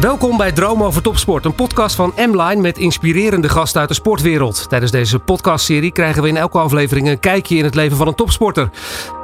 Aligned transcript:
Welkom 0.00 0.36
bij 0.36 0.52
Droom 0.52 0.82
over 0.82 1.02
Topsport, 1.02 1.44
een 1.44 1.54
podcast 1.54 1.94
van 1.94 2.12
M-Line 2.16 2.60
met 2.60 2.78
inspirerende 2.78 3.48
gasten 3.48 3.80
uit 3.80 3.88
de 3.88 3.94
sportwereld. 3.94 4.68
Tijdens 4.68 4.90
deze 4.90 5.18
podcastserie 5.18 5.92
krijgen 5.92 6.22
we 6.22 6.28
in 6.28 6.36
elke 6.36 6.58
aflevering 6.58 7.08
een 7.08 7.20
kijkje 7.20 7.56
in 7.56 7.64
het 7.64 7.74
leven 7.74 7.96
van 7.96 8.06
een 8.06 8.14
topsporter. 8.14 8.70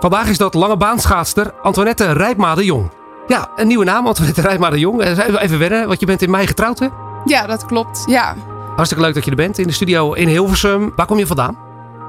Vandaag 0.01 0.29
is 0.29 0.39
dat 0.39 0.55
lange 0.55 0.77
baanschaatster 0.77 1.55
Antoinette 1.63 2.13
Rijpma 2.13 2.55
de 2.55 2.65
Jong. 2.65 2.91
Ja, 3.27 3.51
een 3.57 3.67
nieuwe 3.67 3.85
naam, 3.85 4.07
Antoinette 4.07 4.41
Rijpma 4.41 4.71
de 4.71 4.79
Jong. 4.79 5.01
Eh, 5.01 5.43
Even 5.43 5.59
wennen, 5.59 5.87
want 5.87 6.01
je 6.01 6.07
bent 6.07 6.23
in 6.23 6.31
mei 6.31 6.47
getrouwd 6.47 6.79
hè? 6.79 6.87
Ja, 7.25 7.47
dat 7.47 7.67
klopt. 7.67 8.03
Ja. 8.07 8.35
Hartstikke 8.75 9.05
leuk 9.05 9.15
dat 9.15 9.25
je 9.25 9.31
er 9.31 9.37
bent 9.37 9.59
in 9.59 9.67
de 9.67 9.73
studio 9.73 10.13
in 10.13 10.29
Hilversum. 10.29 10.93
Waar 10.97 11.07
kom 11.07 11.19
je 11.19 11.27
vandaan? 11.27 11.57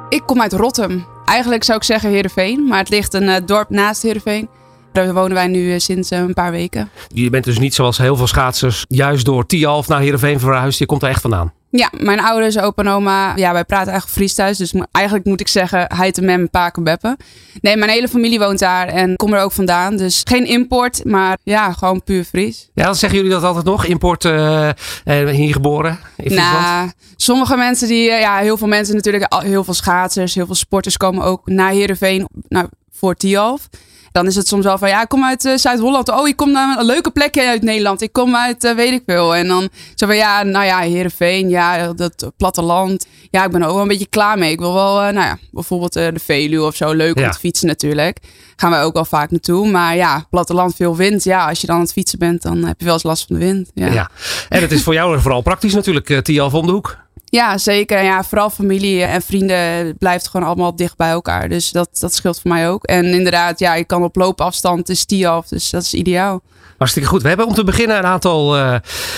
Ik 0.10 0.22
kom 0.26 0.42
uit 0.42 0.54
Rotterdam. 0.54 1.06
Eigenlijk 1.26 1.64
zou 1.64 1.78
ik 1.78 1.84
zeggen 1.84 2.10
Heerenveen, 2.10 2.68
maar 2.68 2.80
het 2.80 2.90
ligt 2.90 3.14
een 3.14 3.30
eh, 3.30 3.42
dorp 3.46 3.70
naast 3.70 4.02
Heerenveen. 4.02 4.50
Daar 4.96 5.14
wonen 5.14 5.34
wij 5.34 5.48
nu 5.48 5.74
eh, 5.74 5.80
sinds 5.80 6.10
eh, 6.10 6.20
een 6.20 6.34
paar 6.34 6.52
weken. 6.52 6.90
Je 7.08 7.30
bent 7.30 7.44
dus 7.44 7.60
niet 7.60 7.74
zoals 7.74 7.98
heel 7.98 8.16
veel 8.16 8.28
schaatsers 8.28 8.86
juist 8.88 9.26
door 9.26 9.46
Tialf 9.46 9.88
naar 9.88 10.00
Heerenveen 10.00 10.40
verhuisd. 10.40 10.80
Je 10.80 10.86
komt 10.86 11.04
er 11.04 11.10
echt 11.10 11.22
vandaan. 11.22 11.54
Ja, 11.70 11.92
mijn 11.98 12.20
ouders, 12.20 12.60
opa 12.60 12.84
en 12.84 12.90
oma, 12.90 13.36
ja, 13.36 13.54
wij 13.54 13.64
praten 13.64 13.92
eigenlijk 13.92 14.18
Fries 14.18 14.34
thuis. 14.34 14.58
Dus 14.58 14.74
eigenlijk 14.92 15.26
moet 15.26 15.40
ik 15.40 15.48
zeggen, 15.48 15.86
heite 15.96 16.22
mem, 16.22 16.50
paken, 16.50 16.84
beppen. 16.84 17.18
Nee, 17.62 17.78
mijn 17.78 17.92
hele 17.92 18.08
familie 18.08 18.40
woont 18.40 18.60
daar 18.60 18.88
en 18.88 19.16
kom 19.16 19.34
er 19.34 19.42
ook 19.42 19.52
vandaan. 19.52 19.98
Dus 19.98 20.22
geen 20.24 20.46
import, 20.46 21.06
maar 21.06 21.38
ja, 21.44 21.74
gewoon 21.74 22.04
puur 22.04 22.24
Fries. 22.24 22.70
Ja, 22.74 22.84
dan 22.84 22.96
zeggen 22.96 23.20
jullie 23.20 23.34
dat 23.34 23.44
altijd 23.44 23.66
nog? 23.66 23.86
Import, 23.86 24.26
eh, 24.26 24.70
hier 25.04 25.54
geboren 25.54 26.00
in 26.18 26.32
Friesland? 26.32 26.62
Nou, 26.62 26.92
sommige 27.16 27.56
mensen 27.56 27.88
die, 27.88 28.04
ja, 28.04 28.38
heel 28.38 28.58
veel 28.58 28.68
mensen 28.68 28.96
natuurlijk, 28.96 29.34
heel 29.44 29.64
veel 29.64 29.74
schaatsers, 29.74 30.36
heel 30.36 30.46
veel 30.46 30.56
sporters 30.56 30.98
komen 30.98 31.24
ook 31.24 31.48
naar 31.48 31.72
Heerenveen 31.72 32.28
nou, 32.48 32.68
voor 32.92 33.16
Tialf. 33.16 33.68
Dan 34.16 34.28
is 34.28 34.36
het 34.36 34.48
soms 34.48 34.64
wel 34.66 34.78
van, 34.78 34.90
ja, 34.90 35.02
ik 35.02 35.08
kom 35.08 35.24
uit 35.24 35.46
eh, 35.46 35.56
Zuid-Holland. 35.56 36.10
Oh, 36.10 36.28
ik 36.28 36.36
kom 36.36 36.52
naar 36.52 36.80
een 36.80 36.86
leuke 36.86 37.12
plekje 37.12 37.48
uit 37.48 37.62
Nederland. 37.62 38.02
Ik 38.02 38.14
kom 38.14 38.36
uit, 38.36 38.64
eh, 38.64 38.76
weet 38.76 38.92
ik 38.92 39.04
veel. 39.06 39.36
En 39.36 39.48
dan 39.48 39.70
zo 39.96 40.06
van, 40.06 40.16
ja, 40.16 40.44
nou 40.44 40.66
ja, 40.66 40.80
Heerenveen, 40.80 41.50
ja, 41.50 41.94
dat 41.94 42.32
platteland. 42.38 43.06
Ja, 43.32 43.46
ik 43.46 43.52
ben 43.52 43.62
er 43.62 43.68
ook 43.68 43.74
wel 43.74 43.82
een 43.82 43.88
beetje 43.88 44.08
klaar 44.08 44.38
mee. 44.38 44.52
Ik 44.52 44.60
wil 44.60 44.74
wel, 44.74 45.02
eh, 45.02 45.14
nou 45.14 45.26
ja, 45.26 45.38
bijvoorbeeld 45.52 45.94
de 45.94 46.20
Veluwe 46.24 46.66
of 46.66 46.76
zo. 46.76 46.94
Leuk 46.94 47.18
om 47.18 47.32
te 47.32 47.40
fietsen 47.40 47.68
natuurlijk. 47.68 48.18
Gaan 48.56 48.72
wij 48.72 48.84
ook 48.84 48.94
wel 48.94 49.06
vaak 49.06 49.32
naartoe. 49.32 49.68
Maar 49.68 49.96
ja, 49.96 50.26
platteland, 50.30 50.76
veel 50.76 50.96
wind. 50.96 51.24
Ja, 51.24 51.50
als 51.50 51.62
je 51.62 51.68
dan 51.68 51.76
aan 51.76 51.82
het 51.82 51.92
fietsen 51.92 52.20
bent, 52.20 52.42
dan 52.42 52.64
heb 52.64 52.80
je 52.80 52.86
wel 52.86 52.94
eens 52.94 53.04
last 53.04 53.26
van 53.28 53.40
de 53.40 53.46
wind. 53.46 53.72
Ja. 53.74 53.92
Ja. 53.92 54.10
En 54.50 54.62
het 54.62 54.72
is 54.72 54.84
voor 54.84 54.94
jou 54.94 55.20
vooral 55.20 55.42
praktisch 55.42 55.74
natuurlijk, 55.74 56.22
Tialf 56.24 56.54
om 56.54 56.66
de 56.66 56.72
hoek. 56.72 57.05
Ja, 57.26 57.58
zeker. 57.58 58.04
Ja, 58.04 58.24
vooral 58.24 58.50
familie 58.50 59.04
en 59.04 59.22
vrienden 59.22 59.98
blijft 59.98 60.28
gewoon 60.28 60.48
allemaal 60.48 60.76
dicht 60.76 60.98
bij 60.98 61.10
elkaar. 61.10 61.50
Dus 61.50 61.72
dat, 61.72 61.90
dat 62.00 62.14
scheelt 62.14 62.42
voor 62.42 62.52
mij 62.52 62.70
ook. 62.70 62.84
En 62.84 63.06
inderdaad, 63.06 63.60
ja, 63.60 63.76
je 63.76 63.84
kan 63.84 64.04
op 64.04 64.16
loopafstand, 64.16 64.90
is 64.90 65.06
die 65.06 65.28
af. 65.28 65.48
Dus 65.48 65.70
dat 65.70 65.82
is 65.82 65.94
ideaal. 65.94 66.42
Hartstikke 66.78 67.10
goed. 67.10 67.22
We 67.22 67.28
hebben 67.28 67.48
om 67.48 67.54
te 67.54 67.64
beginnen 67.64 67.98
een 67.98 68.06
aantal 68.06 68.58
eh, 68.58 68.76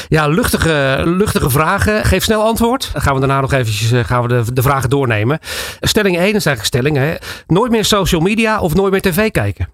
ja, 0.08 0.27
luchtige, 0.27 1.02
luchtige 1.05 1.49
vragen. 1.49 2.03
Geef 2.03 2.23
snel 2.23 2.41
antwoord. 2.41 2.89
Dan 2.94 3.02
gaan 3.02 3.14
we 3.14 3.19
daarna 3.19 3.41
nog 3.41 3.53
eventjes 3.53 3.91
eh, 3.91 4.03
gaan 4.03 4.21
we 4.21 4.27
de, 4.27 4.53
de 4.53 4.61
vragen 4.61 4.89
doornemen. 4.89 5.39
Stelling 5.81 6.16
1 6.17 6.25
is 6.25 6.31
eigenlijk 6.45 6.66
stelling. 6.66 6.97
Hè. 6.97 7.16
Nooit 7.47 7.71
meer 7.71 7.86
social 7.86 8.21
media 8.21 8.59
of 8.59 8.73
nooit 8.73 8.92
meer 8.92 9.02
tv 9.02 9.31
kijken. 9.31 9.69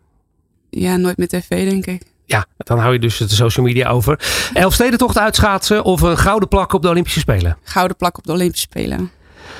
Ja, 0.70 0.97
nooit 0.97 1.18
meer 1.18 1.28
tv, 1.28 1.69
denk 1.69 1.86
ik. 1.86 2.12
Ja, 2.33 2.45
dan 2.57 2.79
hou 2.79 2.94
je 2.94 2.99
dus 2.99 3.17
de 3.17 3.29
social 3.29 3.66
media 3.66 3.89
over. 3.89 4.19
Elfstedentocht 4.53 5.17
uitschaatsen 5.17 5.83
of 5.83 6.01
een 6.01 6.17
gouden 6.17 6.49
plak 6.49 6.73
op 6.73 6.81
de 6.81 6.89
Olympische 6.89 7.19
Spelen. 7.19 7.57
Gouden 7.63 7.97
plak 7.97 8.17
op 8.17 8.23
de 8.23 8.31
Olympische 8.31 8.67
Spelen. 8.71 9.11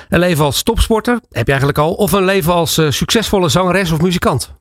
Een 0.10 0.20
leven 0.20 0.46
als 0.46 0.64
topsporter, 0.64 1.20
heb 1.32 1.46
je 1.46 1.52
eigenlijk 1.52 1.78
al. 1.78 1.94
Of 1.94 2.12
een 2.12 2.26
leven 2.26 2.54
als 2.54 2.78
eh, 2.78 2.90
succesvolle 2.90 3.50
zangeres 3.50 3.92
of 3.92 4.02
muzikant. 4.02 4.54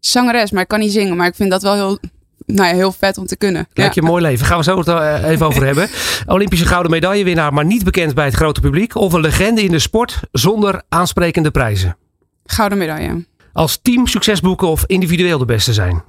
Zangeres, 0.00 0.50
maar 0.50 0.62
ik 0.62 0.68
kan 0.68 0.78
niet 0.78 0.92
zingen. 0.92 1.16
Maar 1.16 1.26
ik 1.26 1.34
vind 1.34 1.50
dat 1.50 1.62
wel 1.62 1.74
heel, 1.74 1.98
nou 2.46 2.68
ja, 2.68 2.74
heel 2.74 2.92
vet 2.92 3.18
om 3.18 3.26
te 3.26 3.36
kunnen. 3.36 3.68
Lijkt 3.72 3.94
je 3.94 4.00
een 4.00 4.06
mooi 4.06 4.22
leven. 4.22 4.46
Gaan 4.46 4.58
we 4.58 4.64
zo 4.64 4.78
het 4.78 4.88
eh, 4.88 5.30
even 5.30 5.46
over 5.46 5.64
hebben. 5.64 5.88
Olympische 6.26 6.66
gouden 6.66 6.90
medaillewinnaar, 6.90 7.52
maar 7.52 7.64
niet 7.64 7.84
bekend 7.84 8.14
bij 8.14 8.24
het 8.24 8.34
grote 8.34 8.60
publiek. 8.60 8.94
Of 8.94 9.12
een 9.12 9.20
legende 9.20 9.62
in 9.62 9.70
de 9.70 9.78
sport 9.78 10.20
zonder 10.32 10.82
aansprekende 10.88 11.50
prijzen. 11.50 11.96
Gouden 12.44 12.78
medaille. 12.78 13.24
Als 13.52 13.78
team 13.82 14.06
succes 14.06 14.40
boeken 14.40 14.68
of 14.68 14.84
individueel 14.86 15.38
de 15.38 15.44
beste 15.44 15.72
zijn. 15.72 16.02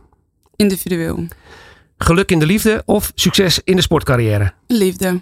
Individueel. 0.62 1.26
Geluk 1.98 2.32
in 2.32 2.40
de 2.40 2.46
liefde 2.46 2.82
of 2.86 3.12
succes 3.16 3.62
in 3.64 3.76
de 3.76 3.82
sportcarrière. 3.82 4.54
Liefde. 4.68 5.22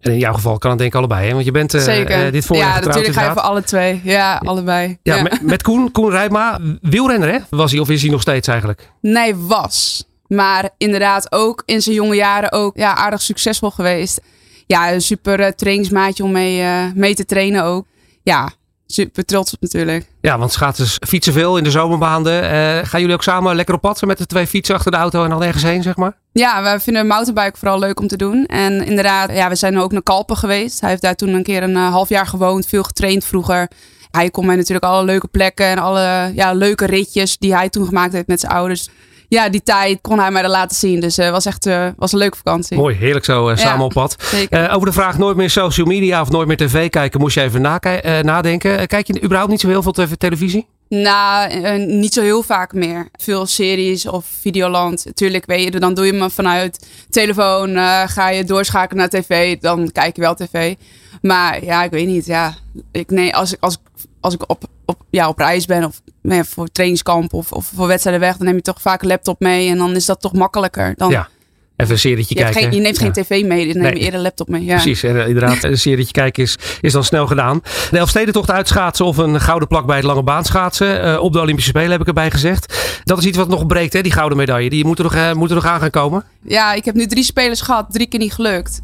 En 0.00 0.12
in 0.12 0.18
jouw 0.18 0.32
geval 0.32 0.58
kan 0.58 0.70
het 0.70 0.78
denk 0.78 0.92
ik 0.92 0.98
allebei. 0.98 1.26
Hè? 1.26 1.32
Want 1.32 1.44
je 1.44 1.50
bent 1.50 1.70
Zeker. 1.70 2.24
eh, 2.26 2.32
dit 2.32 2.44
voorjaar 2.46 2.66
ja, 2.66 2.72
getrouwd 2.74 2.94
natuurlijk 2.94 3.22
ga 3.22 3.26
je 3.28 3.32
voor 3.32 3.48
alle 3.48 3.62
twee. 3.62 4.00
Ja, 4.04 4.36
allebei. 4.44 4.98
Ja, 5.02 5.16
Ja. 5.16 5.22
Met, 5.22 5.42
met 5.42 5.62
Koen, 5.62 5.92
Koen 5.92 6.10
Rijma, 6.10 6.58
wielrenner 6.80 7.32
hè? 7.32 7.38
Was 7.50 7.70
hij 7.70 7.80
of 7.80 7.90
is 7.90 8.02
hij 8.02 8.10
nog 8.10 8.20
steeds 8.20 8.48
eigenlijk? 8.48 8.90
Nee, 9.00 9.34
was. 9.36 10.06
Maar 10.26 10.70
inderdaad 10.76 11.32
ook 11.32 11.62
in 11.66 11.82
zijn 11.82 11.94
jonge 11.94 12.14
jaren 12.14 12.52
ook 12.52 12.76
ja, 12.76 12.94
aardig 12.94 13.22
succesvol 13.22 13.70
geweest. 13.70 14.20
Ja, 14.66 14.92
een 14.92 15.00
super 15.00 15.40
eh, 15.40 15.52
trainingsmaatje 15.52 16.24
om 16.24 16.32
mee, 16.32 16.64
mee 16.94 17.14
te 17.14 17.24
trainen 17.24 17.64
ook. 17.64 17.86
Ja, 18.22 18.50
super 18.92 19.24
trots 19.24 19.54
op 19.54 19.60
natuurlijk. 19.60 20.06
Ja, 20.20 20.38
want 20.38 20.52
schaatsers 20.52 20.98
fietsen 21.06 21.32
veel 21.32 21.56
in 21.56 21.64
de 21.64 21.70
zomermaanden. 21.70 22.42
Eh, 22.42 22.50
gaan 22.88 23.00
jullie 23.00 23.14
ook 23.14 23.22
samen 23.22 23.56
lekker 23.56 23.74
op 23.74 23.80
pad 23.80 24.02
met 24.02 24.18
de 24.18 24.26
twee 24.26 24.46
fietsen 24.46 24.74
achter 24.74 24.90
de 24.90 24.96
auto 24.96 25.24
en 25.24 25.30
dan 25.30 25.42
ergens 25.42 25.62
heen, 25.62 25.82
zeg 25.82 25.96
maar? 25.96 26.16
Ja, 26.32 26.62
we 26.62 26.80
vinden 26.80 27.06
mountainbike 27.06 27.58
vooral 27.58 27.78
leuk 27.78 28.00
om 28.00 28.08
te 28.08 28.16
doen. 28.16 28.46
En 28.46 28.84
inderdaad, 28.84 29.32
ja, 29.32 29.48
we 29.48 29.54
zijn 29.54 29.78
ook 29.78 29.92
naar 29.92 30.02
Kalpen 30.02 30.36
geweest. 30.36 30.80
Hij 30.80 30.90
heeft 30.90 31.02
daar 31.02 31.14
toen 31.14 31.28
een 31.28 31.42
keer 31.42 31.62
een 31.62 31.76
eh, 31.76 31.90
half 31.90 32.08
jaar 32.08 32.26
gewoond, 32.26 32.66
veel 32.66 32.82
getraind 32.82 33.24
vroeger. 33.24 33.70
Hij 34.10 34.30
kon 34.30 34.46
mij 34.46 34.56
natuurlijk 34.56 34.84
alle 34.84 35.04
leuke 35.04 35.28
plekken 35.28 35.66
en 35.66 35.78
alle 35.78 36.32
ja, 36.34 36.52
leuke 36.52 36.86
ritjes 36.86 37.38
die 37.38 37.54
hij 37.54 37.68
toen 37.68 37.86
gemaakt 37.86 38.12
heeft 38.12 38.26
met 38.26 38.40
zijn 38.40 38.52
ouders. 38.52 38.88
Ja, 39.28 39.48
die 39.48 39.62
tijd 39.62 39.98
kon 40.00 40.18
hij 40.18 40.30
mij 40.30 40.42
er 40.42 40.48
laten 40.48 40.76
zien. 40.76 41.00
Dus 41.00 41.16
het 41.16 41.30
was 41.30 41.46
echt 41.46 41.66
eh, 41.66 41.86
was 41.96 42.12
een 42.12 42.18
leuke 42.18 42.36
vakantie. 42.36 42.76
Mooi, 42.76 42.96
heerlijk 42.96 43.24
zo 43.24 43.48
eh, 43.48 43.56
Ja. 43.56 43.62
samen 43.62 43.84
op 43.84 43.92
pad. 43.92 44.16
Eh, 44.50 44.74
over 44.74 44.86
de 44.86 44.92
vraag 44.92 45.18
nooit 45.18 45.36
meer 45.36 45.50
social 45.50 45.86
media 45.86 46.20
of 46.20 46.30
nooit 46.30 46.46
meer 46.48 46.56
tv 46.56 46.88
kijken, 46.88 47.20
moest 47.20 47.34
je 47.34 47.42
even 47.42 47.64
eh, 47.80 48.20
nadenken. 48.22 48.78
Eh, 48.78 48.86
kijk 48.86 49.06
je 49.06 49.22
überhaupt 49.22 49.50
niet 49.50 49.60
zo 49.60 49.68
heel 49.68 49.82
veel 49.82 49.92
tv 49.92 50.12
televisie? 50.18 50.66
Nou, 50.88 51.50
eh, 51.50 51.86
niet 51.86 52.12
zo 52.14 52.22
heel 52.22 52.42
vaak 52.42 52.72
meer. 52.72 53.08
Veel 53.16 53.46
series 53.46 54.06
of 54.06 54.26
Videoland. 54.40 55.06
Tuurlijk, 55.14 55.46
weet 55.46 55.72
je, 55.72 55.80
dan 55.80 55.94
doe 55.94 56.06
je 56.06 56.12
me 56.12 56.30
vanuit 56.30 56.86
telefoon. 57.10 57.76
eh, 57.76 58.02
ga 58.06 58.28
je 58.30 58.44
doorschakelen 58.44 58.96
naar 59.10 59.22
tv, 59.22 59.56
dan 59.58 59.90
kijk 59.92 60.16
je 60.16 60.22
wel 60.22 60.34
tv. 60.34 60.74
Maar 61.22 61.64
ja, 61.64 61.84
ik 61.84 61.90
weet 61.90 62.06
niet. 62.06 62.26
Ja, 62.26 62.54
ik, 62.92 63.10
nee, 63.10 63.34
als 63.36 63.52
ik, 63.52 63.56
als 63.60 63.74
ik, 63.74 63.80
als 64.20 64.34
ik 64.34 64.50
op, 64.50 64.64
op, 64.84 64.96
ja, 65.10 65.28
op 65.28 65.38
reis 65.38 65.66
ben 65.66 65.84
of 65.84 66.00
nee, 66.22 66.44
voor 66.44 66.68
trainingskamp 66.68 67.32
of, 67.32 67.52
of 67.52 67.70
voor 67.74 67.86
wedstrijden 67.86 68.22
weg, 68.22 68.36
dan 68.36 68.46
neem 68.46 68.56
je 68.56 68.62
toch 68.62 68.80
vaak 68.80 69.02
een 69.02 69.08
laptop 69.08 69.40
mee. 69.40 69.68
En 69.68 69.76
dan 69.78 69.94
is 69.94 70.06
dat 70.06 70.20
toch 70.20 70.32
makkelijker. 70.32 70.92
Dan, 70.96 71.10
Ja, 71.10 71.28
even 71.76 71.92
een 71.92 71.98
serietje 71.98 72.34
je, 72.34 72.40
kijken. 72.40 72.60
geen, 72.62 72.72
je 72.72 72.80
neemt 72.80 72.98
geen 72.98 73.12
Ja. 73.14 73.22
tv 73.22 73.44
mee, 73.44 73.64
dus 73.64 73.72
dan 73.72 73.82
neem 73.82 73.90
Nee. 73.92 73.98
je 73.98 74.04
eerder 74.04 74.14
een 74.18 74.24
laptop 74.26 74.48
mee. 74.48 74.64
Ja. 74.64 74.72
Precies, 74.74 75.02
en, 75.02 75.20
eh, 75.20 75.28
inderdaad, 75.28 75.62
een 75.64 75.78
serietje 75.78 76.12
kijken 76.12 76.42
is, 76.42 76.56
is 76.80 76.92
dan 76.92 77.04
snel 77.04 77.26
gedaan. 77.26 77.60
De 77.90 77.98
Elfstedentocht 77.98 78.50
uitschaatsen 78.50 79.04
of 79.06 79.16
een 79.16 79.40
gouden 79.40 79.68
plak 79.68 79.86
bij 79.86 79.96
het 79.96 80.04
lange 80.04 80.22
baan 80.22 80.44
schaatsen. 80.44 81.02
Eh, 81.02 81.20
op 81.22 81.32
de 81.32 81.40
Olympische 81.40 81.70
Spelen 81.70 81.90
heb 81.90 82.00
ik 82.00 82.06
erbij 82.06 82.30
gezegd. 82.30 83.00
Dat 83.04 83.18
is 83.18 83.24
iets 83.24 83.36
wat 83.36 83.48
nog 83.48 83.66
breekt, 83.66 83.92
hè, 83.92 84.00
die 84.02 84.12
gouden 84.12 84.38
medaille. 84.38 84.70
Die 84.70 84.84
moet 84.86 84.98
er 84.98 85.04
nog, 85.04 85.14
eh, 85.14 85.32
moet 85.32 85.48
er 85.48 85.54
nog 85.54 85.66
aan 85.66 85.80
gaan 85.80 85.90
komen. 85.90 86.24
Ja, 86.42 86.72
ik 86.72 86.84
heb 86.84 86.94
nu 86.94 87.06
drie 87.06 87.24
spelers 87.24 87.60
gehad, 87.60 87.86
drie 87.90 88.06
keer 88.06 88.20
niet 88.20 88.32
gelukt. 88.34 88.80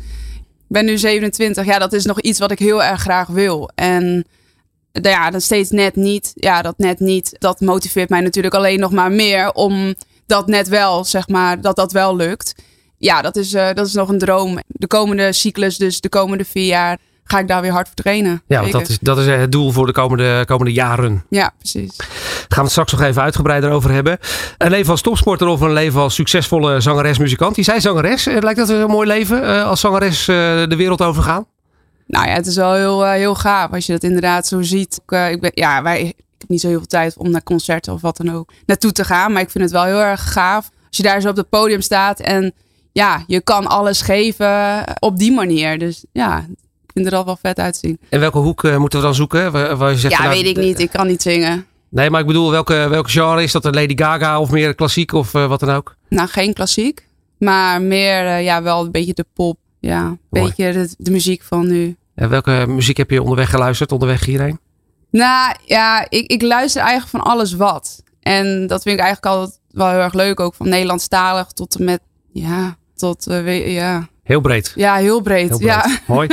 Ik 0.69 0.81
ben 0.81 0.85
nu 0.85 0.99
27. 0.99 1.65
Ja, 1.65 1.79
dat 1.79 1.93
is 1.93 2.05
nog 2.05 2.21
iets 2.21 2.39
wat 2.39 2.51
ik 2.51 2.59
heel 2.59 2.83
erg 2.83 3.01
graag 3.01 3.27
wil. 3.29 3.71
En 3.75 4.03
nou 4.05 4.25
ja, 5.03 5.31
dat 5.31 5.43
steeds 5.43 5.71
net 5.71 5.97
niet. 5.97 6.33
Ja, 6.35 6.63
dat 6.63 6.79
net 6.79 7.01
niet. 7.01 7.37
Dat 7.39 7.61
motiveert 7.61 8.09
mij 8.09 8.21
natuurlijk 8.21 8.55
alleen 8.55 8.81
nog 8.81 8.91
maar 8.93 9.13
meer 9.13 9.53
om 9.53 9.95
dat 10.27 10.47
net 10.47 10.69
wel, 10.69 11.05
zeg 11.05 11.29
maar, 11.29 11.61
dat 11.61 11.77
dat 11.77 11.93
wel 11.93 12.17
lukt. 12.17 12.55
Ja, 12.99 13.23
dat 13.23 13.37
is, 13.37 13.55
eh, 13.55 13.67
dat 13.75 13.87
is 13.87 13.93
nog 13.93 14.09
een 14.09 14.19
droom. 14.19 14.59
De 14.67 14.87
komende 14.87 15.33
cyclus, 15.33 15.77
dus 15.77 16.01
de 16.01 16.09
komende 16.09 16.45
vier 16.45 16.67
jaar, 16.67 16.99
ga 17.25 17.39
ik 17.39 17.49
daar 17.49 17.61
weer 17.63 17.71
hard 17.73 17.87
voor 17.87 17.97
trainen. 17.97 18.43
Ja, 18.47 18.61
want 18.61 18.73
dat 18.73 18.89
is, 18.89 18.99
dat 19.01 19.19
is 19.19 19.27
eh, 19.27 19.39
het 19.39 19.53
doel 19.53 19.71
voor 19.71 19.87
de 19.87 19.93
komende, 19.93 20.43
komende 20.47 20.73
jaren. 20.73 21.25
Ja, 21.31 21.53
precies. 21.59 21.97
Gaan 21.97 22.47
we 22.49 22.61
het 22.61 22.71
straks 22.71 22.93
nog 22.93 23.01
even 23.03 23.23
uitgebreider 23.23 23.71
over 23.71 23.91
hebben. 23.91 24.19
Een 24.59 24.71
leven 24.71 24.91
als 24.91 25.03
topsporter 25.03 25.47
of 25.47 25.61
een 25.61 25.73
leven 25.73 26.01
als 26.01 26.15
succesvolle 26.15 26.81
zangeres, 26.81 27.19
muzikant. 27.19 27.55
Die 27.55 27.65
zei 27.65 27.81
zangeres. 27.81 28.27
Eh, 28.27 28.37
Lijkt 28.41 28.59
dat 28.59 28.69
een 28.69 28.87
mooi 28.87 29.07
leven 29.07 29.65
als 29.65 29.81
zangeres 29.81 30.25
de 30.25 30.75
wereld 30.77 31.03
overgaan? 31.03 31.47
Nou 32.07 32.27
ja, 32.27 32.33
het 32.33 32.47
is 32.47 32.57
wel 32.57 32.75
heel, 32.75 33.05
eh, 33.05 33.13
heel 33.13 33.35
gaaf 33.35 33.73
als 33.73 33.87
je 33.87 33.93
dat 33.93 34.03
inderdaad 34.03 34.47
zo 34.47 34.63
ziet. 34.63 35.01
Ik, 35.05 35.13
eh, 35.13 35.31
ik 35.31 35.41
ben, 35.41 35.51
ja, 35.55 35.83
wij, 35.83 36.01
ik 36.01 36.15
heb 36.39 36.49
niet 36.49 36.61
zo 36.61 36.69
heel 36.69 36.79
veel 36.79 36.87
tijd 36.87 37.17
om 37.17 37.31
naar 37.31 37.43
concerten 37.43 37.93
of 37.93 38.01
wat 38.01 38.17
dan 38.17 38.35
ook 38.35 38.53
naartoe 38.67 38.93
te 38.93 39.05
gaan. 39.05 39.33
Maar 39.33 39.43
ik 39.43 39.51
vind 39.51 39.65
het 39.65 39.73
wel 39.73 39.85
heel 39.85 40.03
erg 40.03 40.33
gaaf 40.33 40.71
als 40.89 40.97
je 40.97 41.03
daar 41.03 41.21
zo 41.21 41.29
op 41.29 41.37
het 41.37 41.49
podium 41.49 41.81
staat. 41.81 42.21
En 42.21 42.53
ja, 42.93 43.25
je 43.27 43.41
kan 43.41 43.67
alles 43.67 44.01
geven 44.01 44.85
op 44.99 45.19
die 45.19 45.33
manier. 45.33 45.79
Dus 45.79 46.05
ja, 46.13 46.39
ik 46.87 46.91
vind 46.93 47.07
er 47.07 47.15
al 47.15 47.25
wel 47.25 47.39
vet 47.43 47.59
uitzien. 47.59 47.99
En 48.09 48.21
welke 48.21 48.39
hoek 48.39 48.63
uh, 48.63 48.77
moeten 48.77 48.99
we 48.99 49.05
dan 49.05 49.15
zoeken? 49.15 49.53
Waar, 49.53 49.77
waar 49.77 49.91
je 49.91 49.99
zegt, 49.99 50.15
ja, 50.15 50.23
nou, 50.23 50.35
weet 50.35 50.47
ik 50.47 50.57
niet. 50.57 50.79
Ik 50.81 50.91
kan 50.91 51.07
niet 51.07 51.23
zingen. 51.23 51.67
Nee, 51.89 52.11
maar 52.11 52.21
ik 52.21 52.27
bedoel, 52.27 52.51
welke, 52.51 52.87
welke 52.89 53.11
genre 53.11 53.43
is 53.43 53.53
dat? 53.53 53.65
Een 53.65 53.75
Lady 53.75 53.97
Gaga 53.97 54.41
of 54.41 54.51
meer 54.51 54.75
klassiek 54.75 55.13
of 55.13 55.35
uh, 55.35 55.47
wat 55.47 55.61
dan 55.61 55.71
ook? 55.71 55.97
Nou, 56.09 56.29
geen 56.29 56.53
klassiek. 56.53 57.07
Maar 57.39 57.83
meer, 57.83 58.25
uh, 58.25 58.45
ja, 58.45 58.63
wel 58.63 58.85
een 58.85 58.91
beetje 58.91 59.15
de 59.15 59.27
pop. 59.35 59.59
Ja, 59.85 60.05
een 60.07 60.19
beetje 60.31 60.73
de, 60.73 60.95
de, 60.99 61.11
muziek 61.11 61.43
van 61.43 61.67
nu. 61.67 61.97
En 62.15 62.29
welke 62.29 62.65
muziek 62.69 62.97
heb 62.97 63.11
je 63.11 63.23
onderweg 63.23 63.51
geluisterd, 63.51 63.93
onderweg 63.93 64.25
hierheen? 64.25 64.59
Nou, 65.11 65.55
ja, 65.65 66.07
ik, 66.09 66.31
ik 66.31 66.43
luister 66.43 66.83
eigenlijk 66.83 67.11
van 67.11 67.33
alles 67.33 67.53
wat. 67.53 68.03
En 68.21 68.67
dat 68.67 68.83
vind 68.83 68.99
ik 68.99 69.05
eigenlijk 69.05 69.37
altijd 69.37 69.61
wel 69.71 69.89
heel 69.89 70.01
erg 70.01 70.13
leuk. 70.13 70.41
Ook 70.41 70.55
van 70.55 70.69
Nederlandstalig 70.69 71.53
tot 71.53 71.75
en 71.75 71.85
met, 71.85 72.01
ja, 72.33 72.77
tot, 72.95 73.29
uh, 73.29 73.75
ja, 73.75 74.09
Heel 74.25 74.41
breed. 74.41 74.73
Ja, 74.75 74.95
heel 74.95 75.21
breed. 75.21 75.49
Heel 75.49 75.59
breed. 75.59 75.69
Ja. 75.69 75.99
Mooi. 76.15 76.29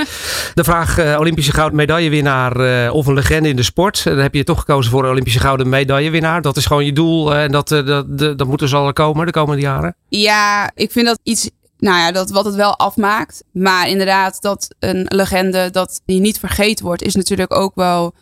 De 0.53 0.63
vraag 0.63 0.99
uh, 0.99 1.19
Olympische 1.19 1.51
gouden 1.51 1.77
medaillewinnaar 1.77 2.85
uh, 2.85 2.93
of 2.93 3.07
een 3.07 3.13
legende 3.13 3.49
in 3.49 3.55
de 3.55 3.63
sport. 3.63 4.03
Dan 4.03 4.17
heb 4.17 4.33
je 4.33 4.43
toch 4.43 4.59
gekozen 4.59 4.91
voor 4.91 5.03
een 5.03 5.09
Olympische 5.09 5.39
gouden 5.39 5.69
medaillewinnaar. 5.69 6.41
Dat 6.41 6.57
is 6.57 6.65
gewoon 6.65 6.85
je 6.85 6.93
doel 6.93 7.35
en 7.35 7.51
dat, 7.51 7.67
dat, 7.67 8.17
dat, 8.17 8.37
dat 8.37 8.47
moet 8.47 8.59
dus 8.59 8.73
al 8.73 8.93
komen 8.93 9.25
de 9.25 9.31
komende 9.31 9.61
jaren. 9.61 9.95
Ja, 10.09 10.71
ik 10.75 10.91
vind 10.91 11.05
dat 11.05 11.19
iets 11.23 11.49
nou 11.81 11.97
ja, 11.97 12.11
dat 12.11 12.29
wat 12.29 12.45
het 12.45 12.55
wel 12.55 12.77
afmaakt. 12.77 13.43
Maar 13.51 13.89
inderdaad, 13.89 14.41
dat 14.41 14.67
een 14.79 15.05
legende 15.07 15.69
dat 15.71 16.01
die 16.05 16.19
niet 16.19 16.39
vergeten 16.39 16.85
wordt, 16.85 17.01
is 17.01 17.15
natuurlijk 17.15 17.53
ook 17.53 17.75
wel 17.75 18.13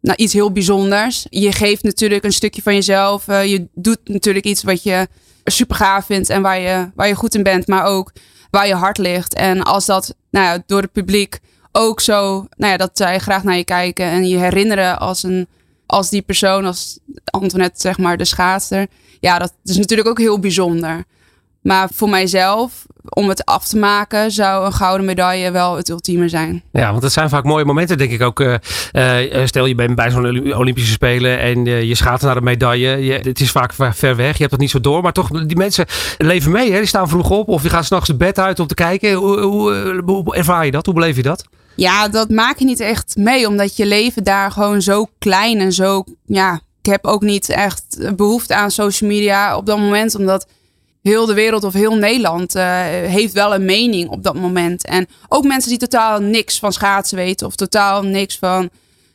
nou, 0.00 0.16
iets 0.16 0.32
heel 0.32 0.52
bijzonders. 0.52 1.26
Je 1.30 1.52
geeft 1.52 1.82
natuurlijk 1.82 2.24
een 2.24 2.32
stukje 2.32 2.62
van 2.62 2.74
jezelf. 2.74 3.28
Uh, 3.28 3.46
je 3.46 3.68
doet 3.74 3.98
natuurlijk 4.04 4.44
iets 4.44 4.62
wat 4.62 4.82
je 4.82 5.08
super 5.44 5.76
gaaf 5.76 6.06
vindt 6.06 6.30
en 6.30 6.42
waar 6.42 6.58
je, 6.58 6.90
waar 6.94 7.08
je 7.08 7.14
goed 7.14 7.34
in 7.34 7.42
bent, 7.42 7.66
maar 7.66 7.84
ook 7.84 8.12
waar 8.50 8.66
je 8.66 8.74
hart 8.74 8.98
ligt. 8.98 9.34
En 9.34 9.62
als 9.62 9.86
dat 9.86 10.14
nou 10.30 10.46
ja, 10.46 10.62
door 10.66 10.82
het 10.82 10.92
publiek 10.92 11.40
ook 11.72 12.00
zo, 12.00 12.46
nou 12.56 12.72
ja, 12.72 12.76
dat 12.76 12.90
zij 12.92 13.18
graag 13.18 13.42
naar 13.42 13.56
je 13.56 13.64
kijken 13.64 14.06
en 14.06 14.28
je 14.28 14.38
herinneren 14.38 14.98
als, 14.98 15.22
een, 15.22 15.48
als 15.86 16.10
die 16.10 16.22
persoon, 16.22 16.64
als 16.64 16.98
Antoinette, 17.24 17.80
zeg 17.80 17.98
maar, 17.98 18.16
de 18.16 18.24
schaatser. 18.24 18.86
Ja, 19.20 19.38
dat 19.38 19.52
is 19.64 19.76
natuurlijk 19.76 20.08
ook 20.08 20.18
heel 20.18 20.38
bijzonder. 20.38 21.04
Maar 21.62 21.88
voor 21.94 22.08
mijzelf, 22.08 22.86
om 23.08 23.28
het 23.28 23.44
af 23.44 23.68
te 23.68 23.78
maken, 23.78 24.30
zou 24.30 24.66
een 24.66 24.72
gouden 24.72 25.06
medaille 25.06 25.50
wel 25.50 25.76
het 25.76 25.88
ultieme 25.88 26.28
zijn. 26.28 26.62
Ja, 26.72 26.90
want 26.90 27.02
het 27.02 27.12
zijn 27.12 27.28
vaak 27.28 27.44
mooie 27.44 27.64
momenten, 27.64 27.98
denk 27.98 28.10
ik 28.10 28.22
ook. 28.22 28.40
Uh, 28.40 28.54
uh, 28.92 29.46
stel 29.46 29.66
je 29.66 29.74
bent 29.74 29.94
bij 29.94 30.10
zo'n 30.10 30.54
Olympische 30.54 30.92
Spelen 30.92 31.38
en 31.38 31.66
uh, 31.66 31.82
je 31.82 31.94
schaat 31.94 32.20
naar 32.20 32.36
een 32.36 32.44
medaille. 32.44 33.04
Je, 33.04 33.12
het 33.12 33.40
is 33.40 33.50
vaak 33.50 33.72
ver 33.74 34.16
weg, 34.16 34.32
je 34.32 34.40
hebt 34.40 34.50
het 34.50 34.60
niet 34.60 34.70
zo 34.70 34.80
door. 34.80 35.02
Maar 35.02 35.12
toch, 35.12 35.28
die 35.28 35.56
mensen 35.56 35.86
leven 36.18 36.52
mee. 36.52 36.72
Hè? 36.72 36.78
Die 36.78 36.86
staan 36.86 37.08
vroeg 37.08 37.30
op 37.30 37.48
of 37.48 37.60
die 37.60 37.70
gaan 37.70 37.84
s'nachts 37.84 38.08
de 38.08 38.16
bed 38.16 38.38
uit 38.38 38.60
om 38.60 38.66
te 38.66 38.74
kijken. 38.74 39.12
Hoe, 39.12 39.40
hoe, 39.40 40.02
hoe 40.04 40.36
ervaar 40.36 40.64
je 40.64 40.70
dat? 40.70 40.86
Hoe 40.86 40.94
beleef 40.94 41.16
je 41.16 41.22
dat? 41.22 41.44
Ja, 41.74 42.08
dat 42.08 42.30
maak 42.30 42.58
je 42.58 42.64
niet 42.64 42.80
echt 42.80 43.16
mee, 43.16 43.48
omdat 43.48 43.76
je 43.76 43.86
leven 43.86 44.24
daar 44.24 44.50
gewoon 44.50 44.82
zo 44.82 45.06
klein 45.18 45.60
en 45.60 45.72
zo. 45.72 46.04
Ja, 46.24 46.60
ik 46.82 46.90
heb 46.90 47.06
ook 47.06 47.22
niet 47.22 47.48
echt 47.48 48.16
behoefte 48.16 48.54
aan 48.54 48.70
social 48.70 49.10
media 49.10 49.56
op 49.56 49.66
dat 49.66 49.78
moment, 49.78 50.14
omdat 50.14 50.46
heel 51.02 51.26
de 51.26 51.34
wereld 51.34 51.64
of 51.64 51.72
heel 51.72 51.96
Nederland 51.96 52.56
uh, 52.56 52.62
heeft 52.86 53.32
wel 53.32 53.54
een 53.54 53.64
mening 53.64 54.08
op 54.08 54.22
dat 54.22 54.34
moment. 54.34 54.84
En 54.84 55.06
ook 55.28 55.44
mensen 55.44 55.70
die 55.70 55.78
totaal 55.78 56.20
niks 56.20 56.58
van 56.58 56.72
schaatsen 56.72 57.16
weten 57.16 57.46
of 57.46 57.54
totaal 57.54 58.02
niks 58.02 58.38
van 58.38 58.70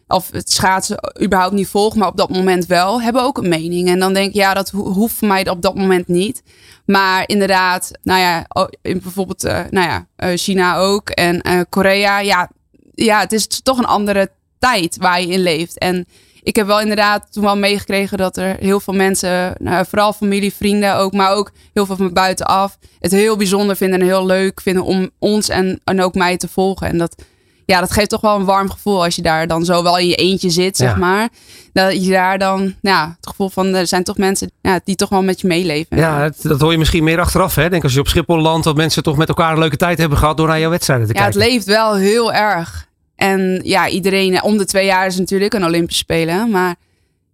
of 0.08 0.32
het 0.32 0.52
schaatsen 0.52 1.14
überhaupt 1.22 1.54
niet 1.54 1.68
volgen, 1.68 2.00
maar 2.00 2.08
op 2.08 2.18
dat 2.18 2.30
moment 2.30 2.66
wel, 2.66 3.02
hebben 3.02 3.22
ook 3.22 3.38
een 3.38 3.50
mening. 3.50 3.88
En 3.88 4.00
dan 4.00 4.14
denk 4.14 4.28
ik, 4.28 4.36
ja, 4.36 4.54
dat 4.54 4.70
ho 4.70 4.92
hoeft 4.92 5.16
voor 5.16 5.28
mij 5.28 5.50
op 5.50 5.62
dat 5.62 5.76
moment 5.76 6.08
niet. 6.08 6.44
Maar 6.86 7.24
inderdaad, 7.26 7.92
nou 8.04 8.20
ja, 8.20 8.46
in 8.82 9.00
bijvoorbeeld 9.00 9.46
uh, 9.46 9.60
nou 9.70 9.88
ja, 9.88 10.08
uh, 10.18 10.38
China 10.38 10.78
ook 10.78 11.10
en 11.10 11.66
Korea, 11.70 12.20
ja, 12.20 12.50
ja, 12.94 13.20
het 13.20 13.34
is 13.34 13.48
toch 13.48 13.78
een 13.78 13.86
andere 13.86 14.32
tijd 14.60 14.98
waar 14.98 15.22
je 15.22 15.28
in 15.28 15.40
leeft. 15.40 15.78
En 15.78 16.08
ik 16.48 16.56
heb 16.56 16.68
wel 16.68 16.82
inderdaad 16.82 17.28
toen 17.32 17.44
wel 17.44 17.58
meegekregen 17.58 18.18
dat 18.18 18.38
er 18.38 18.56
heel 18.60 18.80
veel 18.80 18.94
mensen, 18.94 19.56
nou, 19.60 19.86
vooral 19.90 20.14
familie, 20.14 20.54
vrienden 20.54 20.96
ook, 20.96 21.14
maar 21.14 21.32
ook 21.32 21.52
heel 21.74 21.86
veel 21.86 21.96
van 21.96 22.14
buitenaf, 22.14 22.78
het 23.00 23.12
heel 23.12 23.38
bijzonder 23.38 23.76
vinden 23.76 24.00
en 24.00 24.06
heel 24.06 24.26
leuk 24.26 24.62
vinden 24.62 24.84
om 24.84 25.10
ons 25.20 25.50
en, 25.50 25.82
en 25.84 26.02
ook 26.02 26.16
mij 26.16 26.38
te 26.38 26.48
volgen. 26.48 26.88
En 26.88 26.98
dat, 26.98 27.24
ja, 27.66 27.80
dat 27.80 27.92
geeft 27.92 28.10
toch 28.10 28.22
wel 28.22 28.36
een 28.36 28.46
warm 28.46 28.70
gevoel 28.70 29.04
als 29.04 29.16
je 29.16 29.22
daar 29.22 29.48
dan 29.48 29.66
zo 29.66 29.84
wel 29.84 29.98
in 29.98 30.08
je 30.08 30.16
eentje 30.16 30.50
zit, 30.50 30.78
zeg 30.78 30.92
ja. 30.92 30.98
maar. 30.98 31.30
Dat 31.74 32.06
je 32.06 32.12
daar 32.12 32.38
dan, 32.38 32.76
ja, 32.82 33.16
het 33.18 33.30
gevoel 33.30 33.50
van 33.50 33.76
er 33.76 33.88
zijn 33.88 34.04
toch 34.04 34.18
mensen 34.18 34.52
ja, 34.62 34.80
die 34.84 34.96
toch 34.96 35.10
wel 35.10 35.24
met 35.24 35.42
je 35.42 35.48
meeleven. 35.48 35.98
Ja, 35.98 36.30
dat 36.42 36.62
hoor 36.62 36.72
je 36.72 36.78
misschien 36.78 37.04
meer 37.04 37.20
achteraf. 37.20 37.56
Hè? 37.56 37.70
Denk 37.70 37.84
als 37.84 37.94
je 37.94 38.00
op 38.00 38.08
Schiphol 38.08 38.40
landt, 38.40 38.64
dat 38.64 38.76
mensen 38.76 39.04
toch 39.04 39.18
met 39.18 39.28
elkaar 39.28 39.52
een 39.52 39.60
leuke 39.60 39.78
tijd 39.78 39.98
hebben 39.98 40.18
gehad 40.18 40.38
door 40.38 40.48
naar 40.48 40.60
jouw 40.60 40.70
wedstrijden 40.70 41.08
te 41.08 41.14
ja, 41.14 41.20
kijken. 41.20 41.40
Ja, 41.40 41.46
het 41.46 41.54
leeft 41.54 41.66
wel 41.66 41.96
heel 41.96 42.34
erg. 42.34 42.87
En 43.18 43.62
ja, 43.64 43.90
iedereen 43.90 44.44
om 44.44 44.58
de 44.58 44.66
twee 44.66 44.86
jaar 44.86 45.06
is 45.08 45.18
natuurlijk 45.18 45.54
een 45.54 45.66
Olympische 45.66 46.04
Spelen. 46.04 46.50
Maar 46.50 46.76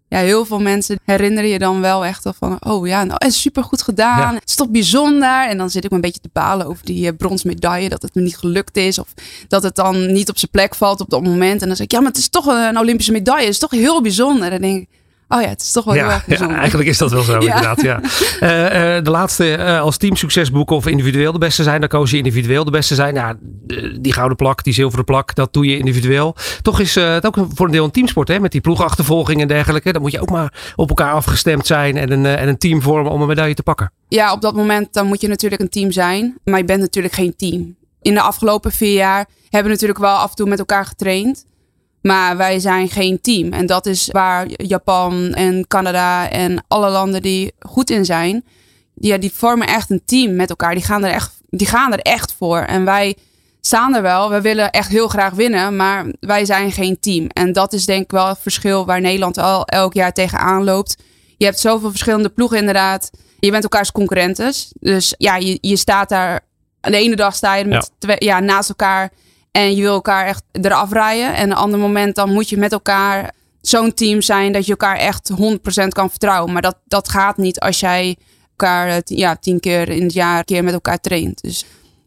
ja, 0.07 0.19
heel 0.19 0.45
veel 0.45 0.59
mensen 0.59 0.99
herinneren 1.05 1.49
je 1.49 1.59
dan 1.59 1.81
wel 1.81 2.05
echt 2.05 2.25
al 2.25 2.33
van... 2.33 2.57
Oh 2.59 2.87
ja, 2.87 3.03
nou, 3.03 3.25
is 3.25 3.41
super 3.41 3.63
goed 3.63 3.81
gedaan. 3.81 4.19
Ja. 4.19 4.33
Het 4.33 4.49
is 4.49 4.55
toch 4.55 4.69
bijzonder. 4.69 5.47
En 5.47 5.57
dan 5.57 5.69
zit 5.69 5.83
ik 5.83 5.89
me 5.89 5.95
een 5.95 6.01
beetje 6.01 6.21
te 6.21 6.29
balen 6.33 6.65
over 6.65 6.85
die 6.85 7.05
uh, 7.05 7.17
brons 7.17 7.43
medaille. 7.43 7.89
Dat 7.89 8.01
het 8.01 8.15
me 8.15 8.21
niet 8.21 8.37
gelukt 8.37 8.77
is. 8.77 8.99
Of 8.99 9.13
dat 9.47 9.63
het 9.63 9.75
dan 9.75 10.11
niet 10.13 10.29
op 10.29 10.37
zijn 10.37 10.51
plek 10.51 10.75
valt 10.75 11.01
op 11.01 11.09
dat 11.09 11.23
moment. 11.23 11.61
En 11.61 11.67
dan 11.67 11.75
zeg 11.75 11.85
ik, 11.85 11.91
ja, 11.91 11.99
maar 11.99 12.07
het 12.07 12.17
is 12.17 12.29
toch 12.29 12.45
een 12.45 12.79
Olympische 12.79 13.11
medaille. 13.11 13.43
Het 13.43 13.53
is 13.53 13.59
toch 13.59 13.71
heel 13.71 14.01
bijzonder. 14.01 14.51
En 14.51 14.61
dan 14.61 14.69
denk 14.69 14.81
ik... 14.81 14.87
Oh 15.33 15.41
ja, 15.41 15.47
het 15.47 15.61
is 15.61 15.71
toch 15.71 15.83
wel 15.83 15.93
heel 15.93 16.03
ja, 16.03 16.13
erg 16.13 16.25
bijzonder. 16.25 16.55
Ja, 16.55 16.59
eigenlijk 16.61 16.89
is 16.89 16.97
dat 16.97 17.11
wel 17.11 17.21
zo, 17.21 17.33
ja. 17.39 17.39
inderdaad. 17.39 17.81
Ja. 17.81 17.99
Uh, 18.01 18.97
uh, 18.97 19.03
de 19.03 19.09
laatste, 19.09 19.57
uh, 19.57 19.81
als 19.81 19.97
team 19.97 20.15
succes 20.15 20.51
boeken 20.51 20.75
of 20.75 20.87
individueel 20.87 21.31
de 21.31 21.37
beste 21.37 21.63
zijn, 21.63 21.79
dan 21.79 21.89
koos 21.89 22.11
je 22.11 22.17
individueel 22.17 22.63
de 22.63 22.71
beste 22.71 22.95
zijn. 22.95 23.13
Nou, 23.13 23.35
die 23.99 24.13
gouden 24.13 24.37
plak, 24.37 24.63
die 24.63 24.73
zilveren 24.73 25.05
plak, 25.05 25.35
dat 25.35 25.53
doe 25.53 25.65
je 25.65 25.77
individueel. 25.77 26.35
Toch 26.61 26.79
is 26.79 26.95
het 26.95 27.25
ook 27.25 27.35
voor 27.53 27.65
een 27.65 27.71
deel 27.71 27.83
een 27.83 27.91
teamsport, 27.91 28.27
hè? 28.27 28.39
met 28.39 28.51
die 28.51 28.61
ploegachtervolging 28.61 29.41
en 29.41 29.47
dergelijke. 29.47 29.91
Dan 29.91 30.01
moet 30.01 30.11
je 30.11 30.21
ook 30.21 30.29
maar 30.29 30.53
op 30.75 30.89
elkaar 30.89 31.11
afgestemd 31.11 31.65
zijn 31.67 31.97
en 31.97 32.11
een, 32.11 32.25
en 32.25 32.47
een 32.47 32.57
team 32.57 32.81
vormen 32.81 33.11
om 33.11 33.21
een 33.21 33.27
medaille 33.27 33.53
te 33.53 33.63
pakken. 33.63 33.91
Ja, 34.07 34.31
op 34.31 34.41
dat 34.41 34.55
moment 34.55 34.93
dan 34.93 35.07
moet 35.07 35.21
je 35.21 35.27
natuurlijk 35.27 35.61
een 35.61 35.69
team 35.69 35.91
zijn, 35.91 36.37
maar 36.43 36.57
je 36.57 36.65
bent 36.65 36.79
natuurlijk 36.79 37.13
geen 37.13 37.35
team. 37.35 37.75
In 38.01 38.13
de 38.13 38.21
afgelopen 38.21 38.71
vier 38.71 38.93
jaar 38.93 39.27
hebben 39.43 39.63
we 39.63 39.69
natuurlijk 39.69 39.99
wel 39.99 40.15
af 40.15 40.29
en 40.29 40.35
toe 40.35 40.49
met 40.49 40.59
elkaar 40.59 40.85
getraind. 40.85 41.45
Maar 42.03 42.37
wij 42.37 42.59
zijn 42.59 42.89
geen 42.89 43.21
team. 43.21 43.51
En 43.51 43.65
dat 43.65 43.85
is 43.85 44.09
waar 44.11 44.47
Japan 44.47 45.33
en 45.33 45.67
Canada 45.67 46.29
en 46.29 46.63
alle 46.67 46.89
landen 46.89 47.21
die 47.21 47.53
goed 47.59 47.89
in 47.89 48.05
zijn. 48.05 48.45
Ja, 48.93 49.17
die 49.17 49.31
vormen 49.33 49.67
echt 49.67 49.89
een 49.89 50.01
team 50.05 50.35
met 50.35 50.49
elkaar. 50.49 50.73
Die 50.73 50.83
gaan, 50.83 51.03
er 51.03 51.11
echt, 51.11 51.31
die 51.49 51.67
gaan 51.67 51.93
er 51.93 51.99
echt 51.99 52.33
voor. 52.37 52.59
En 52.59 52.85
wij 52.85 53.15
staan 53.61 53.95
er 53.95 54.01
wel. 54.01 54.29
We 54.29 54.41
willen 54.41 54.71
echt 54.71 54.89
heel 54.89 55.07
graag 55.07 55.33
winnen. 55.33 55.75
Maar 55.75 56.05
wij 56.19 56.45
zijn 56.45 56.71
geen 56.71 56.99
team. 56.99 57.27
En 57.27 57.53
dat 57.53 57.73
is 57.73 57.85
denk 57.85 58.03
ik 58.03 58.11
wel 58.11 58.27
het 58.27 58.39
verschil 58.41 58.85
waar 58.85 59.01
Nederland 59.01 59.37
al 59.37 59.65
elk 59.65 59.93
jaar 59.93 60.13
tegenaan 60.13 60.63
loopt. 60.63 60.97
Je 61.37 61.45
hebt 61.45 61.59
zoveel 61.59 61.89
verschillende 61.89 62.29
ploegen 62.29 62.57
inderdaad. 62.57 63.09
Je 63.39 63.51
bent 63.51 63.63
elkaars 63.63 63.91
concurrentes. 63.91 64.71
Dus 64.79 65.15
ja, 65.17 65.35
je, 65.35 65.57
je 65.61 65.75
staat 65.75 66.09
daar. 66.09 66.39
De 66.81 66.97
ene 66.97 67.15
dag 67.15 67.35
sta 67.35 67.55
je 67.55 67.65
met 67.65 67.89
ja. 67.89 67.95
Twee, 67.99 68.15
ja, 68.19 68.39
naast 68.39 68.69
elkaar. 68.69 69.11
En 69.53 69.75
je 69.75 69.81
wil 69.81 69.93
elkaar 69.93 70.25
echt 70.25 70.43
eraf 70.51 70.91
rijden. 70.91 71.35
En 71.35 71.49
een 71.49 71.57
ander 71.57 71.79
moment 71.79 72.15
dan 72.15 72.33
moet 72.33 72.49
je 72.49 72.57
met 72.57 72.71
elkaar 72.71 73.33
zo'n 73.61 73.93
team 73.93 74.21
zijn 74.21 74.51
dat 74.51 74.65
je 74.65 74.71
elkaar 74.71 74.97
echt 74.97 75.31
100% 75.31 75.87
kan 75.87 76.09
vertrouwen. 76.09 76.53
Maar 76.53 76.61
dat, 76.61 76.77
dat 76.85 77.09
gaat 77.09 77.37
niet 77.37 77.59
als 77.59 77.79
jij 77.79 78.17
elkaar 78.49 79.01
ja, 79.05 79.35
tien 79.35 79.59
keer 79.59 79.89
in 79.89 80.03
het 80.03 80.13
jaar 80.13 80.43
keer 80.43 80.63
met 80.63 80.73
elkaar 80.73 80.99
traint. 80.99 81.41
Dus 81.41 81.65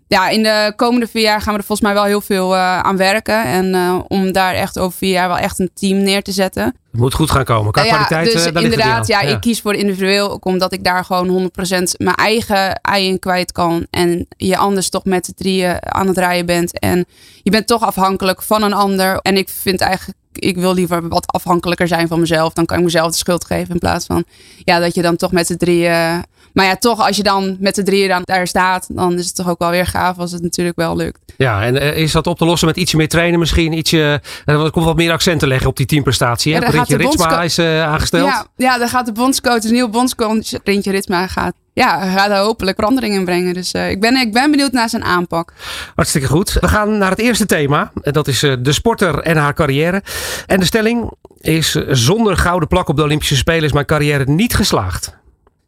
ja, 0.09 0.29
in 0.29 0.43
de 0.43 0.73
komende 0.77 1.07
vier 1.07 1.23
jaar 1.23 1.41
gaan 1.41 1.53
we 1.53 1.59
er 1.59 1.67
volgens 1.67 1.89
mij 1.89 1.97
wel 1.97 2.05
heel 2.05 2.21
veel 2.21 2.55
uh, 2.55 2.79
aan 2.79 2.97
werken. 2.97 3.45
En 3.45 3.75
uh, 3.75 3.99
om 4.09 4.33
daar 4.33 4.55
echt 4.55 4.79
over 4.79 4.99
vier 4.99 5.11
jaar 5.11 5.29
wel 5.29 5.39
echt 5.39 5.59
een 5.59 5.71
team 5.75 6.03
neer 6.03 6.23
te 6.23 6.33
zetten. 6.33 6.65
Het 6.65 7.01
moet 7.01 7.15
goed 7.15 7.31
gaan 7.31 7.45
komen. 7.45 7.73
Qua 7.73 7.83
ja, 7.83 7.91
kwaliteit, 7.91 8.33
dus 8.33 8.47
uh, 8.47 8.63
inderdaad, 8.63 9.07
ja, 9.07 9.21
ja, 9.21 9.29
ik 9.29 9.41
kies 9.41 9.61
voor 9.61 9.75
individueel. 9.75 10.31
Ook 10.31 10.45
omdat 10.45 10.73
ik 10.73 10.85
daar 10.85 11.05
gewoon 11.05 11.51
100% 11.71 11.83
mijn 11.97 12.17
eigen 12.17 12.81
ei 12.81 13.07
in 13.07 13.19
kwijt 13.19 13.53
kan. 13.53 13.87
En 13.91 14.27
je 14.37 14.57
anders 14.57 14.89
toch 14.89 15.05
met 15.05 15.25
de 15.25 15.35
drieën 15.35 15.93
aan 15.95 16.07
het 16.07 16.19
rijden 16.19 16.47
bent. 16.47 16.79
En 16.79 17.07
je 17.43 17.51
bent 17.51 17.67
toch 17.67 17.83
afhankelijk 17.83 18.43
van 18.43 18.63
een 18.63 18.73
ander. 18.73 19.19
En 19.19 19.37
ik 19.37 19.49
vind 19.49 19.81
eigenlijk 19.81 20.19
ik 20.37 20.57
wil 20.57 20.75
liever 20.75 21.09
wat 21.09 21.27
afhankelijker 21.27 21.89
zijn 21.89 22.09
van 22.09 22.21
mezelf. 22.21 22.53
Dan 22.53 22.65
kan 22.67 22.79
ik 22.79 22.85
mezelf 22.85 23.11
de 23.11 23.17
schuld 23.17 23.45
geven 23.45 23.73
in 23.73 23.79
plaats 23.79 24.07
van 24.07 24.25
ja, 24.65 24.79
dat 24.79 24.95
je 24.95 25.03
dan 25.03 25.17
toch 25.17 25.33
met 25.33 25.47
z'n 25.47 25.57
drieën. 25.57 26.25
Maar 26.53 26.65
ja, 26.65 26.77
toch, 26.77 27.07
als 27.07 27.17
je 27.17 27.23
dan 27.23 27.57
met 27.61 27.75
z'n 27.75 27.83
drieën 27.83 28.09
dan 28.09 28.23
daar 28.25 28.47
staat, 28.47 28.87
dan 28.89 29.19
is 29.19 29.27
het 29.27 29.35
toch 29.35 29.49
ook 29.49 29.59
wel 29.59 29.71
weer 29.71 29.87
gaaf 29.87 30.19
als 30.19 30.33
het 30.33 30.43
natuurlijk 30.43 30.77
wel 30.77 30.97
lukt. 30.97 31.21
Ja, 31.37 31.63
en 31.63 31.75
uh, 31.75 31.97
is 31.97 32.13
dat 32.13 32.27
op 32.27 32.39
te 32.39 32.45
lossen 32.45 32.69
met 32.69 32.77
ietsje 32.77 32.97
meer 32.97 33.09
trainen 33.09 33.39
misschien? 33.39 33.73
Ietsje, 33.73 34.23
uh, 34.47 34.63
er 34.65 34.71
komt 34.71 34.85
wat 34.85 34.97
meer 34.97 35.13
accent 35.13 35.41
te 35.41 35.47
leggen 35.47 35.69
op 35.69 35.77
die 35.77 35.87
teamprestatie. 35.87 36.55
Hè? 36.55 36.61
Ja, 36.61 36.69
Rintje 36.69 36.97
Ritsma 36.97 37.43
is 37.43 37.59
uh, 37.59 37.83
aangesteld. 37.83 38.29
Ja, 38.29 38.47
ja, 38.57 38.79
daar 38.79 38.89
gaat 38.89 39.07
de 39.07 39.13
bondscoach, 39.13 39.61
de 39.61 39.71
nieuwe 39.71 39.91
bondscoach 39.91 40.51
Rintje 40.65 40.91
Ritsma 40.91 41.27
gaat 41.27 41.55
ja, 41.83 42.11
gaat 42.11 42.29
daar 42.29 42.43
hopelijk 42.43 42.77
verandering 42.77 43.15
in 43.15 43.25
brengen. 43.25 43.55
Dus 43.55 43.75
uh, 43.75 43.91
ik, 43.91 44.01
ben, 44.01 44.17
ik 44.17 44.33
ben 44.33 44.51
benieuwd 44.51 44.73
naar 44.73 44.89
zijn 44.89 45.05
aanpak. 45.05 45.53
Hartstikke 45.95 46.29
goed. 46.29 46.53
We 46.53 46.69
gaan 46.69 46.99
naar 46.99 47.11
het 47.11 47.19
eerste 47.19 47.47
thema. 47.47 47.93
En 48.03 48.13
dat 48.13 48.29
is 48.29 48.43
uh, 48.43 48.55
de 48.61 48.73
sporter 48.73 49.19
en 49.19 49.37
haar 49.37 49.55
carrière. 49.55 50.03
En 50.47 50.61
de 50.61 50.67
stelling 50.67 51.11
is: 51.41 51.71
zonder 51.89 52.37
gouden 52.37 52.69
plak 52.69 52.89
op 52.89 52.97
de 52.97 53.03
Olympische 53.03 53.37
Spelen 53.37 53.65
is 53.65 53.73
mijn 53.73 53.87
carrière 53.87 54.25
niet 54.25 54.55
geslaagd. 54.55 55.17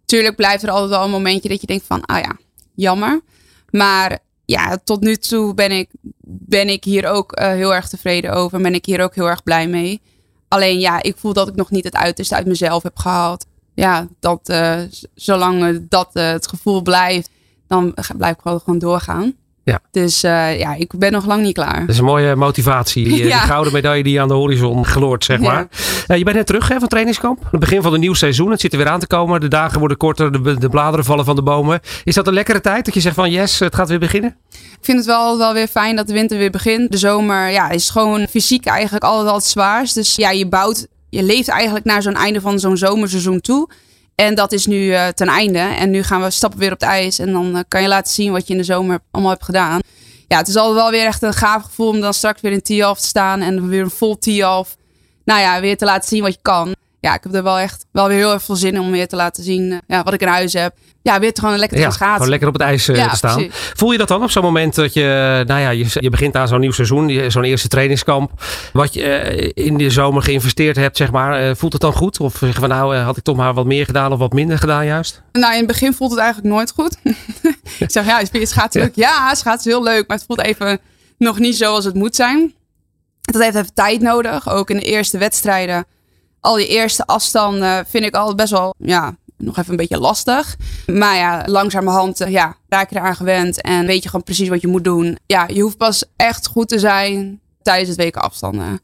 Tuurlijk 0.04 0.36
blijft 0.36 0.62
er 0.62 0.70
altijd 0.70 0.90
wel 0.90 1.04
een 1.04 1.10
momentje 1.10 1.48
dat 1.48 1.60
je 1.60 1.66
denkt 1.66 1.84
van, 1.86 2.04
ah 2.04 2.20
ja, 2.20 2.36
jammer. 2.74 3.20
Maar 3.70 4.18
ja, 4.44 4.78
tot 4.84 5.00
nu 5.00 5.16
toe 5.16 5.54
ben 5.54 5.70
ik 5.70 5.88
ben 6.30 6.68
ik 6.68 6.84
hier 6.84 7.06
ook 7.06 7.32
eh, 7.32 7.48
heel 7.48 7.74
erg 7.74 7.88
tevreden 7.88 8.32
over. 8.32 8.60
Ben 8.60 8.74
ik 8.74 8.84
hier 8.84 9.02
ook 9.02 9.14
heel 9.14 9.28
erg 9.28 9.42
blij 9.42 9.68
mee. 9.68 10.00
Alleen 10.48 10.80
ja, 10.80 11.02
ik 11.02 11.16
voel 11.16 11.32
dat 11.32 11.48
ik 11.48 11.54
nog 11.54 11.70
niet 11.70 11.84
het 11.84 11.96
uiterste 11.96 12.34
uit 12.34 12.46
mezelf 12.46 12.82
heb 12.82 12.96
gehaald. 12.96 13.46
Ja, 13.78 14.06
dat 14.20 14.48
uh, 14.50 14.76
zolang 15.14 15.86
dat 15.88 16.10
het 16.12 16.48
gevoel 16.48 16.82
blijft, 16.82 17.30
dan 17.66 17.94
blijf 18.16 18.34
ik 18.34 18.40
gewoon, 18.42 18.60
gewoon 18.60 18.78
doorgaan. 18.78 19.34
Ja. 19.64 19.80
Dus 19.90 20.24
uh, 20.24 20.58
ja, 20.58 20.74
ik 20.74 20.92
ben 20.98 21.12
nog 21.12 21.26
lang 21.26 21.42
niet 21.42 21.54
klaar. 21.54 21.80
Dat 21.80 21.88
is 21.88 21.98
een 21.98 22.04
mooie 22.04 22.36
motivatie. 22.36 23.04
Die, 23.04 23.26
ja. 23.34 23.38
gouden 23.38 23.72
medaille 23.72 24.02
die 24.02 24.20
aan 24.20 24.28
de 24.28 24.34
horizon 24.34 24.84
gloort, 24.84 25.24
zeg 25.24 25.40
maar. 25.40 25.68
Ja. 26.06 26.14
Je 26.14 26.24
bent 26.24 26.36
net 26.36 26.46
terug 26.46 26.68
hè, 26.68 26.78
van 26.78 26.88
trainingskamp. 26.88 27.42
Het 27.50 27.60
begin 27.60 27.82
van 27.82 27.94
een 27.94 28.00
nieuw 28.00 28.14
seizoen. 28.14 28.50
Het 28.50 28.60
zit 28.60 28.72
er 28.72 28.78
weer 28.78 28.88
aan 28.88 29.00
te 29.00 29.06
komen. 29.06 29.40
De 29.40 29.48
dagen 29.48 29.78
worden 29.78 29.96
korter. 29.96 30.32
De, 30.32 30.58
de, 30.58 30.68
bladeren 30.68 31.04
vallen 31.04 31.24
van 31.24 31.36
de 31.36 31.42
bomen. 31.42 31.80
Is 32.04 32.14
dat 32.14 32.26
een 32.26 32.34
lekkere 32.34 32.60
tijd 32.60 32.84
dat 32.84 32.94
je 32.94 33.00
zegt 33.00 33.14
van 33.14 33.30
yes, 33.30 33.58
het 33.58 33.74
gaat 33.74 33.88
weer 33.88 33.98
beginnen? 33.98 34.36
Ik 34.50 34.78
vind 34.80 34.98
het 34.98 35.06
wel, 35.06 35.38
wel 35.38 35.52
weer 35.52 35.68
fijn 35.68 35.96
dat 35.96 36.06
de 36.06 36.12
winter 36.12 36.38
weer 36.38 36.50
begint. 36.50 36.92
De 36.92 36.98
zomer 36.98 37.50
ja, 37.50 37.70
is 37.70 37.90
gewoon 37.90 38.26
fysiek 38.26 38.66
eigenlijk 38.66 39.04
altijd 39.04 39.28
al 39.28 39.34
het 39.34 39.44
zwaarst. 39.44 39.94
Dus 39.94 40.16
ja, 40.16 40.30
je 40.30 40.48
bouwt, 40.48 40.86
je 41.10 41.22
leeft 41.22 41.48
eigenlijk 41.48 41.84
naar 41.84 42.02
zo'n 42.02 42.14
einde 42.14 42.40
van 42.40 42.58
zo'n 42.58 42.76
zomerseizoen 42.76 43.40
toe. 43.40 43.68
En 44.14 44.34
dat 44.34 44.52
is 44.52 44.66
nu 44.66 44.76
uh, 44.76 45.06
ten 45.06 45.28
einde. 45.28 45.58
En 45.58 45.90
nu 45.90 46.02
gaan 46.02 46.22
we 46.22 46.30
stappen 46.30 46.58
weer 46.58 46.72
op 46.72 46.80
het 46.80 46.88
ijs. 46.88 47.18
En 47.18 47.32
dan 47.32 47.56
uh, 47.56 47.62
kan 47.68 47.82
je 47.82 47.88
laten 47.88 48.12
zien 48.12 48.32
wat 48.32 48.46
je 48.46 48.52
in 48.52 48.58
de 48.58 48.64
zomer 48.64 48.98
allemaal 49.10 49.32
hebt 49.32 49.44
gedaan. 49.44 49.80
Ja, 50.28 50.38
het 50.38 50.48
is 50.48 50.56
altijd 50.56 50.76
wel 50.76 50.90
weer 50.90 51.06
echt 51.06 51.22
een 51.22 51.32
gaaf 51.32 51.62
gevoel 51.62 51.88
om 51.88 52.00
dan 52.00 52.14
straks 52.14 52.40
weer 52.40 52.52
in 52.52 52.62
Tialf 52.62 53.00
te 53.00 53.06
staan. 53.06 53.40
En 53.40 53.68
weer 53.68 53.82
een 53.82 53.90
vol 53.90 54.18
Tialf. 54.18 54.76
Nou 55.24 55.40
ja, 55.40 55.60
weer 55.60 55.76
te 55.76 55.84
laten 55.84 56.08
zien 56.08 56.22
wat 56.22 56.32
je 56.32 56.38
kan 56.42 56.74
ja, 57.00 57.14
ik 57.14 57.22
heb 57.22 57.34
er 57.34 57.42
wel 57.42 57.58
echt 57.58 57.86
wel 57.92 58.08
weer 58.08 58.16
heel 58.16 58.32
erg 58.32 58.42
veel 58.42 58.56
zin 58.56 58.74
in 58.74 58.80
om 58.80 58.90
weer 58.90 59.08
te 59.08 59.16
laten 59.16 59.42
zien 59.44 59.72
eh, 59.72 59.78
ja, 59.86 60.02
wat 60.02 60.12
ik 60.12 60.20
in 60.20 60.28
huis 60.28 60.52
heb. 60.52 60.74
Ja, 61.02 61.20
weer 61.20 61.32
te 61.32 61.40
gewoon 61.40 61.58
lekker 61.58 61.76
te 61.76 61.82
gaan 61.82 61.92
schaatsen. 61.92 62.14
Gewoon 62.14 62.28
lekker 62.28 62.48
op 62.48 62.54
het 62.54 62.62
ijs 62.62 62.88
uh, 62.88 63.10
te 63.10 63.16
staan. 63.16 63.46
Voel 63.50 63.92
je 63.92 63.98
dat 63.98 64.08
dan 64.08 64.22
op 64.22 64.30
zo'n 64.30 64.42
moment 64.42 64.74
dat 64.74 64.92
je, 64.92 65.42
nou 65.46 65.60
ja, 65.60 65.70
je, 65.70 65.86
je 65.92 66.10
begint 66.10 66.36
aan 66.36 66.48
zo'n 66.48 66.60
nieuw 66.60 66.72
seizoen, 66.72 67.30
zo'n 67.30 67.44
eerste 67.44 67.68
trainingskamp. 67.68 68.42
Wat 68.72 68.94
je 68.94 69.54
uh, 69.54 69.66
in 69.66 69.78
de 69.78 69.90
zomer 69.90 70.22
geïnvesteerd 70.22 70.76
hebt, 70.76 70.96
zeg 70.96 71.10
maar. 71.10 71.56
voelt 71.56 71.72
het 71.72 71.82
dan 71.82 71.92
goed? 71.92 72.20
Of 72.20 72.36
zeg 72.36 72.54
van 72.54 72.68
nou, 72.68 72.96
had 72.96 73.16
ik 73.16 73.22
toch 73.22 73.36
maar 73.36 73.54
wat 73.54 73.66
meer 73.66 73.84
gedaan 73.84 74.12
of 74.12 74.18
wat 74.18 74.32
minder 74.32 74.58
gedaan 74.58 74.86
juist? 74.86 75.22
Nou, 75.32 75.52
in 75.52 75.58
het 75.58 75.66
begin 75.66 75.94
voelt 75.94 76.10
het 76.10 76.20
eigenlijk 76.20 76.54
nooit 76.54 76.70
goed. 76.70 76.96
ik 77.78 77.90
zeg, 77.90 78.06
ja, 78.06 78.18
is 78.32 78.50
schaatsen 78.50 78.80
leuk? 78.80 78.94
Ja, 78.94 79.34
schaatsen 79.34 79.70
heel 79.70 79.82
leuk. 79.82 80.08
Maar 80.08 80.16
het 80.16 80.26
voelt 80.26 80.40
even 80.40 80.78
nog 81.18 81.38
niet 81.38 81.56
zoals 81.56 81.84
het 81.84 81.94
moet 81.94 82.16
zijn. 82.16 82.54
Dat 83.20 83.42
heeft 83.42 83.56
even 83.56 83.74
tijd 83.74 84.00
nodig. 84.00 84.50
Ook 84.50 84.70
in 84.70 84.76
de 84.76 84.84
eerste 84.84 85.18
wedstrijden 85.18 85.86
al 86.40 86.56
die 86.56 86.68
eerste 86.68 87.06
afstanden 87.06 87.86
vind 87.86 88.04
ik 88.04 88.14
al 88.14 88.34
best 88.34 88.50
wel, 88.50 88.74
ja, 88.78 89.16
nog 89.38 89.56
even 89.56 89.70
een 89.70 89.76
beetje 89.76 89.98
lastig. 89.98 90.56
Maar 90.86 91.16
ja, 91.16 91.42
langzamerhand 91.46 92.20
uh, 92.20 92.28
ja, 92.28 92.56
raak 92.68 92.90
je 92.90 92.96
eraan 92.96 93.16
gewend 93.16 93.60
en 93.60 93.86
weet 93.86 94.02
je 94.02 94.08
gewoon 94.08 94.24
precies 94.24 94.48
wat 94.48 94.60
je 94.60 94.68
moet 94.68 94.84
doen. 94.84 95.18
Ja, 95.26 95.48
je 95.52 95.60
hoeft 95.60 95.76
pas 95.76 96.04
echt 96.16 96.46
goed 96.46 96.68
te 96.68 96.78
zijn 96.78 97.40
tijdens 97.62 97.88
het 97.88 97.98
weken 97.98 98.22
afstanden. 98.22 98.80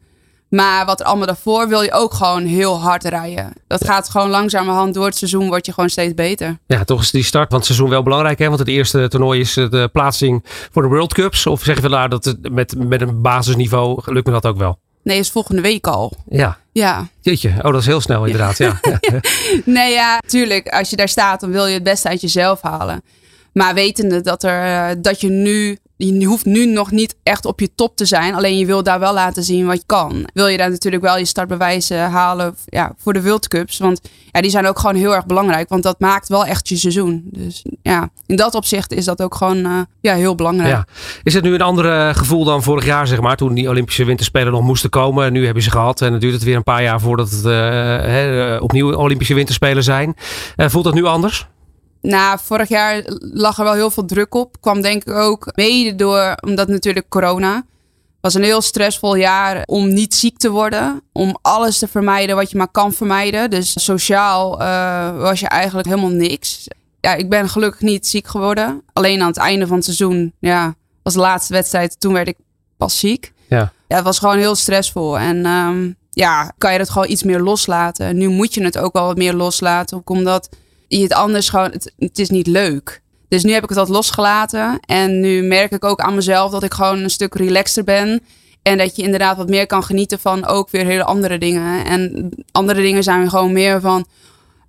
Maar 0.49 0.87
wat 0.87 1.01
er 1.01 1.07
allemaal 1.07 1.27
daarvoor 1.27 1.69
wil 1.69 1.83
je 1.83 1.93
ook 1.93 2.15
gewoon 2.15 2.45
heel 2.45 2.81
hard 2.81 3.05
rijden. 3.05 3.53
Dat 3.67 3.85
gaat 3.85 4.09
gewoon 4.09 4.31
langzamerhand 4.31 4.95
door 4.95 5.05
het 5.05 5.17
seizoen 5.17 5.49
word 5.49 5.67
je 5.67 5.73
gewoon 5.73 5.91
steeds 5.91 6.15
beter. 6.15 6.59
Ja, 6.67 6.85
toch 6.85 7.01
is 7.01 7.11
die 7.11 7.25
start 7.25 7.49
van 7.49 7.57
het 7.57 7.67
seizoen 7.67 7.89
wel 7.89 8.03
belangrijk. 8.03 8.39
Hè? 8.39 8.47
Want 8.47 8.59
het 8.59 8.69
eerste 8.69 9.09
toernooi 9.09 9.41
is 9.41 9.53
de 9.53 9.89
plaatsing 9.93 10.45
voor 10.73 10.83
de 10.83 10.89
World 10.89 11.15
Cups. 11.15 11.47
Of 11.47 11.63
zeg 11.63 11.81
je 11.81 11.89
wel 11.89 12.09
dat 12.09 12.25
het 12.25 12.53
met, 12.53 12.89
met 12.89 13.01
een 13.01 13.23
basisniveau 13.23 14.01
lukt 14.05 14.27
me 14.27 14.33
dat 14.33 14.47
ook 14.47 14.57
wel? 14.57 14.79
Nee, 15.05 15.19
is 15.19 15.31
volgende 15.31 15.63
week 15.63 15.87
al. 15.87 16.13
Ja. 16.29 16.59
Ja. 16.73 17.09
Jeetje, 17.21 17.49
oh 17.49 17.73
dat 17.73 17.81
is 17.81 17.87
heel 17.87 18.01
snel 18.01 18.25
inderdaad. 18.25 18.59
Ja. 18.59 18.81
nee, 19.65 19.93
ja, 19.93 20.19
tuurlijk. 20.27 20.69
Als 20.69 20.91
je 20.91 20.97
daar 20.97 21.09
staat, 21.09 21.41
dan 21.41 21.51
wil 21.51 21.67
je 21.67 21.75
het 21.75 21.83
beste 21.83 22.09
uit 22.09 22.21
jezelf 22.21 22.63
halen. 22.63 23.03
Maar 23.53 23.75
wetende 23.75 24.21
dat, 24.21 24.43
er, 24.43 24.63
eh, 24.65 24.97
dat 24.99 25.21
je 25.21 25.29
nu 25.29 25.79
je 26.07 26.27
hoeft 26.27 26.45
nu 26.45 26.67
nog 26.67 26.91
niet 26.91 27.17
echt 27.23 27.45
op 27.45 27.61
je 27.61 27.75
top 27.75 27.97
te 27.97 28.05
zijn. 28.05 28.35
Alleen 28.35 28.59
je 28.59 28.67
wil 28.67 28.83
daar 28.83 29.01
wel 29.01 29.15
laten 29.15 29.45
zien 29.45 29.67
wat 29.67 29.77
je 29.77 29.83
kan. 29.87 30.29
Wil 30.33 30.47
je 30.47 30.57
daar 30.57 30.71
natuurlijk 30.71 31.03
wel 31.03 31.19
je 31.19 31.25
startbewijzen 31.25 32.11
halen 32.11 32.57
ja, 32.67 32.93
voor 32.99 33.13
de 33.13 33.23
World 33.23 33.49
Cups. 33.49 33.79
Want 33.79 34.01
ja, 34.31 34.41
die 34.41 34.51
zijn 34.51 34.67
ook 34.67 34.79
gewoon 34.79 34.95
heel 34.95 35.15
erg 35.15 35.27
belangrijk. 35.27 35.69
Want 35.69 35.83
dat 35.83 36.01
maakt 36.01 36.29
wel 36.29 36.47
echt 36.47 36.69
je 36.69 36.77
seizoen. 36.77 37.23
Dus 37.25 37.65
ja, 37.83 38.11
in 38.27 38.37
dat 38.37 38.55
opzicht 38.55 38.93
is 38.93 39.05
dat 39.05 39.23
ook 39.23 39.35
gewoon 39.35 39.57
uh, 39.57 39.81
ja, 40.01 40.15
heel 40.15 40.35
belangrijk. 40.35 40.85
Is 41.23 41.35
het 41.35 41.45
nu 41.45 41.55
een 41.55 41.63
ander 41.63 42.15
gevoel 42.15 42.45
dan 42.45 42.63
vorig 42.63 42.85
jaar, 42.85 43.07
zeg 43.07 43.21
maar? 43.21 43.37
Toen 43.37 43.55
die 43.55 43.69
Olympische 43.69 44.05
Winterspelen 44.05 44.53
nog 44.53 44.63
moesten 44.63 44.91
komen. 44.91 45.33
Nu 45.33 45.45
hebben 45.45 45.63
ze 45.63 45.71
gehad. 45.71 46.01
En 46.01 46.13
het 46.13 46.21
duurt 46.21 46.35
het 46.35 46.43
weer 46.43 46.57
een 46.57 46.63
paar 46.63 46.83
jaar 46.83 47.01
voordat 47.01 47.31
het 47.31 47.45
uh, 47.45 48.63
opnieuw 48.63 48.95
Olympische 48.95 49.35
Winterspelen 49.35 49.83
zijn. 49.83 50.15
Voelt 50.57 50.85
dat 50.85 50.95
nu 50.95 51.05
anders? 51.05 51.47
Nou, 52.05 52.39
vorig 52.43 52.69
jaar 52.69 53.03
lag 53.33 53.59
er 53.59 53.65
wel 53.65 53.73
heel 53.73 53.91
veel 53.91 54.05
druk 54.05 54.35
op. 54.35 54.61
Kwam 54.61 54.81
denk 54.81 55.05
ik 55.05 55.15
ook 55.15 55.53
mede 55.55 55.95
door, 55.95 56.35
omdat 56.41 56.69
natuurlijk 56.69 57.09
corona. 57.09 57.65
was 58.21 58.35
een 58.35 58.43
heel 58.43 58.61
stressvol 58.61 59.15
jaar 59.15 59.63
om 59.67 59.93
niet 59.93 60.15
ziek 60.15 60.39
te 60.39 60.51
worden. 60.51 61.03
Om 61.13 61.39
alles 61.43 61.79
te 61.79 61.89
vermijden 61.89 62.37
wat 62.37 62.51
je 62.51 62.57
maar 62.57 62.71
kan 62.71 62.93
vermijden. 62.93 63.51
Dus 63.51 63.85
sociaal 63.85 64.61
uh, 64.61 65.17
was 65.17 65.41
je 65.41 65.49
eigenlijk 65.49 65.89
helemaal 65.89 66.11
niks. 66.11 66.69
Ja, 67.01 67.15
ik 67.15 67.29
ben 67.29 67.49
gelukkig 67.49 67.81
niet 67.81 68.07
ziek 68.07 68.27
geworden. 68.27 68.83
Alleen 68.93 69.21
aan 69.21 69.29
het 69.29 69.37
einde 69.37 69.67
van 69.67 69.77
het 69.77 69.85
seizoen, 69.85 70.33
ja, 70.39 70.75
was 71.03 71.13
de 71.13 71.21
laatste 71.21 71.53
wedstrijd. 71.53 72.01
Toen 72.01 72.13
werd 72.13 72.29
ik 72.29 72.37
pas 72.77 72.99
ziek. 72.99 73.33
Ja. 73.49 73.73
ja 73.89 73.97
het 73.97 74.05
was 74.05 74.19
gewoon 74.19 74.39
heel 74.39 74.55
stressvol. 74.55 75.19
En 75.19 75.47
um, 75.47 75.97
ja, 76.11 76.53
kan 76.59 76.73
je 76.73 76.79
het 76.79 76.91
gewoon 76.91 77.11
iets 77.11 77.23
meer 77.23 77.41
loslaten. 77.41 78.17
Nu 78.17 78.29
moet 78.29 78.55
je 78.55 78.65
het 78.65 78.79
ook 78.79 78.93
wel 78.93 79.07
wat 79.07 79.17
meer 79.17 79.35
loslaten. 79.35 80.03
Omdat 80.05 80.49
je 80.99 81.03
het 81.03 81.13
anders 81.13 81.49
gewoon, 81.49 81.71
het, 81.99 82.19
is 82.19 82.31
niet 82.31 82.47
leuk. 82.47 83.03
Dus 83.29 83.45
nu 83.45 83.53
heb 83.53 83.63
ik 83.63 83.69
het 83.69 83.79
wat 83.79 83.89
losgelaten. 83.89 84.81
En 84.81 85.21
nu 85.21 85.43
merk 85.43 85.73
ik 85.73 85.85
ook 85.85 86.01
aan 86.01 86.15
mezelf 86.15 86.51
dat 86.51 86.63
ik 86.63 86.75
gewoon 86.75 86.99
een 86.99 87.11
stuk 87.11 87.35
relaxter 87.35 87.85
ben. 87.85 88.21
En 88.63 88.79
dat 88.79 88.97
je 88.97 89.03
inderdaad 89.03 89.37
wat 89.37 89.49
meer 89.49 89.67
kan 89.67 89.85
genieten 89.85 90.19
van 90.19 90.47
ook 90.47 90.71
weer 90.71 90.85
hele 90.85 91.05
andere 91.05 91.39
dingen. 91.39 91.85
En 91.85 92.31
andere 92.53 92.83
dingen 92.83 93.03
zijn 93.03 93.31
gewoon 93.31 93.53
meer 93.53 93.81
van 93.81 94.07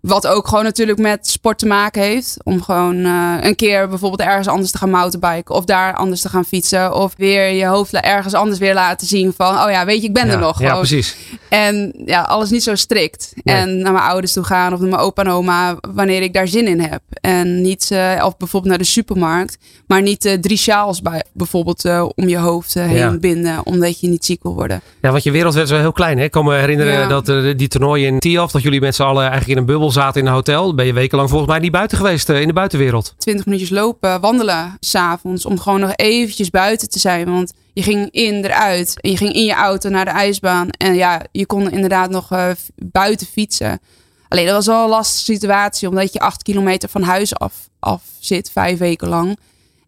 wat 0.06 0.28
ook 0.28 0.48
gewoon 0.48 0.64
natuurlijk 0.64 1.00
met 1.00 1.28
sport 1.28 1.58
te 1.58 1.66
maken 1.66 2.02
heeft. 2.02 2.38
Om 2.44 2.62
gewoon 2.62 2.96
uh, 2.96 3.34
een 3.42 3.56
keer 3.56 3.90
bijvoorbeeld 3.90 4.30
ergens 4.30 4.48
anders 4.48 4.72
te 4.72 4.78
gaan 4.78 4.90
mountainbiken. 4.90 5.56
Of 5.56 5.66
daar 5.66 5.94
anders 5.94 6.22
te 6.22 6.30
gaan 6.30 6.46
fietsen. 6.46 6.94
Of 6.94 7.14
weer 7.18 7.50
je 7.50 7.66
hoofd 7.66 7.94
ergens 7.94 8.34
anders 8.34 8.60
weer 8.60 8.74
laten 8.74 9.08
zien 9.08 9.34
van... 9.38 9.56
Oh 9.56 9.72
ja, 9.72 9.86
weet 9.86 10.02
je, 10.02 10.08
ik 10.08 10.14
ben 10.14 10.30
er 10.30 10.38
nog. 10.38 10.60
Ja, 10.60 10.76
precies. 10.76 11.16
En 11.50 11.94
ja, 12.06 12.22
alles 12.22 12.50
niet 12.50 12.64
zo 12.64 12.76
strikt. 12.76 13.34
En 13.44 13.78
naar 13.78 13.94
mijn 13.94 14.06
ouders 14.06 14.34
toe 14.34 14.44
gaan 14.44 14.74
of 14.74 14.80
naar 14.80 14.90
mijn 14.90 15.02
opa 15.02 15.24
en 15.24 15.30
oma. 15.30 15.78
Wanneer 15.94 16.22
ik 16.22 16.34
daar 16.34 16.48
zin 16.48 16.68
in 16.68 16.80
heb. 16.80 17.02
En 17.22 17.62
niet, 17.62 17.90
uh, 17.92 18.24
of 18.26 18.38
bijvoorbeeld 18.38 18.72
naar 18.72 18.82
de 18.82 18.90
supermarkt. 18.90 19.58
Maar 19.88 20.02
niet 20.02 20.26
uh, 20.26 20.34
drie 20.34 20.58
sjaals 20.58 21.02
bij, 21.02 21.24
bijvoorbeeld 21.34 21.86
om 22.16 22.28
je 22.28 22.38
hoofd 22.38 22.74
heen 22.74 23.20
binden. 23.20 23.66
Omdat 23.66 24.00
je 24.00 24.08
niet 24.08 24.26
ziek 24.26 24.44
wil 24.44 24.54
worden. 24.54 24.82
Ja, 25.02 25.12
want 25.12 25.24
je 25.24 25.32
wereld 25.32 25.54
werd 25.54 25.70
wel 25.70 25.80
heel 25.80 25.92
klein. 25.92 26.18
Hè? 26.18 26.24
Ik 26.24 26.32
kan 26.32 26.46
me 26.46 26.56
herinneren 26.56 27.10
dat 27.10 27.26
die 27.58 27.68
toernooien 27.68 28.08
in 28.08 28.20
Tiaf... 28.20 28.52
Dat 28.52 28.62
jullie 28.62 28.82
met 28.82 28.96
z'n 28.96 29.04
allen 29.04 29.22
eigenlijk 29.22 29.52
in 29.52 29.58
een 29.58 29.66
bubbel 29.66 29.92
zaten 29.96 30.22
in 30.22 30.28
een 30.28 30.34
hotel. 30.34 30.76
Ben 30.76 30.86
je 30.86 30.94
wekenlang 30.94 31.30
volgens 31.30 31.50
mij 31.50 31.60
niet 31.60 31.72
buiten 31.72 31.98
geweest 31.98 32.30
uh, 32.30 32.42
in 32.42 32.48
de 32.48 32.54
buitenwereld. 32.54 33.16
20 33.18 33.46
minuutjes 33.46 33.70
lopen, 33.70 34.22
wandelen 34.22 34.78
s'avonds. 34.80 35.46
Om 35.46 35.60
gewoon 35.60 35.80
nog 35.80 35.92
eventjes 35.96 36.50
buiten 36.50 36.90
te 36.90 37.00
zijn. 37.00 37.26
Want 37.26 37.54
je 37.74 37.84
ging 37.84 38.12
in, 38.12 38.44
eruit. 38.44 39.02
En 39.02 39.10
je 39.10 39.18
ging 39.18 39.34
in 39.34 39.46
je 39.46 39.54
auto 39.54 39.90
naar 39.90 40.06
de 40.06 40.12
ijsbaan. 40.12 40.70
En 40.70 40.96
ja, 40.96 41.22
je 41.32 41.46
kon 41.46 41.72
inderdaad 41.72 42.10
nog 42.10 42.32
uh, 42.32 42.50
buiten 42.76 43.28
fietsen. 43.28 43.80
Alleen 44.28 44.46
dat 44.46 44.56
was 44.56 44.66
wel 44.66 44.84
een 44.84 44.90
lastige 44.90 45.34
situatie. 45.34 45.90
Omdat 45.90 46.14
je 46.14 46.20
acht 46.20 46.44
kilometer 46.44 46.90
van 46.90 47.02
huis 47.02 47.40
af, 47.80 48.04
zit, 48.20 48.52
vijf 48.52 48.78
weken 48.78 49.08
lang. 49.08 49.38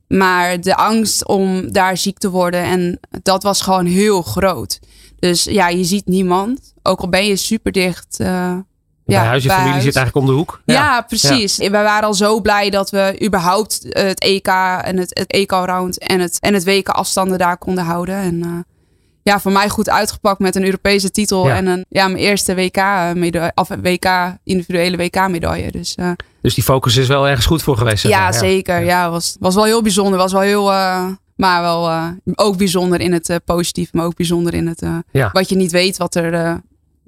Maar 0.08 0.62
de 0.62 0.76
angst 0.76 1.26
om 1.26 1.72
daar 1.72 1.98
ziek 1.98 2.18
te 2.18 2.30
worden. 2.30 2.64
En 2.64 3.00
dat 3.24 3.44
was 3.44 3.62
gewoon 3.62 3.86
heel 3.86 4.22
groot. 4.22 4.80
Dus 5.20 5.44
ja, 5.44 5.70
je 5.70 5.84
ziet 5.84 6.06
niemand. 6.06 6.74
Ook 6.84 7.02
al 7.02 7.10
ben 7.10 7.26
je 7.26 7.36
super 7.36 7.72
dicht 7.72 8.18
uh, 8.22 8.58
ja, 9.08 9.20
bij 9.20 9.30
huis, 9.30 9.44
je 9.44 9.50
familie 9.50 9.82
zit 9.82 9.96
eigenlijk 9.96 10.28
om 10.28 10.32
de 10.32 10.38
hoek. 10.38 10.62
Ja, 10.66 11.02
precies. 11.02 11.56
Ja. 11.56 11.64
We 11.64 11.78
waren 11.78 12.08
al 12.08 12.14
zo 12.14 12.42
blij 12.42 12.70
dat 12.70 12.90
we 12.90 13.22
überhaupt 13.26 13.86
het 13.90 14.20
EK 14.20 14.48
en 14.82 14.98
het, 14.98 15.20
het 15.20 15.32
EK-round 15.32 16.00
en 16.00 16.20
het, 16.20 16.40
en 16.40 16.54
het 16.54 16.66
WK 16.66 16.90
afstanden 16.90 17.38
daar 17.38 17.58
konden 17.58 17.84
houden. 17.84 18.16
En 18.16 18.36
uh, 18.36 18.52
ja, 19.24 19.40
voor 19.40 19.52
mij 19.52 19.70
goed 19.70 19.90
uitgepakt 19.90 20.40
met 20.40 20.56
een 20.56 20.66
Europese 20.66 21.12
titel 21.12 21.50
en 21.50 21.66
een, 21.66 21.86
ja, 21.90 22.08
mijn 22.08 22.24
eerste 22.24 22.56
WK, 22.56 22.84
medaille, 23.14 23.52
of 23.56 23.70
WK, 23.82 24.38
individuele 24.44 24.98
WK-medaille. 24.98 25.72
Dus, 25.72 25.96
uh, 26.00 26.12
dus 26.42 26.54
die 26.54 26.64
focus 26.64 26.96
is 26.96 27.08
wel 27.08 27.28
ergens 27.28 27.46
goed 27.46 27.64
voor 27.64 27.78
geweest. 27.78 28.04
Ja, 28.04 28.10
ja, 28.10 28.32
zeker. 28.32 28.84
Ja, 28.84 29.10
was, 29.10 29.36
was 29.40 29.56
wel 29.56 29.64
heel 29.64 29.82
bijzonder. 29.82 30.20
Was 30.20 30.32
wel 30.32 30.42
heel... 30.42 30.72
Uh, 30.72 31.06
maar 31.36 31.62
wel 31.62 31.92
ook 32.36 32.58
bijzonder 32.58 33.00
in 33.00 33.14
het 33.14 33.40
positief, 33.46 33.94
maar 33.94 34.06
ook 34.06 34.16
bijzonder 34.16 34.54
in 34.54 34.68
het 34.68 34.82
wat 35.32 35.50
je 35.50 35.56
niet 35.56 35.72
weet 35.72 35.98
wat 35.98 36.16
er 36.16 36.62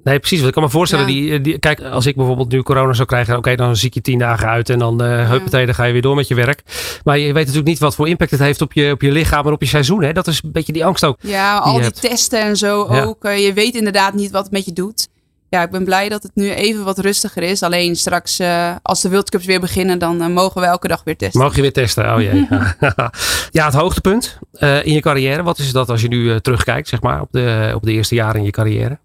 Nee, 0.04 0.18
precies. 0.18 0.36
Want 0.36 0.48
ik 0.48 0.54
kan 0.54 0.62
me 0.62 0.70
voorstellen, 0.70 1.06
die, 1.06 1.40
die, 1.40 1.58
kijk, 1.58 1.80
als 1.80 2.06
ik 2.06 2.16
bijvoorbeeld 2.16 2.52
nu 2.52 2.62
corona 2.62 2.92
zou 2.92 3.08
krijgen, 3.08 3.36
oké, 3.36 3.54
dan 3.54 3.76
zie 3.76 3.88
ik 3.88 3.94
je 3.94 4.00
tien 4.00 4.18
dagen 4.18 4.48
uit 4.48 4.70
en 4.70 4.78
dan 4.78 5.02
uh, 5.04 5.30
dan 5.50 5.74
ga 5.74 5.84
je 5.84 5.92
weer 5.92 6.02
door 6.02 6.14
met 6.14 6.28
je 6.28 6.34
werk. 6.34 6.62
Maar 7.04 7.18
je 7.18 7.24
weet 7.24 7.34
natuurlijk 7.34 7.66
niet 7.66 7.78
wat 7.78 7.94
voor 7.94 8.08
impact 8.08 8.30
het 8.30 8.40
heeft 8.40 8.60
op 8.60 8.72
je, 8.72 8.90
op 8.90 9.02
je 9.02 9.12
lichaam 9.12 9.46
en 9.46 9.52
op 9.52 9.60
je 9.60 9.68
seizoen. 9.68 10.02
Hè? 10.02 10.12
Dat 10.12 10.26
is 10.26 10.40
een 10.44 10.52
beetje 10.52 10.72
die 10.72 10.84
angst 10.84 11.04
ook. 11.04 11.16
Ja, 11.20 11.58
al 11.58 11.80
die 11.80 11.90
testen 11.90 12.42
en 12.42 12.56
zo 12.56 12.84
ook. 12.84 13.24
Uh, 13.24 13.44
je 13.44 13.52
weet 13.52 13.74
inderdaad 13.74 14.14
niet 14.14 14.30
wat 14.30 14.42
het 14.42 14.52
met 14.52 14.64
je 14.64 14.72
doet. 14.72 15.08
ja, 15.48 15.62
ik 15.62 15.70
ben 15.70 15.84
blij 15.84 16.08
dat 16.08 16.22
het 16.22 16.32
nu 16.34 16.50
even 16.50 16.84
wat 16.84 16.98
rustiger 16.98 17.42
is. 17.42 17.62
Alleen 17.62 17.96
straks, 17.96 18.40
uh, 18.40 18.74
als 18.82 19.00
de 19.00 19.10
World 19.10 19.30
Cups 19.30 19.46
weer 19.46 19.60
beginnen, 19.60 19.98
dan 19.98 20.22
uh, 20.22 20.28
mogen 20.28 20.60
we 20.60 20.66
elke 20.66 20.88
dag 20.88 21.04
weer 21.04 21.16
testen. 21.16 21.40
Mag 21.40 21.54
je 21.54 21.62
weer 21.62 21.72
testen? 21.72 22.14
Oh 22.14 22.20
jee. 22.20 22.48
ja, 23.58 23.64
het 23.64 23.74
hoogtepunt 23.74 24.38
in 24.60 24.92
je 24.92 25.00
carrière. 25.00 25.42
Wat 25.42 25.58
is 25.58 25.72
dat 25.72 25.88
als 25.88 26.00
je 26.02 26.08
nu 26.08 26.40
terugkijkt, 26.40 26.88
zeg 26.88 27.00
maar, 27.00 27.20
op 27.20 27.28
de, 27.30 27.72
op 27.74 27.82
de 27.82 27.92
eerste 27.92 28.14
jaren 28.14 28.38
in 28.38 28.44
je 28.44 28.50
carrière? 28.50 28.98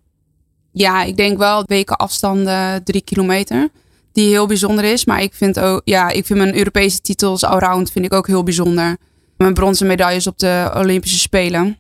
Ja, 0.78 1.04
ik 1.04 1.18
denk 1.18 1.38
wel 1.38 1.64
weken 1.68 1.96
afstanden 1.96 2.84
drie 2.84 3.02
kilometer. 3.02 3.70
Die 4.12 4.30
heel 4.30 4.48
bijzonder 4.48 4.84
is. 4.84 5.06
Maar 5.06 5.22
ik 5.22 5.34
vind 5.34 5.60
ook, 5.60 5.82
ja, 5.84 6.10
ik 6.10 6.26
vind 6.26 6.40
mijn 6.40 6.58
Europese 6.58 7.02
titels 7.02 7.44
allround 7.44 7.92
vind 7.92 8.06
ik 8.06 8.14
ook 8.14 8.28
heel 8.28 8.44
bijzonder. 8.44 8.98
Mijn 9.38 9.54
bronzen 9.54 9.88
medailles 9.88 10.28
op 10.28 10.40
de 10.40 10.72
Olympische 10.76 11.20
Spelen. 11.20 11.78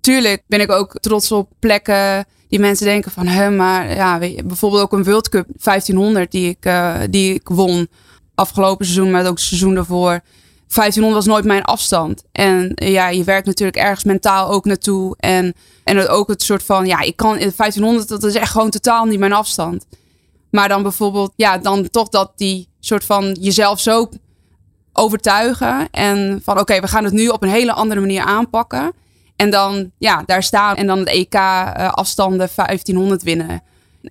Tuurlijk 0.00 0.42
ben 0.46 0.60
ik 0.60 0.70
ook 0.70 0.98
trots 1.00 1.32
op 1.32 1.50
plekken 1.58 2.24
die 2.48 2.58
mensen 2.58 2.86
denken 2.86 3.10
van, 3.10 3.26
hè, 3.26 3.50
maar 3.50 3.94
ja, 3.94 4.18
weet 4.18 4.36
je, 4.36 4.44
bijvoorbeeld 4.44 4.82
ook 4.82 4.92
een 4.92 5.04
World 5.04 5.28
Cup 5.28 5.46
1500 5.62 6.30
die 6.30 6.48
ik, 6.48 6.66
uh, 6.66 6.96
die 7.10 7.34
ik 7.34 7.48
won 7.48 7.88
afgelopen 8.34 8.84
seizoen, 8.86 9.10
maar 9.10 9.26
ook 9.26 9.28
het 9.36 9.40
seizoen 9.40 9.74
daarvoor. 9.74 10.20
1500 10.74 11.14
was 11.14 11.34
nooit 11.34 11.44
mijn 11.44 11.62
afstand. 11.62 12.24
En 12.32 12.72
ja, 12.74 13.08
je 13.08 13.24
werkt 13.24 13.46
natuurlijk 13.46 13.78
ergens 13.78 14.04
mentaal 14.04 14.50
ook 14.50 14.64
naartoe. 14.64 15.16
En, 15.18 15.54
en 15.84 16.08
ook 16.08 16.28
het 16.28 16.42
soort 16.42 16.62
van, 16.62 16.86
ja, 16.86 17.00
ik 17.00 17.16
kan 17.16 17.38
1500, 17.38 18.08
dat 18.08 18.24
is 18.24 18.34
echt 18.34 18.50
gewoon 18.50 18.70
totaal 18.70 19.04
niet 19.04 19.18
mijn 19.18 19.32
afstand. 19.32 19.86
Maar 20.50 20.68
dan 20.68 20.82
bijvoorbeeld, 20.82 21.32
ja, 21.36 21.58
dan 21.58 21.90
toch 21.90 22.08
dat 22.08 22.32
die 22.36 22.68
soort 22.80 23.04
van 23.04 23.32
jezelf 23.40 23.80
zo 23.80 24.08
overtuigen. 24.92 25.88
En 25.90 26.40
van, 26.44 26.58
oké, 26.58 26.80
we 26.80 26.88
gaan 26.88 27.04
het 27.04 27.12
nu 27.12 27.28
op 27.28 27.42
een 27.42 27.48
hele 27.48 27.72
andere 27.72 28.00
manier 28.00 28.22
aanpakken. 28.22 28.92
En 29.36 29.50
dan 29.50 29.90
ja, 29.98 30.22
daar 30.26 30.42
staan 30.42 30.76
en 30.76 30.86
dan 30.86 30.98
het 30.98 31.08
EK 31.08 31.34
uh, 31.34 31.88
afstanden 31.88 32.48
1500 32.56 33.22
winnen. 33.22 33.62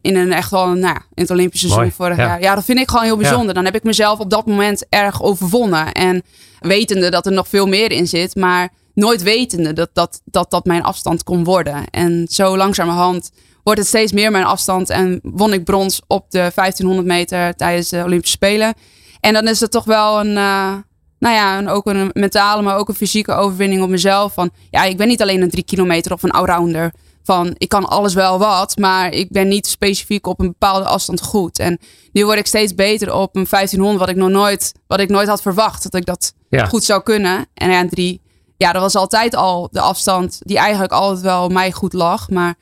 In 0.02 0.16
een 0.16 0.32
echt 0.32 0.52
wel, 0.52 0.66
nou 0.66 0.80
ja, 0.80 0.96
in 1.14 1.22
het 1.22 1.32
Olympische 1.32 1.68
seizoen 1.68 1.92
vorig 1.92 2.18
ja. 2.18 2.24
jaar. 2.24 2.42
Ja, 2.42 2.56
dat 2.56 2.66
vind 2.66 2.80
ik 2.80 2.90
gewoon 2.90 3.06
heel 3.06 3.18
bijzonder. 3.18 3.54
Dan 3.54 3.66
heb 3.66 3.76
ik 3.76 3.84
mezelf 3.84 4.20
op 4.20 4.30
dat 4.30 4.46
moment 4.46 4.86
erg 4.90 5.24
overwonnen. 5.24 5.92
En 5.92 6.24
wetende 6.60 7.10
dat 7.10 7.26
er 7.26 7.32
nog 7.32 7.48
veel 7.48 7.68
meer 7.68 7.92
in 7.92 8.08
zit. 8.08 8.36
Maar 8.36 8.70
nooit 8.94 9.24
wetende 9.24 9.74
dat 9.74 9.90
dat, 9.94 10.22
dat, 10.26 10.52
dat 10.52 10.66
mijn 10.66 10.84
afstand 10.84 11.24
kon 11.24 11.44
worden. 11.44 11.90
En 11.90 12.28
zo 12.30 12.58
langzamerhand 12.58 13.32
wordt 13.64 13.80
het 13.80 13.90
steeds 13.90 14.12
meer 14.12 14.32
mijn 14.32 14.44
afstand. 14.44 14.90
En 14.90 15.20
won 15.24 15.54
ik 15.54 15.64
brons 15.64 16.02
op 16.08 16.32
de 16.32 16.52
1500 16.56 17.08
meter 17.08 17.56
tijdens 17.56 17.90
de 17.90 18.04
Olympische 18.04 18.36
Spelen. 18.36 18.74
En 19.20 19.34
dan 19.34 19.48
is 19.48 19.60
het 19.60 19.72
toch 19.72 19.86
wel 19.86 20.20
een, 20.20 20.32
uh, 20.32 20.74
nou 21.20 21.36
ja, 21.36 21.72
ook 21.72 21.86
een 21.86 22.10
mentale, 22.14 22.62
maar 22.62 22.78
ook 22.78 22.90
een 22.90 22.96
fysieke 22.96 23.34
overwinning 23.34 23.82
op 23.82 23.90
mezelf. 23.90 24.34
Van 24.34 24.50
ja, 24.70 24.84
ik 24.84 24.98
ben 24.98 25.08
niet 25.08 25.22
alleen 25.22 25.42
een 25.42 25.50
drie 25.50 25.64
kilometer 25.64 26.14
of 26.14 26.24
een 26.24 26.32
allrounder. 26.32 26.94
Van 27.30 27.56
ik 27.58 27.70
kan 27.70 27.86
alles 27.86 28.14
wel 28.14 28.40
wat, 28.40 28.78
maar 28.78 29.12
ik 29.12 29.32
ben 29.32 29.48
niet 29.48 29.68
specifiek 29.68 30.28
op 30.28 30.40
een 30.40 30.48
bepaalde 30.48 30.86
afstand 30.86 31.22
goed. 31.22 31.60
En 31.60 31.80
nu 32.12 32.26
word 32.26 32.38
ik 32.38 32.46
steeds 32.46 32.76
beter 32.76 33.14
op 33.14 33.36
een 33.36 33.46
1500, 33.50 34.00
wat 34.00 34.10
ik 34.10 34.16
nog 34.16 34.30
nooit, 34.30 34.74
wat 34.88 35.00
ik 35.00 35.10
nooit 35.10 35.28
had 35.28 35.42
verwacht 35.42 35.84
dat 35.84 35.94
ik 35.94 36.06
dat 36.06 36.34
goed 36.68 36.84
zou 36.84 37.04
kunnen. 37.04 37.46
En 37.54 37.72
ja, 37.72 37.88
drie, 37.88 38.22
ja, 38.58 38.72
dat 38.72 38.82
was 38.82 38.96
altijd 38.96 39.36
al 39.36 39.68
de 39.72 39.80
afstand 39.80 40.40
die 40.40 40.58
eigenlijk 40.58 40.92
altijd 40.92 41.22
wel 41.22 41.50
mij 41.50 41.72
goed 41.72 41.94
lag. 41.94 42.30
Maar 42.30 42.56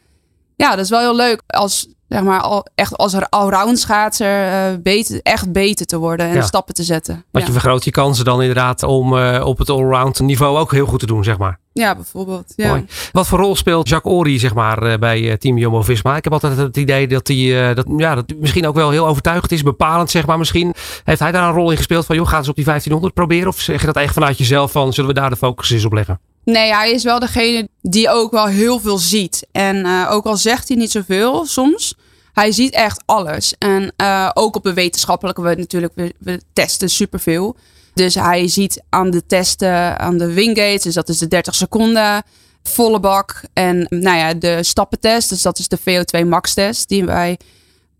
ja, 0.56 0.70
dat 0.70 0.84
is 0.84 0.90
wel 0.90 1.00
heel 1.00 1.16
leuk 1.16 1.42
als 1.48 1.88
zeg 2.08 2.24
maar, 2.24 2.42
al, 2.42 2.66
echt 2.76 2.98
als 2.98 3.14
er 3.14 3.30
allround 3.30 3.80
schaatser 3.80 4.72
uh, 4.72 4.78
beter, 4.82 5.20
echt 5.24 5.52
beter 5.52 5.86
te 5.86 5.98
worden 5.98 6.30
en 6.30 6.44
stappen 6.44 6.74
te 6.74 6.84
zetten. 6.84 7.26
Want 7.32 7.46
je 7.46 7.52
vergroot 7.52 7.84
je 7.84 7.92
kansen 7.92 8.26
dan 8.26 8.42
inderdaad 8.42 8.84
om 8.84 9.14
uh, 9.14 9.46
op 9.46 9.58
het 9.58 9.70
allround 9.70 10.20
niveau 10.20 10.58
ook 10.58 10.72
heel 10.72 10.86
goed 10.86 11.00
te 11.00 11.06
doen, 11.06 11.24
zeg 11.24 11.38
maar. 11.38 11.60
Ja, 11.74 11.96
bijvoorbeeld. 11.96 12.54
Ja. 12.56 12.68
Mooi. 12.68 12.86
Wat 13.12 13.28
voor 13.28 13.40
rol 13.40 13.56
speelt 13.56 13.90
Jacques 13.90 14.14
Ory 14.14 14.40
zeg 14.40 14.54
maar, 14.54 14.84
uh, 14.84 14.98
bij 14.98 15.38
Team 15.38 15.58
Jumbo-Visma? 15.58 16.16
Ik 16.18 16.24
heb 16.24 16.34
altijd 16.34 16.58
het 16.58 16.78
idee 16.78 17.08
dat 17.08 17.28
hij 17.28 17.74
dat, 17.74 17.86
ja, 17.98 18.16
dat 18.16 18.34
misschien 18.40 18.68
ook 18.68 18.76
wel 18.76 18.90
heel 18.90 19.08
overtuigend 19.08 19.52
is, 19.52 19.64
bepalend 19.64 20.10
zeg 20.10 20.26
maar 20.26 20.38
misschien. 20.38 20.74
Heeft 21.04 21.20
hij 21.20 21.32
daar 21.32 21.48
een 21.48 21.56
rol 21.56 21.72
in 21.72 21.78
gespeeld 21.78 22.06
van, 22.06 22.16
joh, 22.16 22.28
ga 22.28 22.38
eens 22.38 22.50
op 22.50 22.56
die 22.56 22.66
1500 22.66 23.14
proberen? 23.14 23.48
Of 23.48 23.60
zeg 23.60 23.80
je 23.80 23.86
dat 23.86 23.96
echt 23.96 24.14
vanuit 24.14 24.38
jezelf 24.38 24.72
van, 24.72 24.94
zullen 24.94 25.14
we 25.14 25.20
daar 25.20 25.30
de 25.30 25.36
focus 25.36 25.70
eens 25.70 25.86
op 25.86 25.94
leggen? 25.94 26.20
Nee, 26.54 26.74
hij 26.74 26.92
is 26.92 27.04
wel 27.04 27.20
degene 27.20 27.70
die 27.82 28.10
ook 28.10 28.32
wel 28.32 28.46
heel 28.46 28.80
veel 28.80 28.98
ziet. 28.98 29.48
En 29.52 29.76
uh, 29.76 30.08
ook 30.12 30.26
al 30.26 30.38
zegt 30.38 30.68
hij 30.68 30.78
niet 30.78 30.92
zoveel 30.92 31.46
soms, 31.46 31.96
hij 32.34 32.52
ziet 32.52 32.74
echt 32.74 33.04
alles. 33.06 33.56
En 33.58 33.94
uh, 34.02 34.30
ook 34.34 34.56
op 34.56 34.64
de 34.64 34.74
wetenschappelijke, 34.74 35.42
we 35.42 35.56
natuurlijk, 35.56 35.94
we, 35.96 36.14
we 36.20 36.42
testen 36.54 36.90
superveel. 36.90 37.56
Dus 37.94 38.16
hij 38.16 38.48
ziet 38.48 38.84
aan 38.90 39.10
de 39.10 39.26
testen, 39.26 40.00
aan 40.00 40.18
de 40.18 40.34
wingates, 40.34 40.82
dus 40.82 40.94
dat 40.94 41.10
is 41.10 41.18
de 41.18 41.28
30 41.28 41.56
seconden, 41.56 42.24
volle 42.64 43.00
bak. 43.00 43.42
En 43.54 43.86
nou 43.90 44.18
ja, 44.18 44.34
de 44.34 44.64
stappentest, 44.64 45.30
dus 45.30 45.42
dat 45.42 45.60
is 45.60 45.68
de 45.68 45.80
VO2 45.80 46.28
max 46.28 46.54
test, 46.54 46.90
die 46.90 47.06
wij 47.06 47.40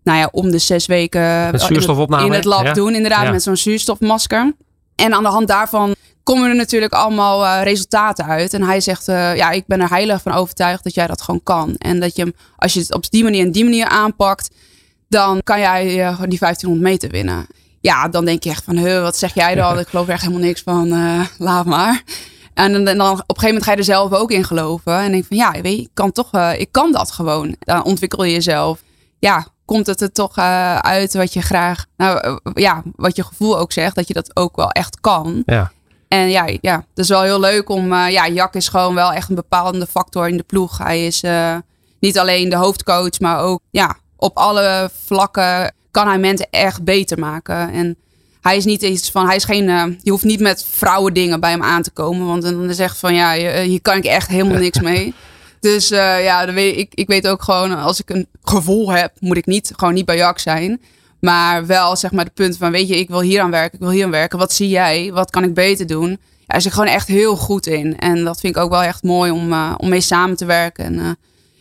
nou 0.02 0.18
ja, 0.18 0.28
om 0.32 0.50
de 0.50 0.58
zes 0.58 0.86
weken 0.86 1.20
in 1.20 1.54
het, 1.54 2.24
in 2.24 2.32
het 2.32 2.44
lab 2.44 2.74
doen. 2.74 2.94
Inderdaad, 2.94 3.24
ja. 3.24 3.30
met 3.30 3.42
zo'n 3.42 3.56
zuurstofmasker. 3.56 4.52
En 4.94 5.14
aan 5.14 5.22
de 5.22 5.28
hand 5.28 5.48
daarvan 5.48 5.94
komen 6.28 6.48
er 6.48 6.56
natuurlijk 6.56 6.92
allemaal 6.92 7.44
uh, 7.44 7.62
resultaten 7.62 8.24
uit. 8.24 8.54
En 8.54 8.62
hij 8.62 8.80
zegt, 8.80 9.08
uh, 9.08 9.36
ja, 9.36 9.50
ik 9.50 9.66
ben 9.66 9.80
er 9.80 9.88
heilig 9.88 10.22
van 10.22 10.32
overtuigd 10.32 10.84
dat 10.84 10.94
jij 10.94 11.06
dat 11.06 11.22
gewoon 11.22 11.42
kan. 11.42 11.74
En 11.76 12.00
dat 12.00 12.16
je 12.16 12.34
als 12.56 12.72
je 12.72 12.80
het 12.80 12.94
op 12.94 13.10
die 13.10 13.22
manier 13.22 13.44
en 13.44 13.52
die 13.52 13.64
manier 13.64 13.88
aanpakt, 13.88 14.50
dan 15.08 15.42
kan 15.42 15.60
jij 15.60 15.84
uh, 15.84 16.22
die 16.28 16.38
1500 16.38 16.80
meter 16.80 17.10
winnen. 17.10 17.46
Ja, 17.80 18.08
dan 18.08 18.24
denk 18.24 18.42
je 18.42 18.50
echt 18.50 18.64
van, 18.64 18.76
huh, 18.76 19.02
wat 19.02 19.16
zeg 19.16 19.34
jij 19.34 19.54
dan? 19.54 19.78
Ik 19.78 19.88
geloof 19.88 20.06
er 20.06 20.12
echt 20.12 20.22
helemaal 20.22 20.42
niks 20.42 20.62
van, 20.62 20.88
laat 21.38 21.66
maar. 21.66 22.02
En 22.54 22.72
dan, 22.72 22.84
dan, 22.84 23.00
op 23.00 23.10
een 23.10 23.24
gegeven 23.26 23.46
moment 23.46 23.64
ga 23.64 23.70
je 23.70 23.78
er 23.78 23.84
zelf 23.84 24.12
ook 24.12 24.30
in 24.30 24.44
geloven. 24.44 24.98
En 24.98 25.12
denk 25.12 25.24
van, 25.24 25.36
ja, 25.36 25.50
weet 25.50 25.76
je, 25.76 25.82
ik 25.82 25.90
kan 25.94 26.12
toch, 26.12 26.30
ik 26.52 26.68
kan 26.72 26.92
dat 26.92 27.10
gewoon. 27.10 27.56
Dan 27.58 27.84
ontwikkel 27.84 28.24
je 28.24 28.32
jezelf. 28.32 28.82
Ja, 29.18 29.46
komt 29.64 29.86
het 29.86 30.00
er 30.00 30.12
toch 30.12 30.38
uit 30.80 31.14
wat 31.14 31.32
je 31.32 31.40
graag, 31.40 31.84
nou 31.96 32.40
ja, 32.54 32.82
wat 32.96 33.16
je 33.16 33.24
gevoel 33.24 33.58
ook 33.58 33.72
zegt, 33.72 33.94
dat 33.94 34.08
je 34.08 34.14
dat 34.14 34.36
ook 34.36 34.56
wel 34.56 34.70
echt 34.70 35.00
kan. 35.00 35.42
Ja. 35.46 35.72
En 36.08 36.30
ja, 36.30 36.48
ja, 36.60 36.76
het 36.76 36.98
is 36.98 37.08
wel 37.08 37.22
heel 37.22 37.40
leuk 37.40 37.68
om. 37.68 37.92
Uh, 37.92 38.10
ja, 38.10 38.28
Jack 38.28 38.54
is 38.54 38.68
gewoon 38.68 38.94
wel 38.94 39.12
echt 39.12 39.28
een 39.28 39.34
bepalende 39.34 39.86
factor 39.86 40.28
in 40.28 40.36
de 40.36 40.42
ploeg. 40.42 40.78
Hij 40.78 41.06
is 41.06 41.22
uh, 41.22 41.56
niet 42.00 42.18
alleen 42.18 42.48
de 42.48 42.56
hoofdcoach, 42.56 43.20
maar 43.20 43.40
ook 43.40 43.60
ja, 43.70 43.96
op 44.16 44.36
alle 44.36 44.90
vlakken 45.04 45.74
kan 45.90 46.06
hij 46.06 46.18
mensen 46.18 46.46
echt 46.50 46.84
beter 46.84 47.18
maken. 47.18 47.72
En 47.72 47.96
hij 48.40 48.56
is 48.56 48.64
niet 48.64 48.82
iets 48.82 49.10
van, 49.10 49.26
hij 49.26 49.36
is 49.36 49.44
geen, 49.44 49.68
uh, 49.68 49.84
je 50.02 50.10
hoeft 50.10 50.24
niet 50.24 50.40
met 50.40 50.66
vrouwen 50.70 51.14
dingen 51.14 51.40
bij 51.40 51.50
hem 51.50 51.62
aan 51.62 51.82
te 51.82 51.90
komen. 51.90 52.26
Want 52.26 52.42
dan 52.42 52.70
is 52.70 52.78
echt 52.78 52.98
van, 52.98 53.14
ja, 53.14 53.32
hier 53.62 53.82
kan 53.82 53.96
ik 53.96 54.04
echt 54.04 54.28
helemaal 54.28 54.58
niks 54.58 54.80
mee. 54.80 55.14
Dus 55.60 55.88
ja, 55.88 56.52
weet, 56.52 56.76
ik, 56.76 56.94
ik 56.94 57.06
weet 57.06 57.28
ook 57.28 57.42
gewoon, 57.42 57.78
als 57.78 58.00
ik 58.00 58.10
een 58.10 58.28
gevoel 58.42 58.92
heb, 58.92 59.12
moet 59.18 59.36
ik 59.36 59.46
niet, 59.46 59.72
gewoon 59.76 59.94
niet 59.94 60.04
bij 60.04 60.16
Jack 60.16 60.38
zijn. 60.38 60.80
Maar 61.20 61.66
wel 61.66 61.96
zeg 61.96 62.12
maar 62.12 62.24
de 62.24 62.30
punt 62.30 62.56
van, 62.56 62.70
weet 62.70 62.88
je, 62.88 62.98
ik 62.98 63.08
wil 63.08 63.20
hier 63.20 63.40
aan 63.40 63.50
werken, 63.50 63.74
ik 63.74 63.84
wil 63.84 63.90
hier 63.90 64.04
aan 64.04 64.10
werken. 64.10 64.38
Wat 64.38 64.52
zie 64.52 64.68
jij? 64.68 65.10
Wat 65.12 65.30
kan 65.30 65.44
ik 65.44 65.54
beter 65.54 65.86
doen? 65.86 66.10
Ja, 66.10 66.16
hij 66.46 66.56
is 66.56 66.66
gewoon 66.66 66.86
echt 66.86 67.08
heel 67.08 67.36
goed 67.36 67.66
in. 67.66 67.98
En 67.98 68.24
dat 68.24 68.40
vind 68.40 68.56
ik 68.56 68.62
ook 68.62 68.70
wel 68.70 68.82
echt 68.82 69.02
mooi 69.02 69.30
om, 69.30 69.52
uh, 69.52 69.74
om 69.76 69.88
mee 69.88 70.00
samen 70.00 70.36
te 70.36 70.44
werken. 70.44 70.84
En 70.84 70.94
uh, 70.94 71.10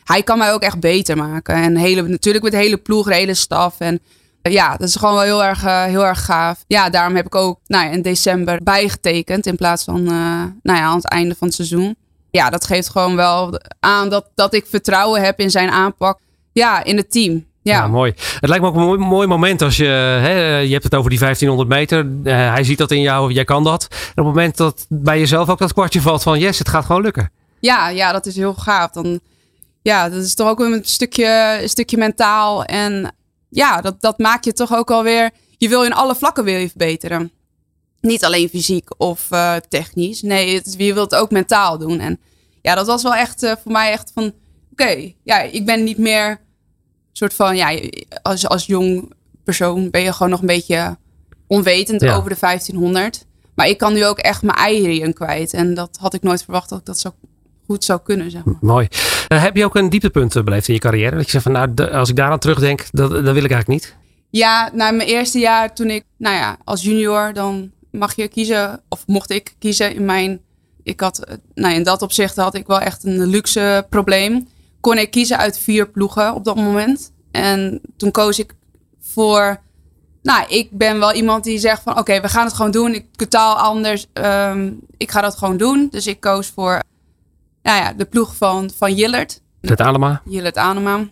hij 0.04 0.24
kan 0.24 0.38
mij 0.38 0.54
ook 0.54 0.62
echt 0.62 0.80
beter 0.80 1.18
maken. 1.18 1.56
En 1.56 1.76
hele, 1.76 2.02
natuurlijk 2.02 2.44
met 2.44 2.54
de 2.54 2.60
hele 2.60 2.78
ploeg, 2.78 3.08
de 3.08 3.16
hele 3.16 3.34
staf. 3.34 3.80
En 3.80 4.00
uh, 4.44 4.54
ja, 4.54 4.78
dat 4.78 4.88
is 4.88 4.96
gewoon 4.96 5.14
wel 5.14 5.24
heel 5.24 5.44
erg, 5.44 5.62
heel 5.62 6.06
erg 6.06 6.26
gaaf. 6.26 6.64
Ja, 6.68 6.90
daarom 6.90 7.16
heb 7.16 7.26
ik 7.26 7.36
ook 7.36 7.60
nou 7.66 7.86
ja, 7.86 7.92
in 7.92 8.02
december 8.02 8.64
bijgetekend 8.64 9.46
in 9.46 9.56
plaats 9.56 9.84
van 9.84 10.04
nou 10.04 10.54
ja, 10.64 10.82
aan 10.82 10.96
het 10.96 11.10
einde 11.10 11.36
van 11.36 11.48
het 11.48 11.56
seizoen. 11.56 11.96
Ja, 12.32 12.50
dat 12.50 12.66
geeft 12.66 12.90
gewoon 12.90 13.16
wel 13.16 13.62
aan 13.80 14.10
dat, 14.10 14.30
dat 14.36 14.54
ik 14.54 14.66
vertrouwen 14.66 15.22
heb 15.22 15.40
in 15.40 15.52
zijn 15.52 15.70
aanpak. 15.70 16.20
Ja, 16.52 16.84
in 16.84 16.98
het 16.98 17.12
team. 17.12 17.46
Ja. 17.68 17.88
mooi. 17.88 18.14
Het 18.40 18.50
lijkt 18.50 18.64
me 18.64 18.70
ook 18.70 18.76
een 18.76 18.82
mooi, 18.82 19.00
mooi 19.00 19.28
moment 19.28 19.62
als 19.62 19.78
je, 19.78 19.86
hè, 20.22 20.58
je 20.58 20.72
hebt 20.72 20.84
het 20.84 20.96
over 20.96 21.10
die 21.10 21.20
1500 21.20 21.70
meter. 21.70 22.06
Uh, 22.24 22.52
hij 22.54 22.64
ziet 22.64 22.78
dat 22.78 22.92
in 22.92 23.02
jou, 23.02 23.32
jij 23.32 23.44
kan 23.44 23.64
dat. 23.64 23.88
En 23.90 23.98
op 24.10 24.16
het 24.16 24.26
moment 24.26 24.58
dat 24.58 24.86
bij 24.90 25.20
jezelf 25.20 25.50
ook 25.50 25.60
dat 25.60 25.74
kwartje 25.74 26.02
valt 26.02 26.24
van 26.24 26.40
yes, 26.40 26.60
het 26.60 26.70
gaat 26.70 26.86
gewoon 26.86 27.02
lukken. 27.02 27.32
Ja, 27.60 27.90
ja 27.90 28.12
dat 28.12 28.26
is 28.26 28.36
heel 28.36 28.54
gaaf. 28.54 28.92
Dan, 28.92 29.20
ja, 29.82 30.10
dat 30.10 30.24
is 30.24 30.36
toch 30.36 30.50
ook 30.50 30.60
een 30.60 30.80
stukje, 30.84 31.58
een 31.62 31.70
stukje 31.70 31.98
mentaal. 31.98 32.64
En 32.64 33.16
ja, 33.50 33.82
dat, 33.82 34.02
dat 34.02 34.18
maakt 34.18 34.46
je 34.46 34.54
toch 34.54 34.76
ook 34.76 34.92
alweer, 34.92 35.32
je 35.58 35.70
wil 35.70 35.84
in 35.84 35.94
alle 35.94 36.16
vlakken 36.16 36.44
wil 36.44 36.60
je 36.60 36.70
verbeteren. 36.70 37.32
Niet 38.02 38.26
alleen 38.26 38.50
fysiek 38.50 38.90
of 38.98 39.28
uh, 39.32 39.56
technisch. 39.56 40.22
Nee, 40.22 40.56
het, 40.56 40.76
je 40.78 40.94
wilt 40.94 41.12
het 41.12 41.20
ook 41.20 41.32
mentaal 41.32 41.78
doen. 41.78 42.00
En 42.00 42.20
ja, 42.62 42.76
dat 42.76 42.88
was 42.88 43.04
wel 43.04 43.16
echt 43.16 43.44
uh, 43.44 43.52
voor 43.64 43.72
mij 43.72 43.92
echt 43.92 44.12
van, 44.14 44.24
oké, 44.24 44.34
okay, 44.72 45.16
ja, 45.24 45.42
ik 45.42 45.66
ben 45.66 45.84
niet 45.84 45.98
meer 45.98 46.40
soort 47.18 47.34
van, 47.34 47.56
ja, 47.56 47.80
als, 48.22 48.48
als 48.48 48.66
jong 48.66 49.14
persoon 49.44 49.90
ben 49.90 50.02
je 50.02 50.14
gewoon 50.14 50.30
nog 50.30 50.40
een 50.40 50.48
beetje 50.48 50.98
onwetend 51.48 52.04
over 52.04 52.30
de 52.30 52.38
1500. 52.40 53.26
Maar 53.56 53.68
ik 53.68 53.78
kan 53.78 53.94
nu 53.94 54.06
ook 54.06 54.18
echt 54.18 54.42
mijn 54.42 54.58
eieren 54.58 55.14
kwijt. 55.14 55.54
En 55.54 55.74
dat 55.74 55.98
had 56.00 56.14
ik 56.14 56.22
nooit 56.22 56.44
verwacht 56.44 56.70
dat 56.70 56.80
ik 56.80 56.86
dat 56.86 57.00
zo 57.00 57.16
goed 57.66 57.84
zou 57.84 58.00
kunnen. 58.04 58.32
Zeg 58.32 58.44
maar. 58.44 58.56
Mooi. 58.62 58.88
Uh, 59.32 59.44
heb 59.44 59.56
je 59.56 59.66
ook 59.66 59.76
een 59.76 59.90
dieptepunt 59.90 60.36
eh, 60.36 60.44
beleefd 60.44 60.68
in 60.68 60.74
je 60.74 60.80
carrière? 60.80 61.16
Dat 61.16 61.26
je 61.26 61.32
zegt 61.32 61.44
van, 61.44 61.52
nou, 61.52 61.92
als 61.92 62.10
ik 62.10 62.16
daaraan 62.16 62.40
terugdenk, 62.40 62.86
dat, 62.92 63.10
dat 63.10 63.34
wil 63.34 63.44
ik 63.44 63.52
eigenlijk 63.52 63.68
niet. 63.68 63.96
Ja, 64.30 64.70
na 64.74 64.92
mijn 64.92 65.10
eerste 65.10 65.40
jaar 65.40 65.74
toen 65.74 65.90
ik, 65.90 66.04
nou 66.18 66.36
ja, 66.36 66.58
als 66.64 66.82
junior, 66.82 67.34
dan 67.34 67.72
mag 67.92 68.16
je 68.16 68.28
kiezen, 68.28 68.82
of 68.90 69.04
mocht 69.08 69.30
ik 69.30 69.56
kiezen 69.60 69.96
in 69.96 70.06
mijn, 70.06 70.40
ik 70.84 71.00
had, 71.00 71.24
eh, 71.24 71.36
nou 71.54 71.74
in 71.74 71.84
dat 71.84 72.02
opzicht 72.02 72.36
had 72.36 72.56
ik 72.56 72.68
wel 72.68 72.80
echt 72.80 73.06
een 73.06 73.26
luxe 73.26 73.86
probleem 73.90 74.48
kon 74.82 74.98
ik 74.98 75.12
kiezen 75.12 75.38
uit 75.38 75.60
vier 75.60 75.90
ploegen 75.90 76.34
op 76.34 76.44
dat 76.44 76.56
moment. 76.56 77.12
En 77.32 77.82
toen 77.98 78.12
koos 78.12 78.40
ik 78.40 78.54
voor. 79.00 79.62
Nou, 80.22 80.48
ik 80.48 80.72
ben 80.72 81.00
wel 81.00 81.14
iemand 81.14 81.44
die 81.44 81.60
zegt 81.60 81.82
van 81.84 81.98
oké, 81.98 82.22
we 82.22 82.30
gaan 82.30 82.46
het 82.46 82.54
gewoon 82.54 82.72
doen. 82.72 82.94
Ik 82.94 83.06
totaal 83.16 83.56
anders. 83.56 84.06
Ehm, 84.14 84.72
ik 84.98 85.12
ga 85.12 85.22
dat 85.22 85.38
gewoon 85.38 85.58
doen. 85.58 85.88
Dus 85.92 86.08
ik 86.08 86.20
koos 86.20 86.48
voor 86.48 86.82
nou 87.68 87.82
ja, 87.82 87.94
de 87.94 88.06
ploeg 88.06 88.36
van, 88.36 88.72
van 88.78 88.94
Jillert. 88.94 89.42
Het 89.62 89.82
Anema. 89.82 90.22
Jillert 90.26 90.58
Anema. 90.58 91.08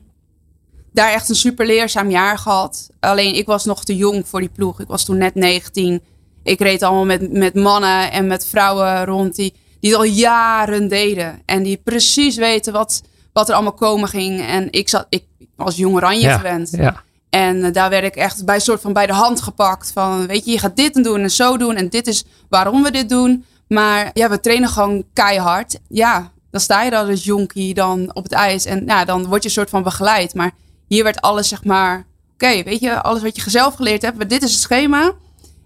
Daar 0.92 1.12
echt 1.12 1.30
een 1.30 1.36
super 1.36 1.66
leerzaam 1.66 2.10
jaar 2.10 2.38
gehad. 2.38 2.90
Alleen 3.00 3.36
ik 3.36 3.46
was 3.46 3.66
nog 3.66 3.84
te 3.84 3.96
jong 3.96 4.28
voor 4.28 4.40
die 4.40 4.50
ploeg. 4.50 4.80
Ik 4.80 4.88
was 4.88 5.06
toen 5.06 5.18
net 5.18 5.36
19. 5.36 6.04
Ik 6.44 6.60
reed 6.60 6.84
allemaal 6.84 7.06
met, 7.06 7.32
met 7.32 7.54
mannen 7.54 8.12
en 8.12 8.28
met 8.28 8.46
vrouwen 8.46 9.06
rond 9.06 9.36
die, 9.36 9.54
die 9.80 9.92
het 9.92 10.00
al 10.00 10.06
jaren 10.06 10.88
deden. 10.88 11.42
En 11.46 11.64
die 11.64 11.78
precies 11.84 12.36
weten 12.36 12.74
wat, 12.74 13.02
wat 13.36 13.50
er 13.50 13.56
allemaal 13.56 13.74
komen 13.74 14.10
ging. 14.10 14.42
En 14.42 14.68
ik, 14.72 14.90
zat, 14.90 15.06
ik 15.10 15.24
was 15.56 15.76
jong 15.76 15.96
oranje 15.96 16.30
gewend. 16.30 16.70
Ja. 16.72 17.04
En 17.30 17.56
uh, 17.56 17.74
daar 17.74 17.90
werd 17.90 18.04
ik 18.04 18.16
echt 18.16 18.46
bij 18.46 18.60
soort 18.60 18.82
van 18.82 18.94
bij 18.94 19.06
de 19.06 19.14
hand 19.14 19.42
gepakt. 19.42 19.92
Van 19.92 20.28
weet 20.28 20.46
je, 20.46 20.52
je 20.52 20.60
gaat 20.60 20.76
dit 20.76 21.04
doen 21.04 21.22
en 21.22 21.32
zo 21.32 21.58
doen. 21.58 21.76
En 21.76 21.90
dit 21.90 22.08
is 22.08 22.26
waarom 22.50 22.84
we 22.84 22.92
dit 22.92 23.10
doen. 23.10 23.46
Maar 23.68 24.10
ja, 24.14 24.30
we 24.30 24.40
trainen 24.40 24.70
gewoon 24.70 25.04
keihard. 25.14 25.80
Ja, 25.88 26.32
dan 26.52 26.62
sta 26.62 26.84
je 26.84 26.90
dan 26.90 27.10
als 27.10 27.24
jonkie 27.24 27.74
dan 27.74 28.10
op 28.14 28.24
het 28.24 28.32
ijs. 28.32 28.66
En 28.66 28.84
ja, 28.86 29.06
dan 29.06 29.26
word 29.26 29.44
je 29.44 29.50
soort 29.50 29.70
van 29.70 29.84
begeleid. 29.84 30.34
Maar 30.34 30.52
hier 30.88 31.04
werd 31.04 31.22
alles 31.22 31.48
zeg 31.48 31.64
maar... 31.64 32.06
Oké, 32.34 32.64
weet 32.64 32.80
je, 32.80 33.02
alles 33.02 33.22
wat 33.22 33.36
je 33.36 33.50
zelf 33.50 33.76
geleerd 33.76 34.02
hebt. 34.02 34.30
Dit 34.30 34.44
is 34.44 34.52
het 34.52 34.62
schema. 34.62 35.14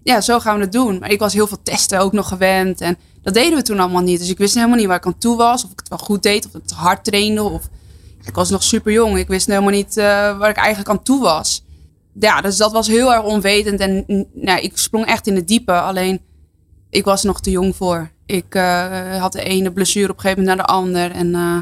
Ja, 0.02 0.20
zo 0.20 0.40
gaan 0.40 0.56
we 0.56 0.62
het 0.62 0.72
doen. 0.72 0.98
Maar 0.98 1.10
ik 1.10 1.18
was 1.18 1.32
heel 1.32 1.46
veel 1.46 1.62
testen 1.62 2.00
ook 2.00 2.12
nog 2.12 2.28
gewend. 2.28 2.80
En 2.80 2.98
dat 3.22 3.34
deden 3.34 3.58
we 3.58 3.62
toen 3.62 3.80
allemaal 3.80 4.02
niet. 4.02 4.18
Dus 4.18 4.28
ik 4.28 4.38
wist 4.38 4.54
helemaal 4.54 4.76
niet 4.76 4.86
waar 4.86 4.96
ik 4.96 5.06
aan 5.06 5.18
toe 5.18 5.36
was. 5.36 5.64
Of 5.64 5.70
ik 5.70 5.78
het 5.78 5.88
wel 5.88 5.98
goed 5.98 6.22
deed. 6.22 6.46
Of 6.46 6.54
ik 6.54 6.62
het 6.62 6.70
hard 6.70 7.04
trainde. 7.04 7.42
Of 7.42 7.68
ik 8.24 8.34
was 8.34 8.50
nog 8.50 8.62
super 8.62 8.92
jong. 8.92 9.18
Ik 9.18 9.28
wist 9.28 9.46
helemaal 9.46 9.70
niet 9.70 9.96
uh, 9.96 10.04
waar 10.38 10.50
ik 10.50 10.56
eigenlijk 10.56 10.88
aan 10.88 11.02
toe 11.02 11.20
was. 11.20 11.64
Ja, 12.18 12.40
dus 12.40 12.56
dat 12.56 12.72
was 12.72 12.86
heel 12.86 13.12
erg 13.12 13.24
onwetend. 13.24 13.80
En 13.80 14.04
nou, 14.32 14.60
ik 14.60 14.78
sprong 14.78 15.06
echt 15.06 15.26
in 15.26 15.34
de 15.34 15.44
diepe. 15.44 15.72
Alleen, 15.72 16.20
ik 16.90 17.04
was 17.04 17.22
nog 17.22 17.40
te 17.40 17.50
jong 17.50 17.76
voor. 17.76 18.10
Ik 18.26 18.54
uh, 18.54 19.16
had 19.16 19.32
de 19.32 19.42
ene 19.42 19.72
blessure 19.72 20.10
op 20.10 20.14
een 20.14 20.20
gegeven 20.20 20.42
moment 20.42 20.56
naar 20.56 20.66
de 20.66 20.72
ander. 20.72 21.10
En 21.10 21.26
uh, 21.26 21.58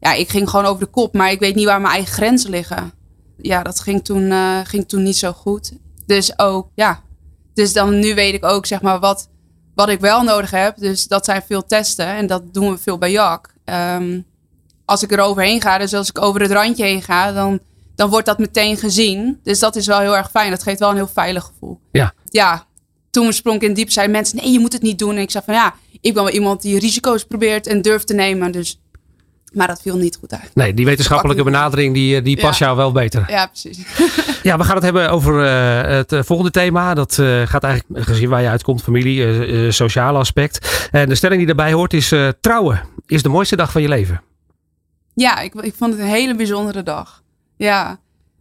ja, 0.00 0.12
ik 0.12 0.28
ging 0.28 0.50
gewoon 0.50 0.66
over 0.66 0.84
de 0.84 0.90
kop. 0.90 1.14
Maar 1.14 1.30
ik 1.30 1.40
weet 1.40 1.54
niet 1.54 1.66
waar 1.66 1.80
mijn 1.80 1.94
eigen 1.94 2.12
grenzen 2.12 2.50
liggen. 2.50 2.92
Ja, 3.36 3.62
dat 3.62 3.80
ging 3.80 4.04
toen, 4.04 4.32
ging 4.64 4.88
toen 4.88 5.02
niet 5.02 5.16
zo 5.16 5.32
goed. 5.32 5.72
Dus 6.06 6.38
ook, 6.38 6.68
ja. 6.74 7.02
Dus 7.54 7.72
dan 7.72 7.98
nu 7.98 8.14
weet 8.14 8.34
ik 8.34 8.44
ook, 8.44 8.66
zeg 8.66 8.82
maar, 8.82 9.00
wat, 9.00 9.28
wat 9.74 9.88
ik 9.88 10.00
wel 10.00 10.22
nodig 10.22 10.50
heb. 10.50 10.76
Dus 10.76 11.06
dat 11.06 11.24
zijn 11.24 11.42
veel 11.42 11.66
testen. 11.66 12.06
En 12.06 12.26
dat 12.26 12.54
doen 12.54 12.70
we 12.70 12.78
veel 12.78 12.98
bij 12.98 13.10
JAK. 13.10 13.50
Um, 13.64 14.24
als 14.84 15.02
ik 15.02 15.12
er 15.12 15.20
overheen 15.20 15.60
ga, 15.60 15.78
dus 15.78 15.94
als 15.94 16.08
ik 16.08 16.22
over 16.22 16.40
het 16.40 16.50
randje 16.50 16.84
heen 16.84 17.02
ga, 17.02 17.32
dan, 17.32 17.60
dan 17.94 18.10
wordt 18.10 18.26
dat 18.26 18.38
meteen 18.38 18.76
gezien. 18.76 19.40
Dus 19.42 19.58
dat 19.58 19.76
is 19.76 19.86
wel 19.86 20.00
heel 20.00 20.16
erg 20.16 20.30
fijn. 20.30 20.50
Dat 20.50 20.62
geeft 20.62 20.78
wel 20.78 20.90
een 20.90 20.96
heel 20.96 21.10
veilig 21.12 21.44
gevoel. 21.44 21.80
Ja. 21.92 22.14
Ja. 22.24 22.66
Toen 23.10 23.32
sprong 23.32 23.56
ik 23.56 23.68
in 23.68 23.74
diep, 23.74 23.90
zeiden 23.90 24.14
mensen, 24.14 24.36
nee, 24.36 24.52
je 24.52 24.58
moet 24.58 24.72
het 24.72 24.82
niet 24.82 24.98
doen. 24.98 25.16
En 25.16 25.22
ik 25.22 25.30
zei 25.30 25.44
van, 25.44 25.54
ja, 25.54 25.74
ik 26.00 26.14
ben 26.14 26.24
wel 26.24 26.32
iemand 26.32 26.62
die 26.62 26.78
risico's 26.78 27.24
probeert 27.24 27.66
en 27.66 27.82
durft 27.82 28.06
te 28.06 28.14
nemen. 28.14 28.52
Dus, 28.52 28.80
maar 29.52 29.66
dat 29.66 29.82
viel 29.82 29.96
niet 29.96 30.16
goed 30.16 30.32
uit. 30.32 30.50
Nee, 30.54 30.74
die 30.74 30.84
wetenschappelijke 30.84 31.42
benadering, 31.42 31.94
die, 31.94 32.22
die 32.22 32.40
past 32.40 32.58
ja. 32.58 32.64
jou 32.64 32.76
wel 32.76 32.92
beter. 32.92 33.24
Ja, 33.28 33.46
precies. 33.46 33.78
ja, 34.42 34.58
we 34.58 34.64
gaan 34.64 34.74
het 34.74 34.84
hebben 34.84 35.10
over 35.10 35.44
uh, 35.44 35.96
het 35.96 36.26
volgende 36.26 36.50
thema. 36.50 36.94
Dat 36.94 37.18
uh, 37.18 37.46
gaat 37.46 37.64
eigenlijk, 37.64 38.06
gezien 38.06 38.28
waar 38.28 38.42
je 38.42 38.48
uitkomt, 38.48 38.82
familie, 38.82 39.46
uh, 39.46 39.70
sociale 39.70 40.18
aspect. 40.18 40.88
En 40.90 41.08
de 41.08 41.14
stelling 41.14 41.38
die 41.38 41.54
daarbij 41.54 41.72
hoort 41.72 41.92
is, 41.92 42.14
trouwen 42.40 42.82
is 43.06 43.22
de 43.22 43.28
mooiste 43.28 43.56
dag 43.56 43.72
van 43.72 43.82
je 43.82 43.88
leven. 43.88 44.22
Ja, 45.14 45.38
ik, 45.38 45.54
ik 45.54 45.74
vond 45.74 45.92
het 45.92 46.00
een 46.02 46.08
hele 46.08 46.34
bijzondere 46.34 46.82
dag. 46.82 47.22
Ja. 47.56 48.00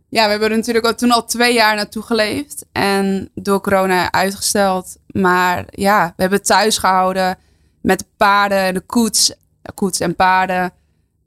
Ja, 0.10 0.24
we 0.24 0.30
hebben 0.30 0.50
er 0.50 0.56
natuurlijk 0.56 0.86
al, 0.86 0.96
toen 0.96 1.12
al 1.12 1.26
twee 1.26 1.54
jaar 1.54 1.76
naartoe 1.76 2.04
geleefd. 2.04 2.66
En 2.72 3.30
door 3.36 3.62
corona 3.62 4.12
uitgesteld. 4.12 4.98
Maar 5.08 5.66
ja, 5.70 6.06
we 6.16 6.22
hebben 6.22 6.38
het 6.38 6.48
thuis 6.48 6.78
gehouden. 6.78 7.38
Met 7.82 8.00
de 8.00 8.06
paarden, 8.18 8.74
de 8.74 8.80
koets. 8.80 9.34
Koets 9.74 10.00
en 10.00 10.16
paarden. 10.16 10.74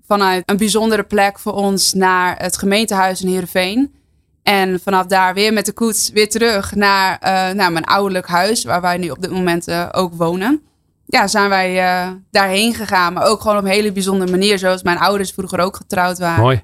Vanuit 0.06 0.42
een 0.46 0.56
bijzondere 0.56 1.02
plek 1.02 1.38
voor 1.38 1.52
ons 1.52 1.92
naar 1.92 2.36
het 2.38 2.58
gemeentehuis 2.58 3.22
in 3.22 3.28
Heerenveen. 3.28 3.94
En 4.42 4.80
vanaf 4.80 5.06
daar 5.06 5.34
weer 5.34 5.52
met 5.52 5.66
de 5.66 5.72
koets 5.72 6.10
weer 6.10 6.30
terug 6.30 6.74
naar, 6.74 7.12
uh, 7.12 7.54
naar 7.54 7.72
mijn 7.72 7.84
ouderlijk 7.84 8.26
huis. 8.26 8.64
Waar 8.64 8.80
wij 8.80 8.98
nu 8.98 9.10
op 9.10 9.20
dit 9.20 9.30
moment 9.30 9.68
uh, 9.68 9.88
ook 9.92 10.14
wonen 10.14 10.62
ja, 11.06 11.26
zijn 11.26 11.48
wij 11.48 11.76
uh, 11.76 12.10
daarheen 12.30 12.74
gegaan. 12.74 13.12
Maar 13.12 13.26
ook 13.26 13.40
gewoon 13.40 13.56
op 13.56 13.64
een 13.64 13.70
hele 13.70 13.92
bijzondere 13.92 14.30
manier. 14.30 14.58
Zoals 14.58 14.82
mijn 14.82 14.98
ouders 14.98 15.30
vroeger 15.30 15.58
ook 15.58 15.76
getrouwd 15.76 16.18
waren. 16.18 16.42
Mooi. 16.42 16.62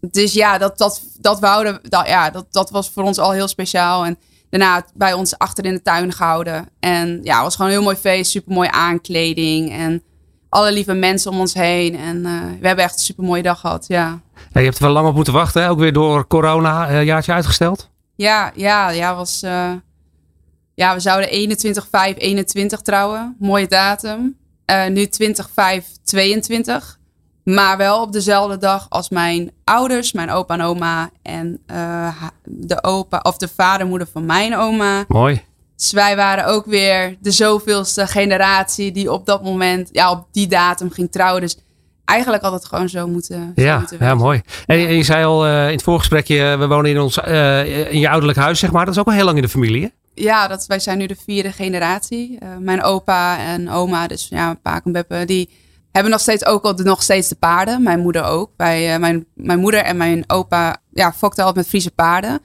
Dus 0.00 0.32
ja, 0.32 0.58
dat, 0.58 0.78
dat, 0.78 1.02
dat, 1.20 1.40
wouden, 1.40 1.78
dat, 1.82 2.06
ja, 2.06 2.30
dat, 2.30 2.46
dat 2.50 2.70
was 2.70 2.90
voor 2.90 3.02
ons 3.02 3.18
al 3.18 3.32
heel 3.32 3.48
speciaal. 3.48 4.04
En 4.04 4.18
daarna 4.50 4.84
bij 4.94 5.12
ons 5.12 5.38
achter 5.38 5.64
in 5.64 5.74
de 5.74 5.82
tuin 5.82 6.12
gehouden. 6.12 6.68
En 6.80 7.20
ja, 7.22 7.34
het 7.34 7.42
was 7.42 7.56
gewoon 7.56 7.70
een 7.70 7.76
heel 7.76 7.86
mooi 7.86 7.96
feest. 7.96 8.30
Super 8.30 8.52
mooie 8.52 8.70
aankleding. 8.70 9.72
En 9.72 10.02
alle 10.48 10.72
lieve 10.72 10.92
mensen 10.92 11.30
om 11.30 11.40
ons 11.40 11.54
heen. 11.54 11.96
En 11.96 12.16
uh, 12.16 12.40
we 12.60 12.66
hebben 12.66 12.84
echt 12.84 12.94
een 12.94 13.00
super 13.00 13.24
mooie 13.24 13.42
dag 13.42 13.60
gehad. 13.60 13.84
Ja. 13.88 14.20
ja. 14.52 14.60
je 14.60 14.66
hebt 14.66 14.76
er 14.76 14.84
wel 14.84 14.92
lang 14.92 15.08
op 15.08 15.14
moeten 15.14 15.32
wachten. 15.32 15.62
Hè? 15.62 15.70
Ook 15.70 15.78
weer 15.78 15.92
door 15.92 16.26
corona. 16.26 16.90
Een 16.90 17.04
jaartje 17.04 17.32
uitgesteld. 17.32 17.90
Ja, 18.14 18.52
ja, 18.54 18.90
ja 18.90 19.14
was... 19.14 19.42
Uh, 19.44 19.70
ja, 20.74 20.94
we 20.94 21.00
zouden 21.00 21.30
21 21.30 21.86
5 21.90 22.14
21 22.18 22.80
trouwen. 22.80 23.36
Mooie 23.38 23.66
datum. 23.66 24.36
Uh, 24.70 24.86
nu 24.86 25.06
20 25.06 25.50
5 25.54 25.86
22. 26.04 26.98
Maar 27.44 27.76
wel 27.76 28.02
op 28.02 28.12
dezelfde 28.12 28.58
dag 28.58 28.86
als 28.88 29.08
mijn 29.08 29.50
ouders, 29.64 30.12
mijn 30.12 30.30
opa 30.30 30.54
en 30.54 30.62
oma. 30.62 31.10
En 31.22 31.62
de 32.44 32.82
opa 32.82 33.20
of 33.22 33.36
de 33.36 33.48
vader 33.48 33.86
moeder 33.86 34.08
van 34.12 34.24
mijn 34.24 34.56
oma. 34.56 35.04
Mooi. 35.08 35.42
Dus 35.76 35.92
wij 35.92 36.16
waren 36.16 36.46
ook 36.46 36.66
weer 36.66 37.16
de 37.20 37.30
zoveelste 37.30 38.06
generatie 38.06 38.92
die 38.92 39.12
op 39.12 39.26
dat 39.26 39.42
moment, 39.42 39.88
ja, 39.92 40.10
op 40.10 40.26
die 40.32 40.46
datum 40.46 40.90
ging 40.90 41.12
trouwen. 41.12 41.40
Dus 41.40 41.56
eigenlijk 42.04 42.42
had 42.42 42.52
het 42.52 42.64
gewoon 42.64 42.88
zo 42.88 43.08
moeten, 43.08 43.52
zo 43.56 43.62
ja, 43.62 43.78
moeten 43.78 43.98
ja, 44.00 44.14
mooi. 44.14 44.42
En, 44.66 44.78
en 44.78 44.94
je 44.94 45.02
zei 45.02 45.24
al 45.24 45.46
uh, 45.46 45.66
in 45.66 45.72
het 45.72 45.82
voorgesprekje, 45.82 46.56
we 46.56 46.66
wonen 46.66 46.90
in, 46.90 47.00
ons, 47.00 47.18
uh, 47.18 47.92
in 47.92 47.98
je 47.98 48.08
ouderlijk 48.08 48.38
huis, 48.38 48.58
zeg 48.58 48.72
maar. 48.72 48.84
Dat 48.84 48.94
is 48.94 49.00
ook 49.00 49.06
al 49.06 49.12
heel 49.12 49.24
lang 49.24 49.36
in 49.36 49.42
de 49.42 49.48
familie, 49.48 49.82
hè? 49.82 49.88
ja, 50.22 50.48
dat, 50.48 50.66
wij 50.66 50.78
zijn 50.78 50.98
nu 50.98 51.06
de 51.06 51.16
vierde 51.24 51.52
generatie. 51.52 52.38
Uh, 52.42 52.48
mijn 52.60 52.82
opa 52.82 53.38
en 53.38 53.70
oma, 53.70 54.06
dus 54.06 54.28
ja, 54.28 54.54
pa 54.62 54.80
en 54.84 54.92
beppe, 54.92 55.24
die 55.24 55.50
hebben 55.92 56.12
nog 56.12 56.20
steeds 56.20 56.46
ook 56.46 56.64
al 56.64 56.76
de, 56.76 56.82
nog 56.82 57.02
steeds 57.02 57.28
de 57.28 57.34
paarden. 57.34 57.82
Mijn 57.82 58.00
moeder 58.00 58.24
ook. 58.24 58.50
Wij, 58.56 58.98
mijn, 58.98 59.26
mijn 59.34 59.58
moeder 59.58 59.80
en 59.80 59.96
mijn 59.96 60.24
opa 60.26 60.76
ja, 60.92 61.12
fokten 61.12 61.44
altijd 61.44 61.56
met 61.56 61.68
Friese 61.68 61.90
paarden. 61.90 62.40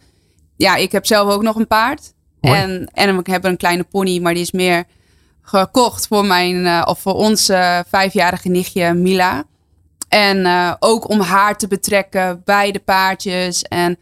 Ja, 0.57 0.75
ik 0.75 0.91
heb 0.91 1.05
zelf 1.05 1.33
ook 1.33 1.41
nog 1.41 1.55
een 1.55 1.67
paard. 1.67 2.13
En, 2.41 2.89
en 2.93 3.17
ik 3.17 3.27
heb 3.27 3.43
een 3.43 3.57
kleine 3.57 3.83
pony, 3.83 4.19
maar 4.19 4.33
die 4.33 4.43
is 4.43 4.51
meer 4.51 4.83
gekocht 5.41 6.07
voor, 6.07 6.25
mijn, 6.25 6.55
uh, 6.55 6.81
of 6.85 6.99
voor 6.99 7.13
ons 7.13 7.45
vijfjarige 7.87 8.49
nichtje 8.49 8.93
Mila. 8.93 9.43
En 10.07 10.47
ook 10.79 11.09
om 11.09 11.19
haar 11.19 11.57
te 11.57 11.67
betrekken 11.67 12.41
bij 12.45 12.71
de 12.71 12.79
paardjes 12.79 13.61
en 13.61 13.97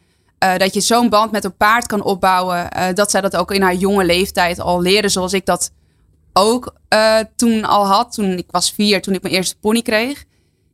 dat 0.58 0.74
je 0.74 0.82
zo'n 0.82 1.10
band 1.10 1.32
met 1.32 1.44
een 1.44 1.58
paard 1.58 1.88
kan 1.88 2.04
opbouwen. 2.04 2.70
Dat 2.94 3.12
zij 3.12 3.22
dat 3.22 3.36
ook 3.36 3.52
in 3.52 3.62
haar 3.62 3.76
jonge 3.76 4.06
leeftijd 4.06 4.60
al 4.60 4.82
leerde. 4.82 5.10
Zoals 5.10 5.34
ik 5.34 5.46
dat 5.46 5.72
ook 6.34 6.76
toen 7.36 7.66
al 7.66 7.88
had. 7.88 8.14
Toen 8.14 8.38
ik 8.38 8.48
was 8.52 8.72
vier, 8.72 9.02
toen 9.02 9.14
ik 9.14 9.22
mijn 9.22 9.34
eerste 9.34 9.60
pony 9.60 9.82
kreeg. 9.82 10.24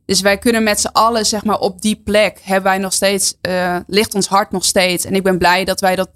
Dus 0.04 0.20
wij 0.20 0.38
kunnen 0.38 0.62
met 0.62 0.80
z'n 0.80 0.90
allen, 0.92 1.26
zeg 1.26 1.44
maar, 1.44 1.58
op 1.58 1.82
die 1.82 2.00
plek 2.04 2.40
hebben 2.42 2.70
wij 2.70 2.78
nog 2.78 2.92
steeds, 2.92 3.34
ligt 3.86 4.14
ons 4.14 4.26
hart 4.26 4.50
nog 4.50 4.64
steeds. 4.64 5.04
En 5.04 5.14
ik 5.14 5.22
ben 5.22 5.38
blij 5.38 5.64
dat 5.64 5.80
wij 5.80 5.96
dat 5.96 6.10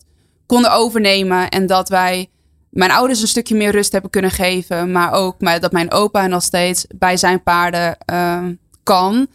konden 0.50 0.72
overnemen. 0.72 1.48
En 1.48 1.66
dat 1.66 1.88
wij 1.88 2.30
mijn 2.70 2.90
ouders 2.90 3.20
een 3.20 3.28
stukje 3.28 3.54
meer 3.54 3.70
rust 3.70 3.92
hebben 3.92 4.10
kunnen 4.10 4.30
geven. 4.30 4.92
Maar 4.92 5.12
ook 5.12 5.60
dat 5.60 5.72
mijn 5.72 5.92
opa 5.92 6.26
nog 6.26 6.42
steeds 6.42 6.86
bij 6.94 7.16
zijn 7.16 7.42
paarden 7.42 7.96
kan. 8.82 9.26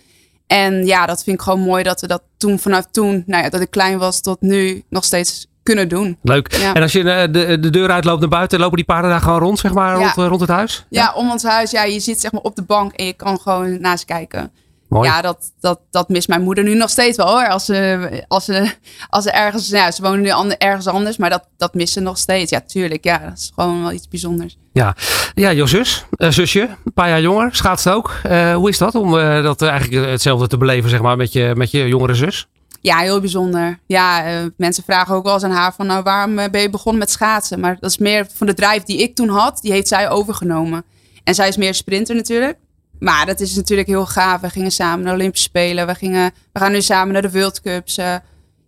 En 0.48 0.86
ja, 0.86 1.06
dat 1.06 1.24
vind 1.24 1.36
ik 1.36 1.42
gewoon 1.42 1.60
mooi 1.60 1.84
dat 1.84 2.02
we 2.02 2.08
dat 2.08 2.22
toen 2.38 2.60
vanaf 2.60 2.86
toen, 2.92 3.24
nou 3.26 3.44
ja, 3.44 3.50
dat 3.50 3.62
ik 3.62 3.72
klein 3.72 3.98
was 3.98 4.22
tot 4.22 4.42
nu 4.42 4.84
nog 4.90 5.04
steeds 5.04 5.48
kunnen 5.64 5.90
doen. 5.90 6.18
Leuk. 6.22 6.48
En 6.48 6.82
als 6.82 6.92
je 6.92 7.04
de, 7.04 7.28
de, 7.32 7.60
de, 7.60 7.70
deur 7.70 7.92
uitloopt 7.92 8.20
naar 8.20 8.30
buiten, 8.30 8.60
lopen 8.60 8.76
die 8.76 8.86
paarden 8.86 9.10
daar 9.10 9.22
gewoon 9.22 9.40
rond, 9.40 9.60
zeg 9.60 9.74
maar, 9.74 10.00
ja. 10.00 10.12
rond, 10.16 10.28
rond 10.28 10.42
het 10.42 10.50
huis? 10.50 10.86
Ja? 10.90 11.02
ja? 11.02 11.14
om 11.14 11.32
ons 11.32 11.44
huis. 11.44 11.72
Ja, 11.72 11.84
je 11.84 12.00
zit 12.00 12.22
zeg 12.22 12.32
maar 12.32 12.42
op 12.42 12.56
de 12.56 12.62
bank 12.62 12.94
en 12.94 13.06
je 13.06 13.14
kan 13.14 13.40
gewoon 13.40 13.82
naast 13.82 14.06
kijken. 14.06 14.52
Mooi. 14.90 15.10
Ja, 15.10 15.22
dat, 15.22 15.52
dat, 15.60 15.80
dat 15.92 16.10
mist 16.10 16.28
mijn 16.28 16.42
moeder 16.42 16.64
nu 16.64 16.76
nog 16.76 16.90
steeds 16.90 17.18
wel 17.18 17.28
hoor. 17.28 17.48
Als 17.48 17.66
ze, 17.66 18.24
als 18.28 18.46
ze, 18.46 18.72
als 19.10 19.24
ze 19.24 19.32
ergens, 19.32 19.70
ja, 19.70 19.92
ze 19.92 20.02
wonen 20.02 20.22
nu 20.22 20.54
ergens 20.58 20.88
anders, 20.88 21.18
maar 21.18 21.30
dat, 21.30 21.48
dat 21.58 21.74
missen 21.74 22.04
nog 22.04 22.18
steeds. 22.18 22.52
Ja, 22.52 22.62
tuurlijk. 22.62 23.04
Ja, 23.04 23.18
dat 23.18 23.38
is 23.38 23.52
gewoon 23.56 23.82
wel 23.82 23.92
iets 23.92 24.08
bijzonders. 24.08 24.58
Ja, 24.74 24.96
ja 25.34 25.54
jouw 25.54 25.66
zus, 25.66 26.06
uh, 26.18 26.30
zusje, 26.30 26.62
een 26.86 26.94
paar 26.94 27.10
jaar 27.10 27.22
jonger, 27.22 27.56
schaatst 27.56 27.90
ook. 27.90 28.14
Uh, 28.26 28.56
hoe 28.56 28.70
is 28.70 28.78
dat 28.78 28.96
om 28.96 29.14
uh, 29.14 29.44
dat 29.44 29.62
eigenlijk 29.62 30.10
hetzelfde 30.10 30.48
te 30.48 30.58
beleven, 30.58 30.90
zeg 30.90 31.02
maar, 31.02 31.18
met 31.18 31.34
je, 31.34 31.52
met 31.56 31.72
je 31.72 31.88
jongere 31.88 32.14
zus? 32.14 32.48
Ja, 32.82 32.98
heel 32.98 33.20
bijzonder. 33.20 33.80
Ja, 33.88 34.24
mensen 34.58 34.84
vragen 34.84 35.16
ook 35.16 35.24
wel 35.24 35.34
eens 35.34 35.44
aan 35.44 35.52
haar 35.52 35.74
van, 35.74 35.86
nou, 35.86 36.04
waarom 36.04 36.36
ben 36.36 36.62
je 36.62 36.70
begonnen 36.70 37.00
met 37.00 37.12
schaatsen? 37.12 37.60
Maar 37.60 37.78
dat 37.80 37.90
is 37.90 37.98
meer 37.98 38.28
van 38.34 38.48
de 38.48 38.54
drijf 38.54 38.84
die 38.84 39.02
ik 39.02 39.16
toen 39.16 39.30
had, 39.30 39.60
die 39.62 39.72
heeft 39.72 39.88
zij 39.88 40.10
overgenomen. 40.10 40.84
En 41.24 41.36
zij 41.36 41.48
is 41.48 41.58
meer 41.58 41.74
sprinter 41.74 42.16
natuurlijk. 42.16 42.58
Maar 43.00 43.26
dat 43.26 43.40
is 43.40 43.56
natuurlijk 43.56 43.88
heel 43.88 44.06
gaaf. 44.06 44.42
We 44.42 44.50
gingen 44.50 44.72
samen 44.72 45.00
naar 45.00 45.14
de 45.14 45.20
Olympische 45.20 45.48
Spelen. 45.48 45.88
We, 45.88 45.96
gingen, 45.96 46.32
we 46.54 46.60
gaan 46.60 46.72
nu 46.72 46.82
samen 46.82 47.14
naar 47.14 47.22
de 47.22 47.32
World 47.32 47.62
Cups. 47.62 47.98
Uh, 47.98 48.06
ja, 48.06 48.22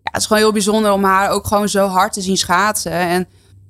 het 0.04 0.22
is 0.22 0.28
gewoon 0.28 0.42
heel 0.42 0.52
bijzonder 0.52 0.92
om 0.92 1.04
haar 1.04 1.30
ook 1.30 1.48
gewoon 1.48 1.70
zo 1.70 1.88
hard 1.88 2.14
te 2.14 2.22
zien 2.22 2.38
schaatsen. 2.38 2.92
En 2.92 3.28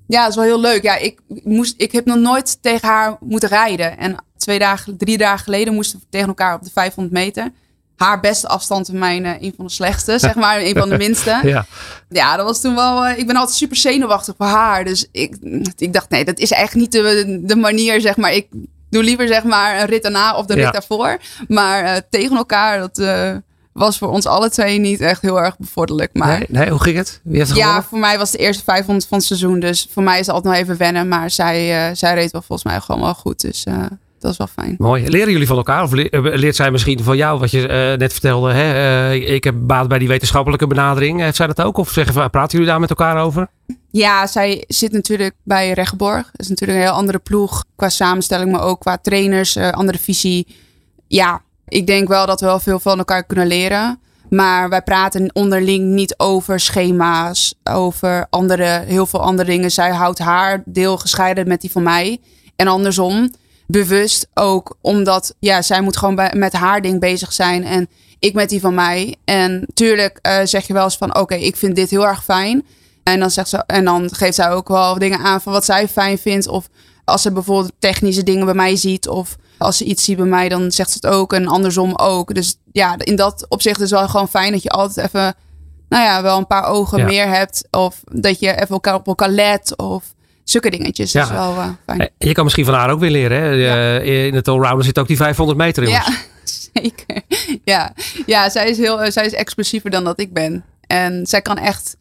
ja, 0.07 0.21
het 0.21 0.29
is 0.29 0.35
wel 0.35 0.45
heel 0.45 0.59
leuk. 0.59 0.83
Ja, 0.83 0.95
ik, 0.95 1.19
moest, 1.43 1.73
ik 1.77 1.91
heb 1.91 2.05
nog 2.05 2.17
nooit 2.17 2.61
tegen 2.61 2.87
haar 2.87 3.17
moeten 3.19 3.49
rijden. 3.49 3.97
En 3.97 4.15
twee 4.37 4.59
dagen, 4.59 4.97
drie 4.97 5.17
dagen 5.17 5.43
geleden 5.43 5.73
moesten 5.73 5.99
we 5.99 6.05
tegen 6.09 6.27
elkaar 6.27 6.55
op 6.55 6.63
de 6.63 6.69
500 6.73 7.15
meter. 7.15 7.51
Haar 7.95 8.19
beste 8.19 8.47
afstand 8.47 8.89
en 8.89 8.97
mijn 8.97 9.25
uh, 9.25 9.41
een 9.41 9.53
van 9.55 9.65
de 9.65 9.71
slechtste, 9.71 10.19
zeg 10.27 10.35
maar, 10.35 10.61
een 10.61 10.77
van 10.77 10.89
de 10.89 10.97
minste. 10.97 11.39
Ja. 11.43 11.65
ja, 12.09 12.35
dat 12.35 12.45
was 12.45 12.61
toen 12.61 12.75
wel. 12.75 13.07
Uh, 13.07 13.17
ik 13.17 13.27
ben 13.27 13.35
altijd 13.35 13.57
super 13.57 13.77
zenuwachtig 13.77 14.35
voor 14.37 14.45
haar. 14.45 14.85
Dus 14.85 15.07
ik, 15.11 15.37
ik 15.77 15.93
dacht, 15.93 16.09
nee, 16.09 16.25
dat 16.25 16.39
is 16.39 16.51
echt 16.51 16.75
niet 16.75 16.91
de, 16.91 17.39
de 17.43 17.55
manier, 17.55 18.01
zeg 18.01 18.17
maar. 18.17 18.33
Ik 18.33 18.47
doe 18.89 19.03
liever, 19.03 19.27
zeg 19.27 19.43
maar, 19.43 19.79
een 19.79 19.85
rit 19.85 20.03
daarna 20.03 20.35
of 20.35 20.45
de 20.45 20.53
rit 20.53 20.73
daarvoor. 20.73 21.17
Maar 21.47 21.83
uh, 21.83 21.95
tegen 22.09 22.37
elkaar, 22.37 22.79
dat 22.79 22.97
was 23.77 23.97
voor 23.97 24.09
ons 24.09 24.25
alle 24.25 24.49
twee 24.49 24.79
niet 24.79 25.01
echt 25.01 25.21
heel 25.21 25.39
erg 25.39 25.57
bevorderlijk. 25.57 26.09
Maar... 26.13 26.37
Nee, 26.37 26.45
nee 26.49 26.69
hoe 26.69 26.81
ging 26.81 26.97
het? 26.97 27.19
Wie 27.23 27.37
heeft 27.37 27.49
het 27.49 27.57
ja, 27.57 27.83
voor 27.83 27.99
mij 27.99 28.17
was 28.17 28.31
het 28.31 28.39
de 28.39 28.45
eerste 28.45 28.63
500 28.63 29.07
van 29.07 29.17
het 29.17 29.27
seizoen. 29.27 29.59
Dus 29.59 29.87
voor 29.91 30.03
mij 30.03 30.19
is 30.19 30.25
het 30.25 30.35
altijd 30.35 30.53
nog 30.53 30.63
even 30.63 30.77
wennen. 30.77 31.07
Maar 31.07 31.29
zij, 31.29 31.89
uh, 31.89 31.95
zij 31.95 32.13
reed 32.13 32.31
wel 32.31 32.41
volgens 32.41 32.67
mij 32.67 32.79
gewoon 32.79 33.01
wel 33.01 33.13
goed. 33.13 33.41
Dus 33.41 33.65
dat 34.19 34.31
is 34.31 34.37
wel 34.37 34.47
fijn. 34.47 34.75
Mooi. 34.77 35.09
Leren 35.09 35.31
jullie 35.31 35.47
van 35.47 35.57
elkaar? 35.57 35.83
Of 35.83 35.93
eh, 35.93 36.21
leert 36.21 36.55
zij 36.55 36.71
misschien 36.71 37.03
van 37.03 37.17
jou 37.17 37.39
wat 37.39 37.51
je 37.51 37.95
net 37.97 38.11
vertelde? 38.11 38.53
Hè? 38.53 39.13
ik 39.13 39.43
heb 39.43 39.55
baat 39.57 39.87
bij 39.87 39.99
die 39.99 40.07
wetenschappelijke 40.07 40.67
benadering. 40.67 41.19
Heeft 41.19 41.35
zij 41.35 41.47
dat 41.47 41.61
ook? 41.61 41.77
Of 41.77 41.89
zeggen, 41.89 42.29
praten 42.29 42.51
jullie 42.51 42.67
daar 42.67 42.79
met 42.79 42.89
elkaar 42.89 43.23
over? 43.23 43.47
Ja, 43.91 44.27
zij 44.27 44.63
zit 44.67 44.91
natuurlijk 44.91 45.35
bij 45.43 45.71
Rechtborg. 45.71 46.23
Dat 46.31 46.41
is 46.41 46.47
natuurlijk 46.47 46.79
een 46.79 46.85
heel 46.85 46.95
andere 46.95 47.19
ploeg 47.19 47.65
qua 47.75 47.89
samenstelling. 47.89 48.51
Maar 48.51 48.63
ook 48.63 48.79
qua 48.79 48.97
trainers, 48.97 49.57
andere 49.57 49.97
visie. 49.97 50.47
Ja, 51.07 51.41
ik 51.67 51.87
denk 51.87 52.07
wel 52.07 52.25
dat 52.25 52.39
we 52.39 52.45
wel 52.45 52.59
veel 52.59 52.79
van 52.79 52.97
elkaar 52.97 53.23
kunnen 53.23 53.47
leren. 53.47 53.99
Maar 54.29 54.69
wij 54.69 54.81
praten 54.81 55.29
onderling 55.33 55.85
niet 55.85 56.13
over 56.17 56.59
schema's, 56.59 57.53
over 57.63 58.27
andere, 58.29 58.83
heel 58.85 59.05
veel 59.05 59.21
andere 59.21 59.49
dingen. 59.49 59.71
Zij 59.71 59.91
houdt 59.91 60.19
haar 60.19 60.61
deel 60.65 60.97
gescheiden 60.97 61.47
met 61.47 61.61
die 61.61 61.71
van 61.71 61.83
mij. 61.83 62.19
En 62.55 62.67
andersom, 62.67 63.33
bewust 63.67 64.27
ook, 64.33 64.77
omdat 64.81 65.35
ja, 65.39 65.61
zij 65.61 65.81
moet 65.81 65.97
gewoon 65.97 66.15
bij, 66.15 66.33
met 66.35 66.53
haar 66.53 66.81
ding 66.81 66.99
bezig 66.99 67.33
zijn 67.33 67.63
en 67.63 67.89
ik 68.19 68.33
met 68.33 68.49
die 68.49 68.61
van 68.61 68.73
mij. 68.73 69.15
En 69.25 69.67
tuurlijk 69.73 70.19
uh, 70.21 70.39
zeg 70.43 70.67
je 70.67 70.73
wel 70.73 70.83
eens 70.83 70.97
van, 70.97 71.17
oké, 71.17 71.35
ik 71.35 71.55
vind 71.55 71.75
dit 71.75 71.89
heel 71.89 72.07
erg 72.07 72.23
fijn. 72.23 72.65
En 73.03 73.19
dan, 73.19 73.31
zegt 73.31 73.49
ze, 73.49 73.63
en 73.67 73.85
dan 73.85 74.09
geeft 74.13 74.35
zij 74.35 74.51
ook 74.51 74.67
wel 74.67 74.97
dingen 74.99 75.19
aan 75.19 75.41
van 75.41 75.53
wat 75.53 75.65
zij 75.65 75.87
fijn 75.87 76.17
vindt. 76.17 76.47
Of 76.47 76.69
als 77.03 77.21
ze 77.21 77.31
bijvoorbeeld 77.31 77.71
technische 77.79 78.23
dingen 78.23 78.45
bij 78.45 78.53
mij 78.53 78.75
ziet 78.75 79.07
of 79.07 79.35
als 79.57 79.77
ze 79.77 79.83
iets 79.83 80.03
ziet 80.03 80.17
bij 80.17 80.25
mij, 80.25 80.49
dan 80.49 80.71
zegt 80.71 80.91
ze 80.91 80.97
het 81.01 81.15
ook. 81.15 81.33
En 81.33 81.47
andersom 81.47 81.95
ook. 81.95 82.33
Dus 82.33 82.57
ja, 82.71 82.95
in 82.97 83.15
dat 83.15 83.45
opzicht 83.49 83.81
is 83.81 83.89
het 83.89 83.99
wel 83.99 84.09
gewoon 84.09 84.29
fijn 84.29 84.51
dat 84.51 84.63
je 84.63 84.69
altijd 84.69 85.07
even, 85.07 85.35
nou 85.89 86.03
ja, 86.03 86.21
wel 86.21 86.37
een 86.37 86.47
paar 86.47 86.65
ogen 86.65 87.05
meer 87.05 87.27
hebt. 87.27 87.67
Of 87.71 88.01
dat 88.03 88.39
je 88.39 88.53
even 88.53 88.67
elkaar 88.67 88.95
op 88.95 89.07
elkaar 89.07 89.29
let. 89.29 89.77
Of 89.77 90.03
zulke 90.49 90.69
dingetjes. 90.69 91.11
Ja. 91.11 91.19
Dat 91.19 91.29
is 91.29 91.35
wel 91.35 91.55
uh, 91.55 91.69
fijn. 91.85 92.09
Je 92.17 92.31
kan 92.31 92.43
misschien 92.43 92.65
van 92.65 92.73
haar 92.73 92.89
ook 92.89 92.99
weer 92.99 93.11
leren. 93.11 93.41
Hè? 93.41 93.49
Ja. 93.49 93.99
In 93.99 94.35
het 94.35 94.47
allrounder 94.47 94.85
zit 94.85 94.99
ook 94.99 95.07
die 95.07 95.17
500 95.17 95.57
meter 95.57 95.83
in. 95.83 95.89
Ja, 95.89 96.05
zeker. 96.73 97.21
Ja, 97.63 97.93
ja 98.25 98.49
zij, 98.49 98.69
is 98.69 98.77
heel, 98.77 99.11
zij 99.11 99.25
is 99.25 99.33
explosiever 99.33 99.89
dan 99.89 100.03
dat 100.03 100.19
ik 100.19 100.33
ben. 100.33 100.63
En 100.87 101.25
zij 101.25 101.41
kan 101.41 101.57
echt 101.57 101.97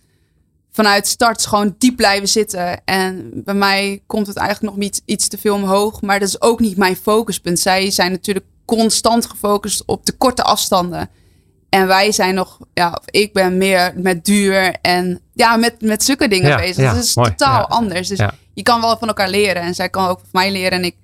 vanuit 0.73 1.07
start 1.07 1.47
gewoon 1.47 1.75
diep 1.79 1.97
blijven 1.97 2.29
zitten. 2.29 2.85
En 2.85 3.31
bij 3.35 3.55
mij 3.55 4.03
komt 4.07 4.27
het 4.27 4.37
eigenlijk 4.37 4.75
nog 4.75 4.83
niet 4.83 5.03
iets 5.05 5.29
te 5.29 5.39
veel 5.39 5.55
omhoog. 5.55 6.01
Maar 6.01 6.19
dat 6.19 6.29
is 6.29 6.41
ook 6.41 6.61
niet 6.61 6.77
mijn 6.77 6.97
focuspunt. 6.97 7.59
Zij 7.59 7.91
zijn 7.91 8.11
natuurlijk 8.11 8.47
constant 8.65 9.27
gefocust 9.27 9.83
op 9.87 10.07
de 10.07 10.13
korte 10.13 10.43
afstanden. 10.43 11.11
En 11.77 11.87
wij 11.87 12.13
zijn 12.13 12.35
nog, 12.35 12.59
ja, 12.75 12.99
ik 13.07 13.33
ben 13.33 13.57
meer 13.57 13.93
met 13.97 14.25
duur 14.25 14.77
en 14.83 15.21
ja, 15.33 15.57
met, 15.57 15.81
met 15.81 16.05
zulke 16.05 16.29
dingen 16.29 16.57
bezig. 16.57 16.85
Ja, 16.85 16.95
dat 16.95 17.05
is 17.05 17.13
totaal 17.13 17.67
anders. 17.67 18.09
Dus 18.09 18.21
je 18.55 18.63
kan 18.63 18.81
wel 18.81 18.99
van 18.99 19.09
elkaar 19.09 19.29
leren. 19.29 19.63
En 19.63 19.75
zij 19.75 19.89
kan 19.89 20.07
ook 20.09 20.19
van 20.19 20.29
mij 20.33 20.53
leren. 20.53 20.71
En 20.71 20.85
ik 20.85 20.97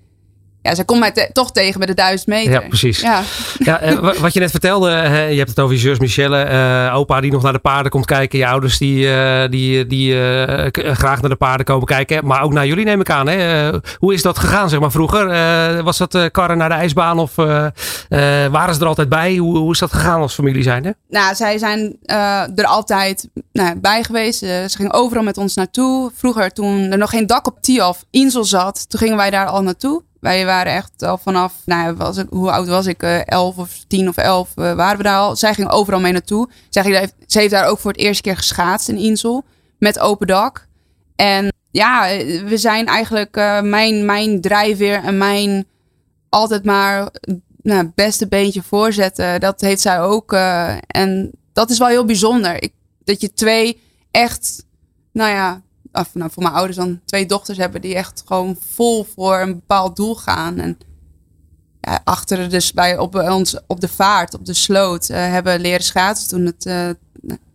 ja, 0.62 0.74
ze 0.74 0.84
komt 0.84 1.00
mij 1.00 1.30
toch 1.32 1.52
tegen 1.52 1.78
met 1.78 1.88
de 1.88 1.94
duizend 1.94 2.28
meter. 2.28 2.52
Ja, 2.52 2.60
precies. 2.60 3.00
Ja. 3.00 3.22
Ja, 3.58 3.80
eh, 3.80 4.20
wat 4.20 4.32
je 4.32 4.40
net 4.40 4.50
vertelde, 4.50 4.90
hè, 4.90 5.24
je 5.24 5.36
hebt 5.36 5.48
het 5.48 5.60
over 5.60 5.74
je 5.74 5.80
zus 5.80 5.98
Michelle, 5.98 6.48
uh, 6.50 6.96
opa 6.96 7.20
die 7.20 7.32
nog 7.32 7.42
naar 7.42 7.52
de 7.52 7.58
paarden 7.58 7.90
komt 7.90 8.04
kijken, 8.04 8.38
je 8.38 8.46
ouders 8.46 8.78
die, 8.78 9.06
uh, 9.06 9.42
die, 9.50 9.86
die 9.86 10.14
graag 10.72 11.20
naar 11.20 11.30
de 11.30 11.36
paarden 11.36 11.66
komen 11.66 11.86
kijken, 11.86 12.26
maar 12.26 12.42
ook 12.42 12.52
naar 12.52 12.66
jullie 12.66 12.84
neem 12.84 13.00
ik 13.00 13.10
aan. 13.10 13.28
Hè? 13.28 13.70
hoe 13.98 14.14
is 14.14 14.22
dat 14.22 14.38
gegaan, 14.38 14.68
zeg 14.68 14.80
maar, 14.80 14.90
vroeger? 14.90 15.20
was 15.82 15.98
dat 15.98 16.30
karren 16.30 16.58
naar 16.58 16.68
de 16.68 16.74
ijsbaan 16.74 17.18
of 17.18 17.34
waren 17.34 18.74
ze 18.74 18.80
er 18.80 18.86
altijd 18.86 19.08
bij? 19.08 19.36
Hoe, 19.36 19.58
hoe 19.58 19.72
is 19.72 19.78
dat 19.78 19.92
gegaan 19.92 20.20
als 20.20 20.34
familie 20.34 20.62
zijn? 20.62 20.84
Hè? 20.84 20.90
Nou, 21.08 21.34
zij 21.34 21.58
zijn 21.58 21.96
er 22.54 22.64
altijd 22.64 23.28
nou, 23.52 23.78
bij 23.80 24.02
geweest. 24.02 24.38
ze 24.38 24.72
gingen 24.76 24.92
overal 24.92 25.22
met 25.22 25.38
ons 25.38 25.54
naartoe. 25.54 26.10
Vroeger, 26.14 26.52
toen 26.52 26.90
er 26.90 26.98
nog 26.98 27.10
geen 27.10 27.26
dak 27.26 27.46
op 27.46 27.60
Tiaf 27.60 28.04
Insel 28.10 28.44
zat, 28.44 28.90
toen 28.90 29.00
gingen 29.00 29.16
wij 29.16 29.30
daar 29.30 29.46
al 29.46 29.62
naartoe. 29.62 30.02
Wij 30.22 30.44
waren 30.44 30.72
echt 30.72 31.02
al 31.02 31.18
vanaf, 31.18 31.54
nou, 31.64 31.94
was 31.94 32.22
hoe 32.28 32.50
oud 32.50 32.68
was 32.68 32.86
ik? 32.86 33.02
Uh, 33.02 33.26
elf 33.26 33.56
of 33.56 33.84
tien 33.88 34.08
of 34.08 34.16
elf 34.16 34.48
uh, 34.56 34.74
waren 34.74 34.96
we 34.96 35.02
daar 35.02 35.18
al. 35.18 35.36
Zij 35.36 35.54
ging 35.54 35.70
overal 35.70 36.00
mee 36.00 36.12
naartoe. 36.12 36.48
Zij 36.68 37.10
ze 37.26 37.38
heeft 37.38 37.50
daar 37.50 37.66
ook 37.66 37.78
voor 37.78 37.90
het 37.90 38.00
eerste 38.00 38.22
keer 38.22 38.36
geschaatst 38.36 38.88
in 38.88 38.96
Insel. 38.96 39.44
Met 39.78 39.98
open 39.98 40.26
dak. 40.26 40.66
En 41.16 41.52
ja, 41.70 42.06
we 42.44 42.56
zijn 42.56 42.86
eigenlijk 42.86 43.34
mijn, 43.62 44.04
mijn 44.04 44.40
drijfveer 44.40 45.04
en 45.04 45.18
mijn 45.18 45.66
altijd 46.28 46.64
maar 46.64 47.08
nou, 47.62 47.90
beste 47.94 48.28
beentje 48.28 48.62
voorzetten. 48.62 49.40
Dat 49.40 49.60
heeft 49.60 49.80
zij 49.80 50.00
ook. 50.00 50.32
en 50.86 51.30
dat 51.52 51.70
is 51.70 51.78
wel 51.78 51.88
heel 51.88 52.04
bijzonder. 52.04 52.62
Ik, 52.62 52.72
dat 53.04 53.20
je 53.20 53.32
twee 53.32 53.82
echt, 54.10 54.66
nou 55.12 55.30
ja, 55.30 55.62
of 55.92 56.14
nou, 56.14 56.30
voor 56.30 56.42
mijn 56.42 56.54
ouders 56.54 56.76
dan 56.76 57.00
twee 57.04 57.26
dochters 57.26 57.58
hebben 57.58 57.80
die 57.80 57.94
echt 57.94 58.22
gewoon 58.26 58.56
vol 58.74 59.06
voor 59.14 59.38
een 59.38 59.52
bepaald 59.52 59.96
doel 59.96 60.14
gaan. 60.14 60.58
En 60.58 60.78
ja, 61.80 62.00
achter 62.04 62.50
dus 62.50 62.72
bij 62.72 62.98
op 62.98 63.14
ons 63.14 63.58
op 63.66 63.80
de 63.80 63.88
vaart, 63.88 64.34
op 64.34 64.46
de 64.46 64.54
sloot, 64.54 65.08
uh, 65.08 65.16
hebben 65.16 65.60
leren 65.60 65.84
schaatsen 65.84 66.28
toen 66.28 66.46
het. 66.46 66.66
Uh, 66.66 66.88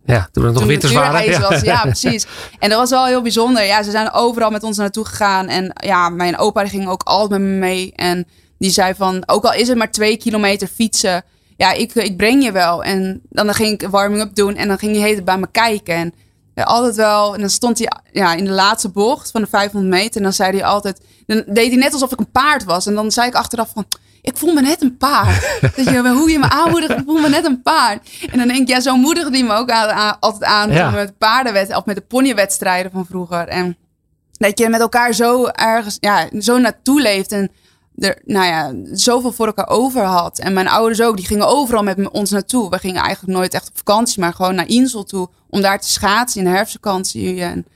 ja, 0.04 0.28
toen 0.32 0.44
het 0.44 0.54
nog 0.54 0.64
winters 0.64 0.92
waren. 0.92 1.24
Ja. 1.24 1.40
Was, 1.40 1.60
ja, 1.60 1.82
precies. 1.92 2.26
En 2.58 2.68
dat 2.68 2.78
was 2.78 2.90
wel 2.90 3.06
heel 3.06 3.22
bijzonder. 3.22 3.64
Ja, 3.64 3.82
ze 3.82 3.90
zijn 3.90 4.12
overal 4.12 4.50
met 4.50 4.62
ons 4.62 4.76
naartoe 4.76 5.04
gegaan. 5.04 5.48
En 5.48 5.72
ja, 5.74 6.08
mijn 6.08 6.38
opa 6.38 6.60
die 6.60 6.70
ging 6.70 6.88
ook 6.88 7.02
altijd 7.02 7.40
met 7.40 7.50
me 7.50 7.56
mee. 7.56 7.92
En 7.92 8.26
die 8.58 8.70
zei 8.70 8.94
van, 8.94 9.22
ook 9.26 9.44
al 9.44 9.52
is 9.52 9.68
het 9.68 9.78
maar 9.78 9.90
twee 9.90 10.16
kilometer 10.16 10.68
fietsen. 10.68 11.24
Ja, 11.56 11.72
ik, 11.72 11.94
ik 11.94 12.16
breng 12.16 12.44
je 12.44 12.52
wel. 12.52 12.84
En 12.84 13.20
dan 13.28 13.54
ging 13.54 13.80
ik 13.80 13.88
warming-up 13.88 14.34
doen. 14.34 14.56
En 14.56 14.68
dan 14.68 14.78
ging 14.78 14.96
hij 14.96 15.08
heet 15.08 15.24
bij 15.24 15.38
me 15.38 15.48
kijken. 15.50 15.94
En 15.94 16.14
altijd 16.64 16.94
wel. 16.96 17.34
En 17.34 17.40
dan 17.40 17.50
stond 17.50 17.78
hij 17.78 17.92
ja, 18.12 18.34
in 18.34 18.44
de 18.44 18.50
laatste 18.50 18.88
bocht 18.88 19.30
van 19.30 19.40
de 19.40 19.46
500 19.46 19.92
meter. 19.92 20.16
En 20.16 20.22
dan 20.22 20.32
zei 20.32 20.50
hij 20.50 20.64
altijd. 20.64 21.00
Dan 21.26 21.44
deed 21.46 21.68
hij 21.68 21.76
net 21.76 21.92
alsof 21.92 22.12
ik 22.12 22.18
een 22.18 22.30
paard 22.30 22.64
was. 22.64 22.86
En 22.86 22.94
dan 22.94 23.10
zei 23.10 23.28
ik 23.28 23.34
achteraf 23.34 23.70
van. 23.74 23.86
Ik 24.22 24.36
voel 24.36 24.52
me 24.52 24.60
net 24.60 24.82
een 24.82 24.96
paard. 24.96 25.60
dat 25.76 25.84
je, 25.84 26.08
hoe 26.08 26.30
je 26.30 26.38
me 26.38 26.48
aanmoedigt, 26.48 26.92
ik 26.92 27.02
voel 27.04 27.20
me 27.20 27.28
net 27.28 27.44
een 27.44 27.62
paard. 27.62 28.08
En 28.30 28.38
dan 28.38 28.48
denk 28.48 28.60
ik, 28.60 28.68
ja, 28.68 28.80
zo 28.80 28.96
moedigde 28.96 29.30
hij 29.30 29.46
me 29.46 29.54
ook 29.54 29.70
altijd 30.20 30.44
aan 30.44 30.72
ja. 30.72 30.90
met 30.90 31.18
paardenwed 31.18 31.76
of 31.76 31.84
met 31.84 31.96
de 31.96 32.02
ponywedstrijden 32.02 32.90
van 32.92 33.06
vroeger. 33.06 33.48
En 33.48 33.76
dat 34.32 34.58
je 34.58 34.68
met 34.68 34.80
elkaar 34.80 35.12
zo 35.12 35.46
ergens, 35.46 35.96
ja, 36.00 36.28
zo 36.38 36.58
naartoe 36.58 37.00
leeft. 37.00 37.32
En 37.32 37.50
er, 37.98 38.18
nou 38.24 38.46
ja, 38.46 38.74
zoveel 38.96 39.32
voor 39.32 39.46
elkaar 39.46 39.68
over 39.68 40.02
had. 40.02 40.38
En 40.38 40.52
mijn 40.52 40.68
ouders 40.68 41.02
ook, 41.02 41.16
die 41.16 41.26
gingen 41.26 41.46
overal 41.46 41.82
met 41.82 42.10
ons 42.10 42.30
naartoe. 42.30 42.70
We 42.70 42.78
gingen 42.78 43.02
eigenlijk 43.02 43.38
nooit 43.38 43.54
echt 43.54 43.68
op 43.68 43.76
vakantie, 43.76 44.20
maar 44.20 44.34
gewoon 44.34 44.54
naar 44.54 44.68
Insel 44.68 45.04
toe. 45.04 45.28
Om 45.50 45.60
daar 45.60 45.80
te 45.80 45.88
schaatsen 45.88 46.40
in 46.40 46.46
de 46.46 46.56
herfstvakantie. 46.56 47.42
En 47.42 47.66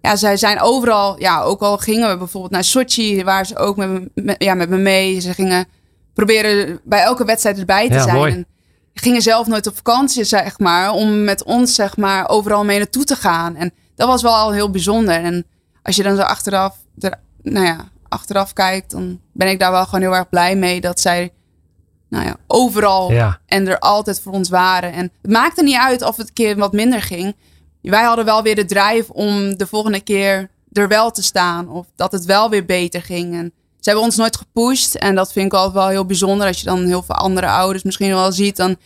ja, 0.00 0.16
zij 0.16 0.36
zijn 0.36 0.60
overal, 0.60 1.20
ja, 1.20 1.42
ook 1.42 1.60
al 1.60 1.78
gingen 1.78 2.10
we 2.10 2.16
bijvoorbeeld 2.16 2.52
naar 2.52 2.64
Sochi, 2.64 3.24
waar 3.24 3.46
ze 3.46 3.56
ook 3.56 3.76
met 3.76 4.08
me, 4.14 4.34
ja, 4.38 4.54
met 4.54 4.68
me 4.68 4.76
mee. 4.76 5.20
Ze 5.20 5.34
gingen 5.34 5.66
proberen 6.14 6.80
bij 6.84 7.02
elke 7.02 7.24
wedstrijd 7.24 7.58
erbij 7.58 7.88
te 7.88 8.00
zijn. 8.00 8.32
En 8.32 8.46
gingen 8.94 9.22
zelf 9.22 9.46
nooit 9.46 9.66
op 9.66 9.76
vakantie, 9.76 10.24
zeg 10.24 10.58
maar, 10.58 10.92
om 10.92 11.24
met 11.24 11.42
ons, 11.44 11.74
zeg 11.74 11.96
maar, 11.96 12.28
overal 12.28 12.64
mee 12.64 12.78
naartoe 12.78 13.04
te 13.04 13.16
gaan. 13.16 13.56
En 13.56 13.72
dat 13.96 14.08
was 14.08 14.22
wel 14.22 14.34
al 14.34 14.52
heel 14.52 14.70
bijzonder. 14.70 15.14
En 15.14 15.46
als 15.82 15.96
je 15.96 16.02
dan 16.02 16.16
zo 16.16 16.22
achteraf, 16.22 16.76
er, 16.98 17.20
nou 17.42 17.66
ja, 17.66 17.88
achteraf 18.10 18.52
kijkt, 18.52 18.90
dan 18.90 19.20
ben 19.32 19.48
ik 19.48 19.58
daar 19.58 19.70
wel 19.70 19.84
gewoon 19.84 20.00
heel 20.00 20.16
erg 20.16 20.28
blij 20.28 20.56
mee 20.56 20.80
dat 20.80 21.00
zij 21.00 21.32
nou 22.08 22.24
ja, 22.24 22.36
overal 22.46 23.10
en 23.46 23.68
er 23.68 23.78
altijd 23.78 24.20
voor 24.20 24.32
ons 24.32 24.48
waren. 24.48 24.92
En 24.92 25.12
het 25.22 25.30
maakte 25.30 25.62
niet 25.62 25.76
uit 25.76 26.02
of 26.02 26.16
het 26.16 26.28
een 26.28 26.34
keer 26.34 26.56
wat 26.56 26.72
minder 26.72 27.02
ging. 27.02 27.36
Wij 27.82 28.02
hadden 28.02 28.24
wel 28.24 28.42
weer 28.42 28.54
de 28.54 28.64
drijf 28.64 29.10
om 29.10 29.56
de 29.56 29.66
volgende 29.66 30.00
keer 30.00 30.50
er 30.72 30.88
wel 30.88 31.10
te 31.10 31.22
staan. 31.22 31.68
Of 31.68 31.86
dat 31.96 32.12
het 32.12 32.24
wel 32.24 32.50
weer 32.50 32.64
beter 32.64 33.02
ging. 33.02 33.34
En 33.34 33.52
ze 33.80 33.88
hebben 33.88 34.04
ons 34.04 34.16
nooit 34.16 34.36
gepusht. 34.36 34.94
En 34.94 35.14
dat 35.14 35.32
vind 35.32 35.46
ik 35.46 35.52
altijd 35.52 35.74
wel 35.74 35.88
heel 35.88 36.06
bijzonder. 36.06 36.46
Als 36.46 36.58
je 36.58 36.64
dan 36.64 36.86
heel 36.86 37.02
veel 37.02 37.14
andere 37.14 37.46
ouders 37.46 37.82
misschien 37.82 38.10
wel 38.10 38.32
ziet. 38.32 38.56
Dan 38.56 38.76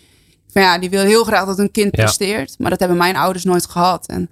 van 0.48 0.62
ja, 0.62 0.78
die 0.78 0.90
wil 0.90 1.02
heel 1.02 1.24
graag 1.24 1.46
dat 1.46 1.58
een 1.58 1.70
kind 1.70 1.90
presteert. 1.90 2.54
Maar 2.58 2.70
dat 2.70 2.78
hebben 2.78 2.98
mijn 2.98 3.16
ouders 3.16 3.44
nooit 3.44 3.66
gehad. 3.66 4.06
En 4.06 4.28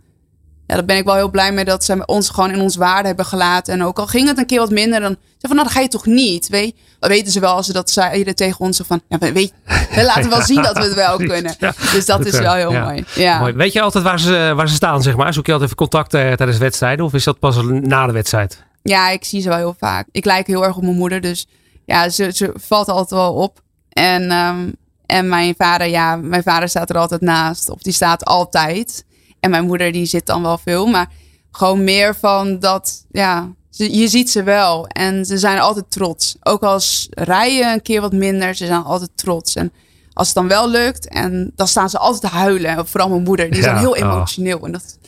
ja, 0.72 0.78
daar 0.78 0.86
ben 0.86 0.96
ik 0.96 1.04
wel 1.04 1.14
heel 1.14 1.30
blij 1.30 1.52
mee 1.52 1.64
dat 1.64 1.84
ze 1.84 2.06
ons 2.06 2.28
gewoon 2.28 2.50
in 2.50 2.60
ons 2.60 2.76
waarde 2.76 3.06
hebben 3.06 3.24
gelaten. 3.24 3.74
En 3.74 3.84
ook 3.84 3.98
al 3.98 4.06
ging 4.06 4.28
het 4.28 4.38
een 4.38 4.46
keer 4.46 4.58
wat 4.58 4.70
minder, 4.70 5.00
dan 5.00 5.16
van, 5.40 5.50
nou, 5.50 5.62
dat 5.62 5.72
ga 5.72 5.80
je 5.80 5.88
toch 5.88 6.06
niet? 6.06 6.48
Weet, 6.48 6.74
dan 6.98 7.10
weten 7.10 7.32
ze 7.32 7.40
wel 7.40 7.54
als 7.54 7.66
ze 7.66 7.72
dat 7.72 7.90
zeiden 7.90 8.34
tegen 8.34 8.60
ons 8.60 8.80
van, 8.86 9.02
ja, 9.08 9.18
weet, 9.18 9.52
we 9.94 10.04
laten 10.14 10.30
wel 10.30 10.42
zien 10.42 10.62
dat 10.62 10.78
we 10.78 10.82
het 10.82 10.94
wel 10.94 11.16
kunnen. 11.16 11.56
dus 11.92 12.06
dat 12.06 12.26
is 12.26 12.38
wel 12.38 12.54
heel 12.54 12.72
mooi. 12.72 13.04
Ja. 13.14 13.38
mooi. 13.38 13.52
Weet 13.52 13.72
je 13.72 13.80
altijd 13.80 14.04
waar 14.04 14.20
ze, 14.20 14.52
waar 14.56 14.68
ze 14.68 14.74
staan, 14.74 15.02
zeg 15.02 15.16
maar? 15.16 15.32
Zoek 15.32 15.46
je 15.46 15.52
altijd 15.52 15.70
even 15.70 15.88
contact 15.88 16.14
uh, 16.14 16.32
tijdens 16.32 16.58
wedstrijden 16.58 17.04
of 17.04 17.14
is 17.14 17.24
dat 17.24 17.38
pas 17.38 17.56
na 17.64 18.06
de 18.06 18.12
wedstrijd? 18.12 18.62
Ja, 18.82 19.08
ik 19.08 19.24
zie 19.24 19.40
ze 19.40 19.48
wel 19.48 19.58
heel 19.58 19.76
vaak. 19.78 20.06
Ik 20.10 20.24
lijk 20.24 20.46
heel 20.46 20.64
erg 20.64 20.76
op 20.76 20.82
mijn 20.82 20.96
moeder, 20.96 21.20
dus 21.20 21.46
ja, 21.84 22.08
ze, 22.08 22.30
ze 22.34 22.52
valt 22.54 22.88
altijd 22.88 23.10
wel 23.10 23.34
op. 23.34 23.60
En, 23.88 24.32
um, 24.32 24.74
en 25.06 25.28
mijn 25.28 25.54
vader, 25.58 25.86
ja, 25.86 26.16
mijn 26.16 26.42
vader 26.42 26.68
staat 26.68 26.90
er 26.90 26.96
altijd 26.96 27.20
naast. 27.20 27.70
Of 27.70 27.82
die 27.82 27.92
staat 27.92 28.24
altijd. 28.24 29.04
En 29.42 29.50
mijn 29.50 29.66
moeder 29.66 29.92
die 29.92 30.06
zit 30.06 30.26
dan 30.26 30.42
wel 30.42 30.58
veel. 30.58 30.86
Maar 30.86 31.08
gewoon 31.50 31.84
meer 31.84 32.14
van 32.14 32.58
dat, 32.58 33.04
ja, 33.10 33.52
je 33.70 34.08
ziet 34.08 34.30
ze 34.30 34.42
wel. 34.42 34.86
En 34.86 35.24
ze 35.24 35.38
zijn 35.38 35.58
altijd 35.58 35.90
trots. 35.90 36.36
Ook 36.42 36.62
als 36.62 37.08
rijden 37.10 37.72
een 37.72 37.82
keer 37.82 38.00
wat 38.00 38.12
minder, 38.12 38.54
ze 38.54 38.66
zijn 38.66 38.82
altijd 38.82 39.10
trots. 39.14 39.54
En 39.54 39.72
als 40.12 40.26
het 40.26 40.36
dan 40.36 40.48
wel 40.48 40.68
lukt, 40.68 41.08
en 41.08 41.52
dan 41.56 41.68
staan 41.68 41.90
ze 41.90 41.98
altijd 41.98 42.32
te 42.32 42.38
huilen. 42.38 42.88
Vooral 42.88 43.08
mijn 43.08 43.22
moeder, 43.22 43.50
die 43.50 43.58
is 43.58 43.64
dan 43.64 43.76
heel 43.76 43.90
oh. 43.90 43.98
emotioneel. 43.98 44.64
En, 44.64 44.72
dat, 44.72 44.98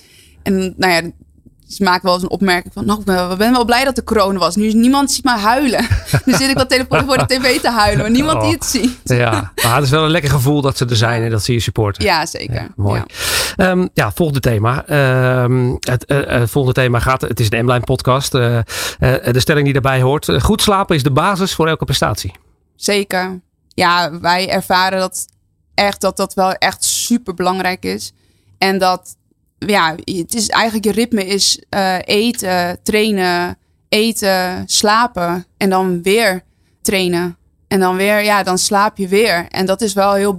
en 0.42 0.74
nou 0.76 0.92
ja, 0.92 1.10
ze 1.74 1.82
maakt 1.82 2.02
wel 2.02 2.14
eens 2.14 2.22
een 2.22 2.30
opmerking 2.30 2.72
van, 2.72 2.86
nou, 2.86 3.00
ik 3.32 3.38
ben 3.38 3.52
wel 3.52 3.64
blij 3.64 3.84
dat 3.84 3.94
de 3.94 4.04
corona 4.04 4.38
was. 4.38 4.56
Nu 4.56 4.66
is 4.66 4.74
niemand 4.74 5.12
ziet 5.12 5.24
mij 5.24 5.38
huilen. 5.38 5.86
nu 6.24 6.32
zit 6.32 6.48
ik 6.48 6.56
wat 6.56 6.68
telefoon 6.68 7.04
voor 7.04 7.18
de 7.18 7.26
tv 7.26 7.60
te 7.60 7.70
huilen, 7.70 8.02
maar 8.02 8.10
niemand 8.10 8.40
die 8.42 8.52
het 8.52 8.64
ziet. 8.64 8.98
Ja, 9.04 9.52
maar 9.62 9.74
het 9.74 9.84
is 9.84 9.90
wel 9.90 10.04
een 10.04 10.10
lekker 10.10 10.30
gevoel 10.30 10.60
dat 10.60 10.76
ze 10.76 10.86
er 10.86 10.96
zijn 10.96 11.22
en 11.22 11.30
dat 11.30 11.44
ze 11.44 11.52
je 11.52 11.60
supporten. 11.60 12.04
Ja, 12.04 12.26
zeker. 12.26 12.68
mooi. 12.76 13.02
Ja. 13.56 13.70
Um, 13.70 13.88
ja, 13.94 14.12
volgende 14.12 14.40
thema. 14.40 14.84
Um, 15.42 15.76
het, 15.80 16.04
uh, 16.06 16.26
het, 16.26 16.50
volgende 16.50 16.80
thema 16.80 16.98
gaat, 16.98 17.20
het 17.20 17.40
is 17.40 17.46
een 17.50 17.64
M-Line 17.64 17.84
podcast. 17.84 18.34
Uh, 18.34 18.54
uh, 18.54 18.62
de 18.98 19.40
stelling 19.40 19.64
die 19.64 19.72
daarbij 19.72 20.00
hoort. 20.00 20.42
goed 20.42 20.62
slapen 20.62 20.96
is 20.96 21.02
de 21.02 21.10
basis 21.10 21.54
voor 21.54 21.68
elke 21.68 21.84
prestatie. 21.84 22.32
Zeker. 22.76 23.40
Ja, 23.68 24.20
wij 24.20 24.48
ervaren 24.48 24.98
dat 24.98 25.26
echt, 25.74 26.00
dat 26.00 26.16
dat 26.16 26.34
wel 26.34 26.52
echt 26.52 26.84
super 26.84 27.34
belangrijk 27.34 27.84
is. 27.84 28.12
En 28.58 28.78
dat 28.78 29.16
ja, 29.66 29.94
het 30.04 30.34
is 30.34 30.48
eigenlijk 30.48 30.84
je 30.84 30.92
ritme 30.92 31.26
is 31.26 31.62
uh, 31.70 31.96
eten, 32.04 32.78
trainen, 32.82 33.58
eten, 33.88 34.62
slapen 34.66 35.46
en 35.56 35.70
dan 35.70 36.02
weer 36.02 36.42
trainen. 36.82 37.36
En 37.68 37.80
dan 37.80 37.96
weer, 37.96 38.22
ja, 38.22 38.42
dan 38.42 38.58
slaap 38.58 38.96
je 38.96 39.08
weer. 39.08 39.46
En 39.48 39.66
dat 39.66 39.80
is 39.80 39.92
wel 39.92 40.14
heel, 40.14 40.36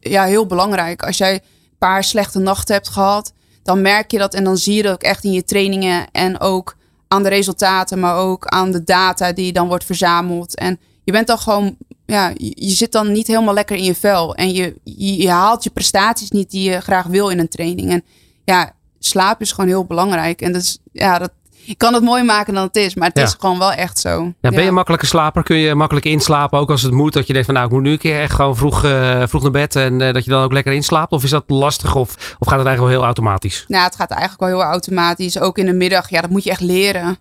ja, 0.00 0.24
heel 0.24 0.46
belangrijk. 0.46 1.02
Als 1.02 1.16
jij 1.16 1.32
een 1.32 1.78
paar 1.78 2.04
slechte 2.04 2.38
nachten 2.38 2.74
hebt 2.74 2.88
gehad, 2.88 3.32
dan 3.62 3.82
merk 3.82 4.10
je 4.10 4.18
dat 4.18 4.34
en 4.34 4.44
dan 4.44 4.56
zie 4.56 4.74
je 4.74 4.82
dat 4.82 4.92
ook 4.92 5.02
echt 5.02 5.24
in 5.24 5.32
je 5.32 5.44
trainingen 5.44 6.06
en 6.12 6.40
ook 6.40 6.76
aan 7.08 7.22
de 7.22 7.28
resultaten, 7.28 8.00
maar 8.00 8.16
ook 8.16 8.46
aan 8.46 8.70
de 8.70 8.84
data 8.84 9.32
die 9.32 9.52
dan 9.52 9.68
wordt 9.68 9.84
verzameld. 9.84 10.56
En 10.56 10.80
je 11.04 11.12
bent 11.12 11.26
dan 11.26 11.38
gewoon, 11.38 11.76
ja, 12.06 12.32
je 12.36 12.70
zit 12.70 12.92
dan 12.92 13.12
niet 13.12 13.26
helemaal 13.26 13.54
lekker 13.54 13.76
in 13.76 13.84
je 13.84 13.94
vel. 13.94 14.34
En 14.34 14.52
je, 14.52 14.74
je, 14.84 15.16
je 15.16 15.30
haalt 15.30 15.64
je 15.64 15.70
prestaties 15.70 16.30
niet 16.30 16.50
die 16.50 16.70
je 16.70 16.80
graag 16.80 17.06
wil 17.06 17.28
in 17.28 17.38
een 17.38 17.48
training. 17.48 17.90
En 17.90 18.04
ja, 18.44 18.72
slaap 18.98 19.40
is 19.40 19.52
gewoon 19.52 19.70
heel 19.70 19.84
belangrijk. 19.84 20.40
En 20.40 20.52
dat 20.52 20.62
is, 20.62 20.78
ja, 20.92 21.18
dat, 21.18 21.30
ik 21.64 21.78
kan 21.78 21.94
het 21.94 22.02
mooi 22.02 22.22
maken 22.22 22.54
dan 22.54 22.62
het 22.62 22.76
is, 22.76 22.94
maar 22.94 23.08
het 23.08 23.18
is 23.18 23.36
gewoon 23.38 23.58
wel 23.58 23.72
echt 23.72 23.98
zo. 23.98 24.32
Ja, 24.40 24.50
ben 24.50 24.62
je 24.62 24.68
een 24.68 24.74
makkelijke 24.74 25.06
slaper? 25.06 25.42
Kun 25.42 25.56
je 25.56 25.74
makkelijk 25.74 26.06
inslapen, 26.06 26.58
ook 26.58 26.70
als 26.70 26.82
het 26.82 26.92
moet? 26.92 27.12
Dat 27.12 27.26
je 27.26 27.32
denkt 27.32 27.46
van 27.46 27.54
nou, 27.54 27.66
ik 27.66 27.72
moet 27.72 27.82
nu 27.82 27.90
een 27.90 27.98
keer 27.98 28.20
echt 28.20 28.34
gewoon 28.34 28.56
vroeg, 28.56 28.84
uh, 28.84 29.22
vroeg 29.26 29.42
naar 29.42 29.50
bed 29.50 29.76
en 29.76 30.00
uh, 30.00 30.12
dat 30.12 30.24
je 30.24 30.30
dan 30.30 30.42
ook 30.42 30.52
lekker 30.52 30.72
inslaapt? 30.72 31.12
Of 31.12 31.24
is 31.24 31.30
dat 31.30 31.44
lastig 31.46 31.94
of, 31.94 32.14
of 32.38 32.48
gaat 32.48 32.58
het 32.58 32.66
eigenlijk 32.66 32.78
wel 32.78 32.88
heel 32.88 33.04
automatisch? 33.04 33.64
Nou, 33.68 33.84
het 33.84 33.96
gaat 33.96 34.10
eigenlijk 34.10 34.40
wel 34.40 34.50
heel 34.60 34.70
automatisch. 34.70 35.38
Ook 35.38 35.58
in 35.58 35.66
de 35.66 35.72
middag, 35.72 36.10
ja, 36.10 36.20
dat 36.20 36.30
moet 36.30 36.44
je 36.44 36.50
echt 36.50 36.60
leren. 36.60 37.18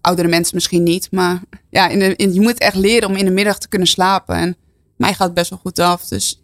Oudere 0.00 0.28
mensen 0.28 0.54
misschien 0.54 0.82
niet, 0.82 1.08
maar 1.10 1.40
ja, 1.70 1.88
in 1.88 1.98
de, 1.98 2.16
in, 2.16 2.34
je 2.34 2.40
moet 2.40 2.58
echt 2.58 2.74
leren 2.74 3.08
om 3.08 3.16
in 3.16 3.24
de 3.24 3.30
middag 3.30 3.58
te 3.58 3.68
kunnen 3.68 3.88
slapen. 3.88 4.34
En 4.34 4.56
mij 4.96 5.14
gaat 5.14 5.26
het 5.26 5.34
best 5.34 5.50
wel 5.50 5.58
goed 5.58 5.78
af, 5.78 6.04
dus 6.04 6.42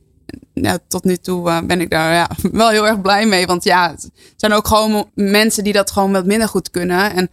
ja, 0.54 0.78
tot 0.88 1.04
nu 1.04 1.16
toe 1.16 1.48
uh, 1.48 1.58
ben 1.60 1.80
ik 1.80 1.90
daar 1.90 2.14
ja, 2.14 2.30
wel 2.52 2.68
heel 2.68 2.86
erg 2.86 3.00
blij 3.00 3.26
mee. 3.26 3.46
Want 3.46 3.64
ja, 3.64 3.90
het 3.90 4.10
zijn 4.36 4.52
ook 4.52 4.68
gewoon 4.68 5.10
mensen 5.14 5.64
die 5.64 5.72
dat 5.72 5.90
gewoon 5.90 6.12
wat 6.12 6.26
minder 6.26 6.48
goed 6.48 6.70
kunnen. 6.70 7.12
En 7.12 7.28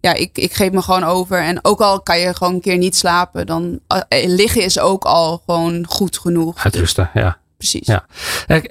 ja, 0.00 0.12
ik, 0.14 0.38
ik 0.38 0.52
geef 0.52 0.70
me 0.70 0.82
gewoon 0.82 1.04
over. 1.04 1.38
En 1.38 1.64
ook 1.64 1.80
al 1.80 2.02
kan 2.02 2.18
je 2.18 2.34
gewoon 2.34 2.54
een 2.54 2.60
keer 2.60 2.78
niet 2.78 2.96
slapen, 2.96 3.46
dan 3.46 3.80
uh, 3.88 4.00
liggen 4.26 4.62
is 4.62 4.78
ook 4.78 5.04
al 5.04 5.42
gewoon 5.46 5.86
goed 5.88 6.18
genoeg. 6.18 6.64
Uitrusten, 6.64 7.10
ja. 7.14 7.38
Precies. 7.56 7.86
Ja. 7.86 8.06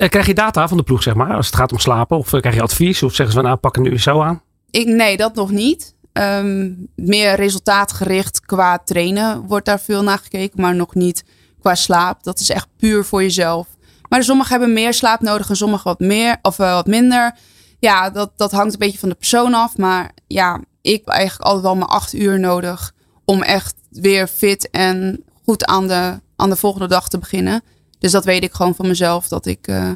Krijg 0.07 0.25
je 0.25 0.33
data 0.33 0.67
van 0.67 0.77
de 0.77 0.83
ploeg, 0.83 1.03
zeg 1.03 1.13
maar, 1.13 1.33
als 1.33 1.45
het 1.45 1.55
gaat 1.55 1.71
om 1.71 1.79
slapen? 1.79 2.17
Of 2.17 2.29
krijg 2.29 2.55
je 2.55 2.61
advies? 2.61 3.03
Of 3.03 3.13
zeggen 3.13 3.35
ze 3.35 3.41
van, 3.41 3.43
nou, 3.43 3.57
pak 3.57 3.75
het 3.75 3.83
nu 3.83 3.99
zo 3.99 4.21
aan? 4.21 4.41
Ik, 4.69 4.87
nee, 4.87 5.17
dat 5.17 5.35
nog 5.35 5.51
niet. 5.51 5.95
Um, 6.13 6.87
meer 6.95 7.35
resultaatgericht 7.35 8.41
qua 8.45 8.79
trainen 8.85 9.41
wordt 9.47 9.65
daar 9.65 9.79
veel 9.79 10.03
naar 10.03 10.17
gekeken, 10.17 10.61
maar 10.61 10.75
nog 10.75 10.95
niet 10.95 11.23
qua 11.61 11.75
slaap. 11.75 12.23
Dat 12.23 12.39
is 12.39 12.49
echt 12.49 12.67
puur 12.77 13.05
voor 13.05 13.21
jezelf. 13.21 13.67
Maar 14.09 14.23
sommigen 14.23 14.51
hebben 14.51 14.73
meer 14.73 14.93
slaap 14.93 15.21
nodig 15.21 15.49
en 15.49 15.55
sommigen 15.55 15.83
wat 15.83 15.99
meer 15.99 16.37
of 16.41 16.59
uh, 16.59 16.73
wat 16.73 16.87
minder. 16.87 17.35
Ja, 17.79 18.09
dat, 18.09 18.31
dat 18.35 18.51
hangt 18.51 18.73
een 18.73 18.79
beetje 18.79 18.99
van 18.99 19.09
de 19.09 19.15
persoon 19.15 19.53
af. 19.53 19.77
Maar 19.77 20.11
ja, 20.27 20.61
ik 20.81 21.01
heb 21.05 21.07
eigenlijk 21.07 21.41
altijd 21.41 21.63
wel 21.63 21.75
mijn 21.75 21.89
acht 21.89 22.13
uur 22.13 22.39
nodig 22.39 22.93
om 23.25 23.41
echt 23.41 23.75
weer 23.89 24.27
fit 24.27 24.69
en 24.69 25.23
goed 25.45 25.65
aan 25.65 25.87
de, 25.87 26.19
aan 26.35 26.49
de 26.49 26.55
volgende 26.55 26.87
dag 26.87 27.09
te 27.09 27.17
beginnen. 27.17 27.61
Dus 27.99 28.11
dat 28.11 28.25
weet 28.25 28.43
ik 28.43 28.53
gewoon 28.53 28.75
van 28.75 28.87
mezelf. 28.87 29.27
Dat 29.27 29.45
ik, 29.45 29.67
uh, 29.67 29.91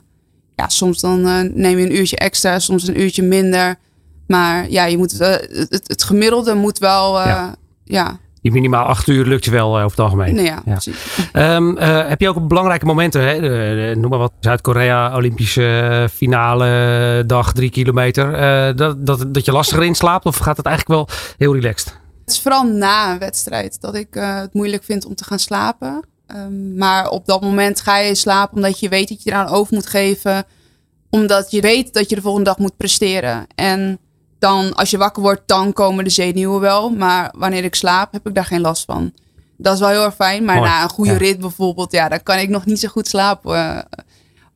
ja, 0.56 0.70
soms 0.70 1.00
dan 1.00 1.28
uh, 1.28 1.40
neem 1.40 1.78
je 1.78 1.86
een 1.86 1.96
uurtje 1.96 2.18
extra, 2.18 2.60
soms 2.60 2.88
een 2.88 3.00
uurtje 3.00 3.24
minder. 3.24 3.76
Maar 4.28 4.70
ja, 4.70 4.86
je 4.86 4.98
moet, 4.98 5.12
het, 5.12 5.84
het, 5.88 6.04
gemiddelde 6.04 6.54
moet 6.54 6.78
wel, 6.78 7.20
ja. 7.20 7.56
ja 7.84 8.20
die 8.44 8.52
minimaal 8.52 8.86
acht 8.86 9.08
uur 9.08 9.26
lukt 9.26 9.46
je 9.46 9.52
wel 9.52 9.78
uh, 9.78 9.86
over 9.86 9.98
het 9.98 10.06
algemeen. 10.06 10.36
Nee, 10.36 10.46
ja, 10.46 10.64
ja. 10.66 11.56
Um, 11.56 11.78
uh, 11.78 12.08
heb 12.08 12.22
je 12.22 12.30
ook 12.30 12.48
belangrijke 12.48 12.86
momenten? 12.86 13.28
Hè? 13.28 13.40
De, 13.40 13.94
noem 13.98 14.10
maar 14.10 14.20
wat. 14.20 14.32
Zuid-Korea, 14.40 15.16
Olympische 15.16 16.10
finale 16.14 17.24
dag, 17.28 17.54
drie 17.54 17.70
kilometer. 17.70 18.32
Uh, 18.32 18.76
dat, 18.78 19.06
dat, 19.06 19.34
dat 19.34 19.46
je 19.46 19.52
lastiger 19.52 19.84
inslaapt? 19.84 20.26
Of 20.26 20.38
gaat 20.38 20.58
het 20.58 20.66
eigenlijk 20.66 20.98
wel 20.98 21.18
heel 21.38 21.54
relaxed? 21.54 22.00
Het 22.26 22.34
is 22.34 22.42
vooral 22.42 22.64
na 22.64 23.12
een 23.12 23.20
wedstrijd 23.20 23.82
dat 23.82 23.96
ik 23.96 24.08
het 24.12 24.54
moeilijk 24.54 24.84
vind 24.84 25.06
om 25.06 25.16
te 25.16 25.24
gaan 25.24 25.40
slapen. 25.40 26.06
Um, 26.36 26.78
maar 26.78 27.10
op 27.10 27.26
dat 27.26 27.42
moment 27.42 27.82
ga 27.82 27.98
je 27.98 28.16
slapen 28.16 28.56
omdat 28.56 28.80
je 28.80 28.90
weet 28.90 29.10
dat 29.10 29.24
je 29.24 29.30
eraan 29.30 29.48
over 29.48 29.74
moet 29.74 29.88
geven. 29.88 30.46
Omdat 31.10 31.52
je 31.52 31.62
weet 31.62 31.94
dat 31.94 32.10
je 32.10 32.16
de 32.16 32.22
volgende 32.22 32.50
dag 32.50 32.58
moet 32.58 32.78
presteren. 32.78 33.48
En 33.56 34.00
dan 34.44 34.74
als 34.74 34.90
je 34.90 34.98
wakker 34.98 35.24
wordt, 35.24 35.42
dan 35.46 35.74
komen 35.74 36.04
de 36.04 36.10
zenuwen 36.10 36.60
wel. 36.60 36.90
Maar 36.90 37.34
wanneer 37.38 37.64
ik 37.64 37.76
slaap, 37.76 38.12
heb 38.12 38.28
ik 38.28 38.36
daar 38.36 38.46
geen 38.46 38.62
last 38.62 38.86
van. 38.86 39.14
Dat 39.58 39.74
is 39.74 39.80
wel 39.80 39.90
heel 39.90 40.04
erg 40.04 40.16
fijn. 40.16 40.46
Maar 40.46 40.62
na 40.62 40.84
een 40.84 40.90
goede 40.90 41.18
rit 41.18 41.40
bijvoorbeeld, 41.40 41.92
ja, 41.92 42.10
dan 42.10 42.24
kan 42.24 42.38
ik 42.38 42.50
nog 42.50 42.66
niet 42.66 42.80
zo 42.80 42.88
goed 42.88 43.08
slapen. 43.08 43.86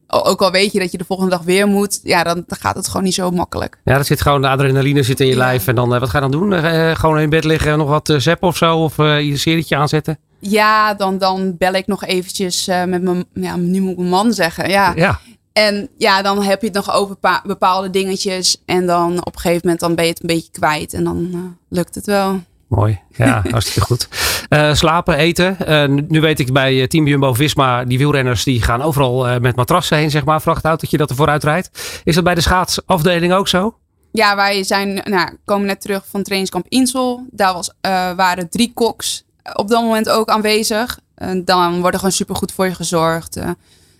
ook 0.07 0.41
al 0.41 0.51
weet 0.51 0.71
je 0.71 0.79
dat 0.79 0.91
je 0.91 0.97
de 0.97 1.05
volgende 1.05 1.31
dag 1.31 1.41
weer 1.41 1.67
moet, 1.67 1.99
ja, 2.03 2.23
dan, 2.23 2.43
gaat 2.47 2.75
het 2.75 2.87
gewoon 2.87 3.03
niet 3.03 3.13
zo 3.13 3.31
makkelijk. 3.31 3.79
Ja, 3.83 3.97
dat 3.97 4.05
zit 4.05 4.21
gewoon 4.21 4.41
de 4.41 4.47
adrenaline 4.47 5.03
zit 5.03 5.19
in 5.19 5.27
je 5.27 5.35
lijf. 5.35 5.67
En 5.67 5.75
dan, 5.75 5.93
uh, 5.93 5.99
wat 5.99 6.09
ga 6.09 6.17
je 6.23 6.29
dan 6.29 6.39
doen? 6.39 6.51
Uh, 6.51 6.95
gewoon 6.95 7.19
in 7.19 7.29
bed 7.29 7.43
liggen 7.43 7.71
en 7.71 7.77
nog 7.77 7.89
wat 7.89 8.09
uh, 8.09 8.19
zappen 8.19 8.47
of 8.47 8.57
zo? 8.57 8.77
Of 8.77 8.97
uh, 8.97 9.21
je 9.21 9.37
serietje 9.37 9.75
aanzetten? 9.75 10.17
Ja, 10.39 10.93
dan, 10.93 11.17
dan 11.17 11.57
bel 11.57 11.73
ik 11.73 11.87
nog 11.87 12.05
eventjes 12.05 12.65
met 12.65 13.01
mijn, 13.01 13.25
ja, 13.33 13.55
nu 13.55 13.81
moet 13.81 13.91
ik 13.91 13.97
mijn 13.97 14.09
man 14.09 14.33
zeggen. 14.33 14.69
Ja, 14.69 14.93
ja. 14.95 15.19
En 15.57 15.89
ja, 15.97 16.21
dan 16.21 16.43
heb 16.43 16.61
je 16.61 16.67
het 16.67 16.75
nog 16.75 16.93
over 16.93 17.15
bepaalde 17.43 17.89
dingetjes. 17.89 18.61
En 18.65 18.85
dan 18.85 19.25
op 19.25 19.35
een 19.35 19.41
gegeven 19.41 19.61
moment 19.63 19.79
dan 19.79 19.95
ben 19.95 20.05
je 20.05 20.09
het 20.09 20.21
een 20.21 20.27
beetje 20.27 20.51
kwijt. 20.51 20.93
En 20.93 21.03
dan 21.03 21.29
uh, 21.33 21.39
lukt 21.69 21.95
het 21.95 22.05
wel. 22.05 22.41
Mooi, 22.67 22.99
ja, 23.15 23.41
hartstikke 23.51 23.81
goed. 23.81 24.07
Uh, 24.49 24.73
slapen, 24.73 25.15
eten. 25.15 25.57
Uh, 25.67 26.03
nu 26.07 26.21
weet 26.21 26.39
ik 26.39 26.53
bij 26.53 26.87
Team 26.87 27.07
Jumbo-Visma, 27.07 27.83
die 27.83 27.97
wielrenners 27.97 28.43
die 28.43 28.61
gaan 28.61 28.81
overal 28.81 29.39
met 29.39 29.55
matrassen 29.55 29.97
heen, 29.97 30.11
zeg 30.11 30.25
maar. 30.25 30.41
Vrachtautootje 30.41 30.97
dat 30.97 31.09
er 31.09 31.15
vooruit 31.15 31.43
rijdt. 31.43 32.01
Is 32.03 32.15
dat 32.15 32.23
bij 32.23 32.35
de 32.35 32.41
schaatsafdeling 32.41 33.33
ook 33.33 33.47
zo? 33.47 33.77
Ja, 34.11 34.35
wij 34.35 34.63
zijn, 34.63 35.01
nou, 35.03 35.29
komen 35.45 35.67
net 35.67 35.81
terug 35.81 36.05
van 36.09 36.23
trainingskamp 36.23 36.65
Insel. 36.69 37.25
Daar 37.31 37.53
was, 37.53 37.71
waren 38.15 38.49
drie 38.49 38.71
koks 38.73 39.25
op 39.53 39.67
dat 39.67 39.81
moment 39.81 40.09
ook 40.09 40.29
aanwezig. 40.29 40.99
dan 41.43 41.71
wordt 41.79 41.93
er 41.93 41.99
gewoon 41.99 42.11
supergoed 42.11 42.51
voor 42.51 42.65
je 42.65 42.75
gezorgd 42.75 43.39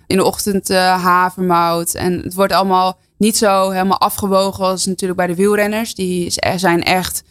in 0.08 0.17
de 0.17 0.24
ochtend 0.24 0.70
uh, 0.70 1.04
havermout. 1.04 1.93
En 1.93 2.22
het 2.24 2.34
wordt 2.34 2.54
allemaal 2.54 2.98
niet 3.17 3.38
zo 3.38 3.70
helemaal 3.70 4.00
afgewogen 4.00 4.65
als 4.65 4.86
natuurlijk 4.86 5.20
bij 5.20 5.28
de 5.28 5.36
wielrenners. 5.36 5.96
Die 5.96 6.34
zijn 6.56 6.84
echt 6.84 7.24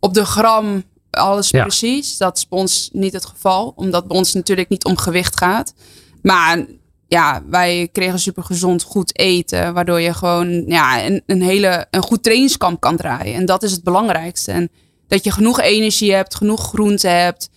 op 0.00 0.14
de 0.14 0.24
gram 0.24 0.82
alles 1.10 1.50
precies. 1.50 2.16
Dat 2.16 2.36
is 2.36 2.48
bij 2.48 2.58
ons 2.58 2.90
niet 2.92 3.12
het 3.12 3.24
geval, 3.24 3.72
omdat 3.76 4.08
bij 4.08 4.16
ons 4.16 4.32
natuurlijk 4.32 4.68
niet 4.68 4.84
om 4.84 4.96
gewicht 4.96 5.38
gaat. 5.38 5.74
Maar 6.22 6.66
ja, 7.08 7.42
wij 7.50 7.88
kregen 7.92 8.18
super 8.18 8.42
gezond 8.42 8.82
goed 8.82 9.18
eten, 9.18 9.74
waardoor 9.74 10.00
je 10.00 10.14
gewoon 10.14 10.64
ja, 10.66 11.04
een, 11.04 11.22
een 11.26 11.42
hele 11.42 11.86
een 11.90 12.02
goed 12.02 12.22
trainingskamp 12.22 12.80
kan 12.80 12.96
draaien. 12.96 13.34
En 13.34 13.46
dat 13.46 13.62
is 13.62 13.72
het 13.72 13.82
belangrijkste. 13.82 14.52
En 14.52 14.70
dat 15.08 15.24
je 15.24 15.30
genoeg 15.30 15.60
energie 15.60 16.12
hebt, 16.12 16.34
genoeg 16.34 16.62
groente 16.62 17.08
hebt. 17.08 17.48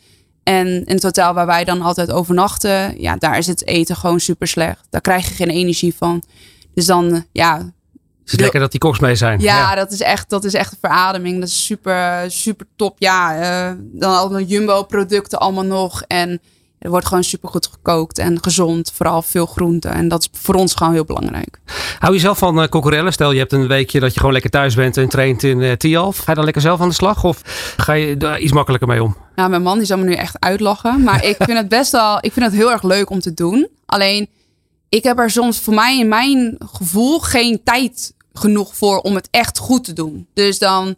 En 0.48 0.68
in 0.68 0.95
het 0.95 1.04
hotel 1.04 1.34
waar 1.34 1.45
wij 1.45 1.64
dan 1.64 1.82
altijd 1.82 2.12
overnachten, 2.12 3.02
ja, 3.02 3.16
daar 3.16 3.38
is 3.38 3.48
het 3.48 3.66
eten 3.66 3.95
gewoon 3.95 4.20
super 4.20 4.48
slecht. 4.48 4.88
Daar 4.89 5.02
krijg 5.02 5.28
je 5.28 5.34
geen 5.34 5.50
energie 5.50 5.95
van. 5.95 6.24
Dus 6.74 6.86
dan, 6.86 7.26
ja, 7.32 7.58
Het 7.58 8.34
is 8.34 8.39
lekker 8.39 8.60
dat 8.60 8.72
die 8.72 8.80
koks 8.80 9.00
mee 9.00 9.16
zijn. 9.16 9.39
Ja, 9.39 9.76
Dat, 9.76 9.91
is 9.91 10.02
echt, 10.02 10.30
dat 10.30 10.43
is 10.43 10.54
echt 10.54 10.72
een 10.72 10.78
verademing. 10.82 11.39
Dat 11.39 11.48
is 11.48 11.66
super, 11.66 12.32
super 12.32 12.66
top. 12.76 12.95
Ja, 13.00 13.39
uh, 13.70 13.78
dan 13.80 14.18
allemaal 14.18 14.41
Jumbo-producten 14.41 15.39
allemaal 15.39 15.66
nog. 15.66 16.04
En 16.08 16.41
er 16.80 16.89
wordt 16.89 17.07
gewoon 17.07 17.23
super 17.23 17.49
goed 17.49 17.67
gekookt 17.67 18.17
en 18.17 18.43
gezond. 18.43 18.91
Vooral 18.95 19.21
veel 19.21 19.45
groenten. 19.45 19.91
En 19.91 20.07
dat 20.07 20.21
is 20.21 20.39
voor 20.41 20.55
ons 20.55 20.73
gewoon 20.73 20.93
heel 20.93 21.05
belangrijk. 21.05 21.59
Hou 21.99 22.13
je 22.13 22.19
zelf 22.19 22.38
van 22.38 22.61
uh, 22.61 23.09
Stel 23.09 23.32
je 23.32 23.39
hebt 23.39 23.53
een 23.53 23.67
weekje 23.67 23.99
dat 23.99 24.13
je 24.13 24.17
gewoon 24.19 24.34
lekker 24.34 24.51
thuis 24.51 24.75
bent 24.75 24.97
en 24.97 25.09
traint 25.09 25.43
in 25.43 25.59
uh, 25.59 25.71
Tialf. 25.71 26.17
Ga 26.17 26.23
je 26.28 26.36
dan 26.36 26.43
lekker 26.43 26.61
zelf 26.61 26.82
aan 26.82 26.88
de 26.88 26.93
slag? 26.93 27.23
Of 27.23 27.41
ga 27.78 27.93
je 27.93 28.17
daar 28.17 28.39
iets 28.39 28.51
makkelijker 28.51 28.88
mee 28.88 29.03
om? 29.03 29.15
Nou, 29.36 29.49
mijn 29.49 29.61
man 29.61 29.78
die 29.78 29.88
zal 29.88 29.97
me 29.97 30.03
nu 30.03 30.13
echt 30.13 30.39
uitlachen. 30.39 31.03
Maar 31.03 31.23
ik 31.23 31.36
vind 31.39 31.57
het 31.57 31.69
best 31.69 31.91
wel, 31.91 32.17
ik 32.21 32.34
vind 32.34 32.45
het 32.45 32.55
heel 32.55 32.71
erg 32.71 32.84
leuk 32.84 33.09
om 33.09 33.19
te 33.19 33.34
doen. 33.34 33.67
Alleen, 33.86 34.30
ik 34.89 35.03
heb 35.03 35.19
er 35.19 35.30
soms 35.30 35.59
voor 35.59 35.73
mij 35.73 35.99
in 35.99 36.07
mijn 36.07 36.55
gevoel 36.59 37.19
geen 37.19 37.61
tijd 37.63 38.13
genoeg 38.34 38.75
voor 38.75 38.99
om 38.99 39.15
het 39.15 39.28
echt 39.32 39.57
goed 39.57 39.84
te 39.84 39.93
doen. 39.93 40.28
Dus 40.34 40.59
dan 40.59 40.95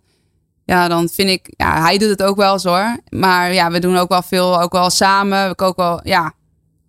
ja, 0.69 0.87
dan 0.87 1.09
vind 1.09 1.29
ik, 1.29 1.53
ja, 1.57 1.81
hij 1.81 1.97
doet 1.97 2.09
het 2.09 2.23
ook 2.23 2.35
wel 2.35 2.59
zo 2.59 2.69
hoor. 2.69 2.97
Maar 3.09 3.53
ja, 3.53 3.71
we 3.71 3.79
doen 3.79 3.97
ook 3.97 4.09
wel 4.09 4.21
veel, 4.21 4.61
ook 4.61 4.71
wel 4.71 4.89
samen. 4.89 5.47
We 5.47 5.55
koken 5.55 5.83
wel, 5.83 5.99
ja, 6.03 6.33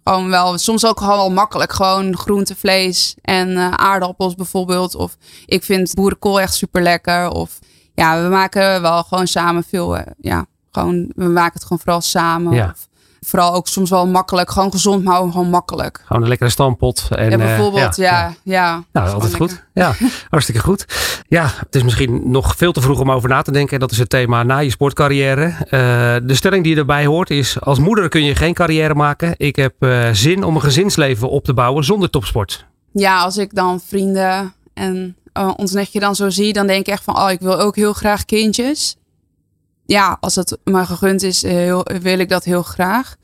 gewoon 0.05 0.31
wel, 0.31 0.59
soms 0.59 0.87
ook 0.87 0.99
gewoon 0.99 1.17
wel 1.17 1.31
makkelijk. 1.31 1.73
Gewoon 1.73 2.17
groente, 2.17 2.57
vlees 2.57 3.15
en 3.23 3.49
uh, 3.49 3.71
aardappels 3.71 4.35
bijvoorbeeld. 4.35 4.95
Of 4.95 5.17
ik 5.47 5.65
vind 5.65 5.95
boerenkool 5.95 6.41
echt 6.41 6.55
super 6.55 6.83
lekker. 6.83 7.31
Of 7.31 7.59
ja, 7.95 8.23
we 8.23 8.29
maken 8.29 8.83
wel 8.83 9.03
gewoon 9.03 9.27
samen 9.27 9.65
veel, 9.65 9.97
uh, 9.97 10.03
ja, 10.21 10.47
gewoon, 10.71 11.13
we 11.15 11.29
maken 11.29 11.53
het 11.53 11.63
gewoon 11.63 11.79
vooral 11.79 12.01
samen. 12.01 12.55
Ja. 12.55 12.75
Of, 12.75 12.89
vooral 13.21 13.55
ook 13.55 13.69
soms 13.69 13.91
wel 13.91 14.07
makkelijk. 14.07 14.51
Gewoon 14.51 14.71
gezond, 14.71 15.05
maar 15.05 15.17
gewoon 15.17 15.51
makkelijk. 15.51 16.03
Gewoon 16.05 16.23
een 16.23 16.29
lekkere 16.29 16.51
stampot. 16.51 17.09
En, 17.11 17.31
ja, 17.31 17.37
bijvoorbeeld, 17.37 17.99
uh, 17.99 18.05
ja, 18.05 18.35
ja, 18.43 18.85
Nou, 18.93 19.11
altijd 19.11 19.35
goed. 19.35 19.65
Ja, 19.75 19.95
hartstikke 20.31 20.61
goed. 20.61 20.87
Ja, 21.29 21.51
het 21.57 21.75
is 21.75 21.83
misschien 21.83 22.31
nog 22.31 22.57
veel 22.57 22.73
te 22.73 22.81
vroeg 22.81 23.01
om 23.01 23.11
over 23.11 23.29
na 23.29 23.43
te 23.43 23.53
denken. 23.53 23.81
Dat 23.81 23.91
is 23.91 23.99
het 23.99 24.11
thema 24.11 24.43
na 24.43 24.59
je 24.59 24.71
sportcarrière. 24.71 25.47
Uh, 25.47 26.29
de 26.29 26.35
stelling 26.35 26.65
die 26.65 26.77
erbij 26.77 27.07
hoort 27.07 27.31
is... 27.31 27.61
als 27.61 27.79
moeder 27.79 28.09
kun 28.09 28.25
je 28.25 28.35
geen 28.35 28.55
carrière 28.55 28.95
maken. 28.95 29.35
Ik 29.37 29.57
heb 29.57 29.75
uh, 29.79 30.09
zin 30.13 30.45
om 30.45 30.55
een 30.55 30.63
gezinsleven 30.63 31.31
op 31.31 31.45
te 31.45 31.55
bouwen 31.55 31.85
zonder 31.85 32.11
topsport. 32.11 32.67
Ja, 32.93 33.23
als 33.23 33.37
ik 33.37 33.55
dan 33.55 33.81
vrienden 33.81 34.53
en 34.75 35.17
ons 35.57 35.73
netje 35.73 36.01
dan 36.01 36.15
zo 36.15 36.31
zie... 36.31 36.53
dan 36.53 36.67
denk 36.67 36.81
ik 36.81 36.93
echt 36.93 37.05
van... 37.05 37.17
oh, 37.17 37.31
ik 37.31 37.41
wil 37.41 37.61
ook 37.61 37.77
heel 37.77 37.93
graag 37.93 38.25
kindjes 38.25 38.99
ja, 39.91 40.17
als 40.21 40.35
het 40.35 40.59
maar 40.65 40.87
gegund 40.87 41.23
is, 41.23 41.43
eh, 41.43 41.53
heel, 41.53 41.87
wil 42.01 42.19
ik 42.19 42.29
dat 42.29 42.45
heel 42.45 42.63
graag. 42.63 43.17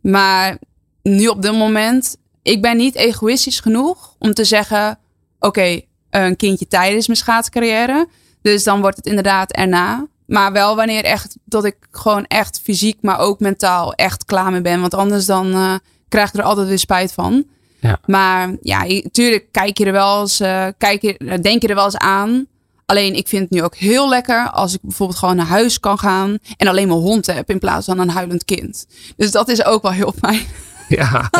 Maar 0.00 0.58
nu 1.02 1.26
op 1.26 1.42
dit 1.42 1.52
moment, 1.52 2.16
ik 2.42 2.62
ben 2.62 2.76
niet 2.76 2.94
egoïstisch 2.94 3.60
genoeg 3.60 4.14
om 4.18 4.34
te 4.34 4.44
zeggen: 4.44 4.98
oké, 5.38 5.80
een 6.10 6.36
kindje 6.36 6.66
tijdens 6.66 7.06
mijn 7.06 7.18
schaatscarrière. 7.18 8.08
Dus 8.42 8.64
dan 8.64 8.80
wordt 8.80 8.96
het 8.96 9.06
inderdaad 9.06 9.52
erna. 9.52 10.06
Maar 10.26 10.52
wel 10.52 10.76
wanneer 10.76 11.04
echt 11.04 11.36
dat 11.44 11.64
ik 11.64 11.76
gewoon 11.90 12.24
echt 12.24 12.60
fysiek, 12.62 12.98
maar 13.00 13.18
ook 13.18 13.40
mentaal 13.40 13.94
echt 13.94 14.24
klaar 14.24 14.50
mee 14.50 14.60
ben. 14.60 14.80
Want 14.80 14.94
anders 14.94 15.26
dan 15.26 15.46
uh, 15.46 15.74
krijg 16.08 16.28
ik 16.28 16.34
er 16.34 16.42
altijd 16.42 16.68
weer 16.68 16.78
spijt 16.78 17.12
van. 17.12 17.44
Ja. 17.80 17.98
Maar 18.06 18.56
ja, 18.60 18.84
natuurlijk 18.84 19.46
kijk 19.50 19.78
je 19.78 19.84
er 19.84 19.92
wel 19.92 20.20
eens, 20.20 20.40
uh, 20.40 20.66
kijk 20.78 21.02
je, 21.02 21.38
denk 21.42 21.62
je 21.62 21.68
er 21.68 21.74
wel 21.74 21.84
eens 21.84 21.96
aan. 21.96 22.46
Alleen 22.86 23.14
ik 23.14 23.28
vind 23.28 23.42
het 23.42 23.50
nu 23.50 23.62
ook 23.62 23.76
heel 23.76 24.08
lekker 24.08 24.50
als 24.50 24.74
ik 24.74 24.80
bijvoorbeeld 24.82 25.18
gewoon 25.18 25.36
naar 25.36 25.46
huis 25.46 25.80
kan 25.80 25.98
gaan 25.98 26.38
en 26.56 26.68
alleen 26.68 26.88
mijn 26.88 27.00
hond 27.00 27.26
heb 27.26 27.50
in 27.50 27.58
plaats 27.58 27.86
van 27.86 27.98
een 27.98 28.10
huilend 28.10 28.44
kind. 28.44 28.86
Dus 29.16 29.30
dat 29.30 29.48
is 29.48 29.64
ook 29.64 29.82
wel 29.82 29.92
heel 29.92 30.14
fijn. 30.18 30.46
Ja. 30.88 31.30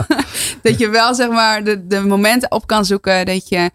dat 0.62 0.78
je 0.78 0.88
wel 0.88 1.14
zeg 1.14 1.28
maar 1.28 1.64
de, 1.64 1.86
de 1.86 2.00
momenten 2.00 2.50
op 2.50 2.66
kan 2.66 2.84
zoeken 2.84 3.26
dat 3.26 3.48
je 3.48 3.70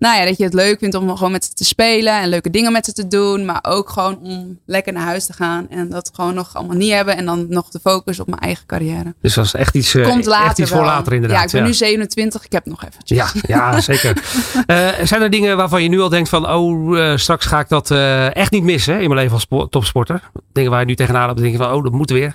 nou 0.00 0.18
ja, 0.18 0.24
dat 0.24 0.36
je 0.36 0.44
het 0.44 0.54
leuk 0.54 0.78
vindt 0.78 0.94
om 0.94 1.16
gewoon 1.16 1.32
met 1.32 1.44
ze 1.44 1.52
te 1.52 1.64
spelen 1.64 2.20
en 2.20 2.28
leuke 2.28 2.50
dingen 2.50 2.72
met 2.72 2.84
ze 2.84 2.92
te 2.92 3.08
doen. 3.08 3.44
Maar 3.44 3.58
ook 3.62 3.90
gewoon 3.90 4.18
om 4.22 4.58
lekker 4.66 4.92
naar 4.92 5.02
huis 5.02 5.26
te 5.26 5.32
gaan 5.32 5.68
en 5.68 5.88
dat 5.88 6.10
gewoon 6.14 6.34
nog 6.34 6.54
allemaal 6.54 6.76
niet 6.76 6.92
hebben. 6.92 7.16
En 7.16 7.24
dan 7.24 7.46
nog 7.48 7.68
de 7.68 7.80
focus 7.82 8.20
op 8.20 8.26
mijn 8.26 8.40
eigen 8.40 8.66
carrière. 8.66 9.14
Dus 9.20 9.34
dat 9.34 9.44
is 9.44 9.54
echt 9.54 9.74
iets, 9.74 9.94
uh, 9.94 10.08
Komt 10.08 10.24
later 10.24 10.46
echt 10.46 10.58
iets 10.58 10.70
voor 10.70 10.84
later 10.84 11.12
inderdaad. 11.12 11.38
Ja, 11.38 11.44
ik 11.44 11.52
ben 11.52 11.62
nu 11.62 11.74
27, 11.74 12.44
ik 12.44 12.52
heb 12.52 12.66
nog 12.66 12.84
eventjes. 12.84 13.18
Ja, 13.18 13.28
ja 13.42 13.80
zeker. 13.92 14.22
uh, 14.66 14.88
zijn 15.04 15.22
er 15.22 15.30
dingen 15.30 15.56
waarvan 15.56 15.82
je 15.82 15.88
nu 15.88 16.00
al 16.00 16.08
denkt 16.08 16.28
van, 16.28 16.50
oh, 16.50 16.96
uh, 16.98 17.16
straks 17.16 17.46
ga 17.46 17.60
ik 17.60 17.68
dat 17.68 17.90
echt 18.34 18.50
niet 18.50 18.62
missen 18.62 19.00
in 19.00 19.08
mijn 19.08 19.20
leven 19.20 19.32
als 19.32 19.68
topsporter? 19.70 20.30
Dingen 20.52 20.70
waar 20.70 20.80
je 20.80 20.86
nu 20.86 20.94
tegenaan 20.94 21.28
hebt, 21.28 21.40
denk 21.40 21.52
je 21.52 21.58
van, 21.58 21.72
oh, 21.72 21.82
dat 21.82 21.92
moet 21.92 22.10
weer. 22.10 22.34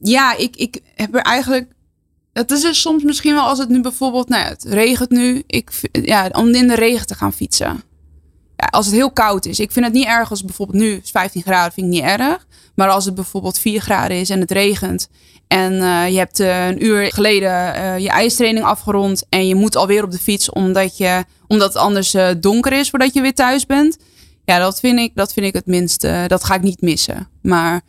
Ja, 0.00 0.36
ik, 0.36 0.56
ik 0.56 0.80
heb 0.94 1.14
er 1.14 1.22
eigenlijk 1.22 1.72
het 2.38 2.50
is 2.50 2.60
dus 2.60 2.80
soms 2.80 3.02
misschien 3.02 3.34
wel 3.34 3.44
als 3.44 3.58
het 3.58 3.68
nu 3.68 3.80
bijvoorbeeld, 3.80 4.28
nou 4.28 4.42
ja, 4.42 4.48
het 4.48 4.64
regent 4.64 5.10
nu. 5.10 5.42
Ik, 5.46 5.70
ja, 5.92 6.28
om 6.32 6.48
in 6.48 6.68
de 6.68 6.74
regen 6.74 7.06
te 7.06 7.14
gaan 7.14 7.32
fietsen. 7.32 7.82
Ja, 8.56 8.66
als 8.70 8.86
het 8.86 8.94
heel 8.94 9.10
koud 9.10 9.46
is. 9.46 9.60
Ik 9.60 9.72
vind 9.72 9.84
het 9.84 9.94
niet 9.94 10.06
erg 10.06 10.30
als 10.30 10.44
bijvoorbeeld 10.44 10.78
nu 10.78 11.00
15 11.04 11.42
graden, 11.42 11.72
vind 11.72 11.86
ik 11.86 11.92
niet 11.92 12.02
erg. 12.02 12.46
Maar 12.74 12.88
als 12.88 13.04
het 13.04 13.14
bijvoorbeeld 13.14 13.58
4 13.58 13.80
graden 13.80 14.16
is 14.16 14.30
en 14.30 14.40
het 14.40 14.50
regent. 14.50 15.08
En 15.48 15.72
uh, 15.72 16.08
je 16.08 16.18
hebt 16.18 16.40
uh, 16.40 16.66
een 16.66 16.84
uur 16.84 17.12
geleden 17.12 17.76
uh, 17.76 17.98
je 17.98 18.08
ijstraining 18.08 18.64
afgerond. 18.64 19.24
En 19.28 19.46
je 19.46 19.54
moet 19.54 19.76
alweer 19.76 20.04
op 20.04 20.10
de 20.10 20.18
fiets 20.18 20.50
omdat, 20.50 20.96
je, 20.96 21.24
omdat 21.46 21.68
het 21.68 21.82
anders 21.82 22.16
donker 22.40 22.72
is 22.72 22.90
voordat 22.90 23.14
je 23.14 23.20
weer 23.20 23.34
thuis 23.34 23.66
bent. 23.66 23.96
Ja, 24.44 24.58
dat 24.58 24.80
vind 24.80 24.98
ik, 24.98 25.12
dat 25.14 25.32
vind 25.32 25.46
ik 25.46 25.54
het 25.54 25.66
minste. 25.66 26.24
Dat 26.26 26.44
ga 26.44 26.54
ik 26.54 26.62
niet 26.62 26.80
missen. 26.80 27.28
Maar 27.42 27.82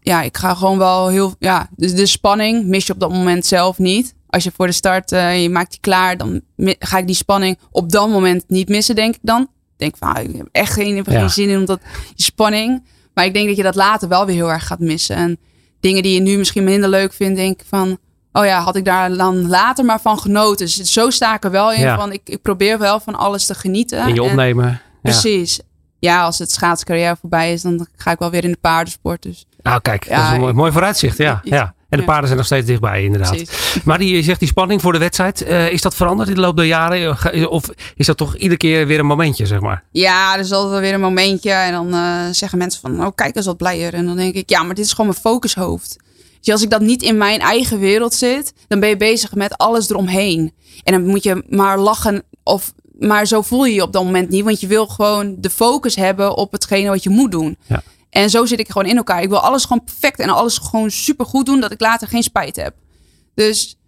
ja, 0.00 0.22
ik 0.22 0.36
ga 0.36 0.54
gewoon 0.54 0.78
wel 0.78 1.08
heel. 1.08 1.34
Ja, 1.38 1.68
dus 1.76 1.94
de 1.94 2.06
spanning 2.06 2.66
mis 2.66 2.86
je 2.86 2.92
op 2.92 3.00
dat 3.00 3.10
moment 3.10 3.46
zelf 3.46 3.78
niet. 3.78 4.14
Als 4.26 4.44
je 4.44 4.52
voor 4.56 4.66
de 4.66 4.72
start, 4.72 5.12
uh, 5.12 5.42
je 5.42 5.50
maakt 5.50 5.70
die 5.70 5.80
klaar, 5.80 6.16
dan 6.16 6.40
ga 6.78 6.98
ik 6.98 7.06
die 7.06 7.16
spanning 7.16 7.58
op 7.70 7.92
dat 7.92 8.08
moment 8.08 8.44
niet 8.48 8.68
missen, 8.68 8.94
denk 8.94 9.14
ik 9.14 9.20
dan. 9.22 9.48
Denk 9.76 9.96
van, 9.96 10.14
ah, 10.14 10.22
ik 10.22 10.36
heb 10.36 10.48
echt 10.52 10.72
geen, 10.72 10.96
heb 10.96 11.08
geen 11.08 11.30
zin 11.30 11.48
in 11.48 11.58
omdat 11.58 11.80
die 12.14 12.24
spanning. 12.24 12.84
Maar 13.14 13.24
ik 13.24 13.34
denk 13.34 13.46
dat 13.46 13.56
je 13.56 13.62
dat 13.62 13.74
later 13.74 14.08
wel 14.08 14.26
weer 14.26 14.34
heel 14.34 14.50
erg 14.50 14.66
gaat 14.66 14.78
missen. 14.78 15.16
En 15.16 15.38
dingen 15.80 16.02
die 16.02 16.14
je 16.14 16.20
nu 16.20 16.36
misschien 16.36 16.64
minder 16.64 16.88
leuk 16.88 17.12
vindt, 17.12 17.36
denk 17.36 17.60
ik 17.60 17.66
van, 17.68 17.98
oh 18.32 18.44
ja, 18.44 18.60
had 18.60 18.76
ik 18.76 18.84
daar 18.84 19.16
dan 19.16 19.48
later 19.48 19.84
maar 19.84 20.00
van 20.00 20.18
genoten. 20.18 20.66
Dus 20.66 20.76
zo 20.76 21.10
sta 21.10 21.34
ik 21.34 21.44
er 21.44 21.50
wel 21.50 21.72
in 21.72 21.94
van, 21.94 22.12
ik, 22.12 22.20
ik 22.24 22.42
probeer 22.42 22.78
wel 22.78 23.00
van 23.00 23.14
alles 23.14 23.46
te 23.46 23.54
genieten. 23.54 23.98
En 23.98 24.14
je 24.14 24.22
opnemen. 24.22 24.80
Precies 25.02 25.60
ja, 26.04 26.22
als 26.22 26.38
het 26.38 26.50
schaatscarrière 26.50 27.16
voorbij 27.20 27.52
is, 27.52 27.62
dan 27.62 27.86
ga 27.96 28.10
ik 28.10 28.18
wel 28.18 28.30
weer 28.30 28.44
in 28.44 28.50
de 28.50 28.58
paardensport. 28.60 29.22
Dus. 29.22 29.46
Nou, 29.62 29.80
kijk, 29.80 30.08
dat 30.08 30.18
is 30.18 30.30
een 30.30 30.40
mooi, 30.40 30.52
mooi 30.52 30.72
vooruitzicht. 30.72 31.18
Ja, 31.18 31.40
ja. 31.44 31.74
En 31.88 32.00
de 32.00 32.06
paarden 32.06 32.24
zijn 32.24 32.36
nog 32.36 32.46
steeds 32.46 32.66
dichtbij, 32.66 33.04
inderdaad. 33.04 33.42
Maar 33.84 33.98
die, 33.98 34.16
je 34.16 34.22
zegt 34.22 34.38
die 34.38 34.48
spanning 34.48 34.80
voor 34.80 34.92
de 34.92 34.98
wedstrijd. 34.98 35.42
Uh, 35.48 35.70
is 35.70 35.82
dat 35.82 35.94
veranderd 35.94 36.28
in 36.28 36.34
de 36.34 36.40
loop 36.40 36.56
der 36.56 36.66
jaren? 36.66 37.50
Of 37.50 37.64
is 37.96 38.06
dat 38.06 38.16
toch 38.16 38.36
iedere 38.36 38.56
keer 38.56 38.86
weer 38.86 38.98
een 38.98 39.06
momentje, 39.06 39.46
zeg 39.46 39.60
maar? 39.60 39.84
Ja, 39.90 40.34
er 40.34 40.40
is 40.40 40.52
altijd 40.52 40.70
wel 40.70 40.80
weer 40.80 40.94
een 40.94 41.00
momentje. 41.00 41.50
En 41.50 41.72
dan 41.72 41.94
uh, 41.94 42.20
zeggen 42.30 42.58
mensen 42.58 42.80
van, 42.80 43.06
oh 43.06 43.14
kijk 43.14 43.36
eens 43.36 43.46
wat 43.46 43.56
blijer. 43.56 43.94
En 43.94 44.06
dan 44.06 44.16
denk 44.16 44.34
ik, 44.34 44.50
ja, 44.50 44.62
maar 44.62 44.74
dit 44.74 44.84
is 44.84 44.90
gewoon 44.90 45.06
mijn 45.06 45.20
focushoofd. 45.20 45.96
Dus 46.40 46.52
als 46.52 46.62
ik 46.62 46.70
dat 46.70 46.80
niet 46.80 47.02
in 47.02 47.16
mijn 47.16 47.40
eigen 47.40 47.78
wereld 47.78 48.14
zit, 48.14 48.52
dan 48.68 48.80
ben 48.80 48.88
je 48.88 48.96
bezig 48.96 49.34
met 49.34 49.56
alles 49.56 49.90
eromheen. 49.90 50.52
En 50.82 50.92
dan 50.92 51.06
moet 51.06 51.22
je 51.22 51.44
maar 51.48 51.78
lachen 51.78 52.22
of 52.42 52.72
maar 52.98 53.26
zo 53.26 53.42
voel 53.42 53.64
je 53.64 53.74
je 53.74 53.82
op 53.82 53.92
dat 53.92 54.04
moment 54.04 54.28
niet. 54.28 54.44
Want 54.44 54.60
je 54.60 54.66
wil 54.66 54.86
gewoon 54.86 55.34
de 55.38 55.50
focus 55.50 55.96
hebben 55.96 56.36
op 56.36 56.52
hetgene 56.52 56.88
wat 56.88 57.02
je 57.02 57.10
moet 57.10 57.30
doen. 57.30 57.56
Ja. 57.66 57.82
En 58.10 58.30
zo 58.30 58.44
zit 58.44 58.58
ik 58.58 58.70
gewoon 58.70 58.88
in 58.88 58.96
elkaar. 58.96 59.22
Ik 59.22 59.28
wil 59.28 59.38
alles 59.38 59.62
gewoon 59.62 59.84
perfect 59.84 60.18
en 60.18 60.28
alles 60.28 60.58
gewoon 60.58 60.90
super 60.90 61.26
goed 61.26 61.46
doen. 61.46 61.60
Dat 61.60 61.70
ik 61.70 61.80
later 61.80 62.08
geen 62.08 62.22
spijt 62.22 62.56
heb. 62.56 62.74
Dus 63.34 63.78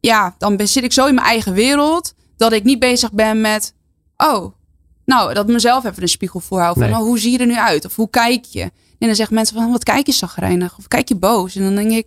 ja, 0.00 0.34
dan 0.38 0.66
zit 0.66 0.84
ik 0.84 0.92
zo 0.92 1.06
in 1.06 1.14
mijn 1.14 1.26
eigen 1.26 1.52
wereld. 1.52 2.14
Dat 2.36 2.52
ik 2.52 2.64
niet 2.64 2.78
bezig 2.78 3.12
ben 3.12 3.40
met. 3.40 3.74
Oh, 4.16 4.54
nou, 5.04 5.34
dat 5.34 5.46
mezelf 5.46 5.84
even 5.84 6.02
een 6.02 6.08
spiegel 6.08 6.40
voorhouden. 6.40 6.88
Van, 6.88 6.98
oh, 6.98 7.04
hoe 7.04 7.18
zie 7.18 7.32
je 7.32 7.38
er 7.38 7.46
nu 7.46 7.56
uit? 7.56 7.84
Of 7.84 7.96
hoe 7.96 8.10
kijk 8.10 8.44
je? 8.44 8.62
En 8.98 9.06
dan 9.10 9.14
zeggen 9.14 9.34
mensen 9.34 9.56
van, 9.56 9.70
wat 9.70 9.84
kijk 9.84 10.06
je 10.06 10.12
zagrijnig? 10.12 10.78
Of 10.78 10.88
kijk 10.88 11.08
je 11.08 11.16
boos? 11.16 11.56
En 11.56 11.62
dan 11.62 11.74
denk 11.74 11.90
ik, 11.90 12.06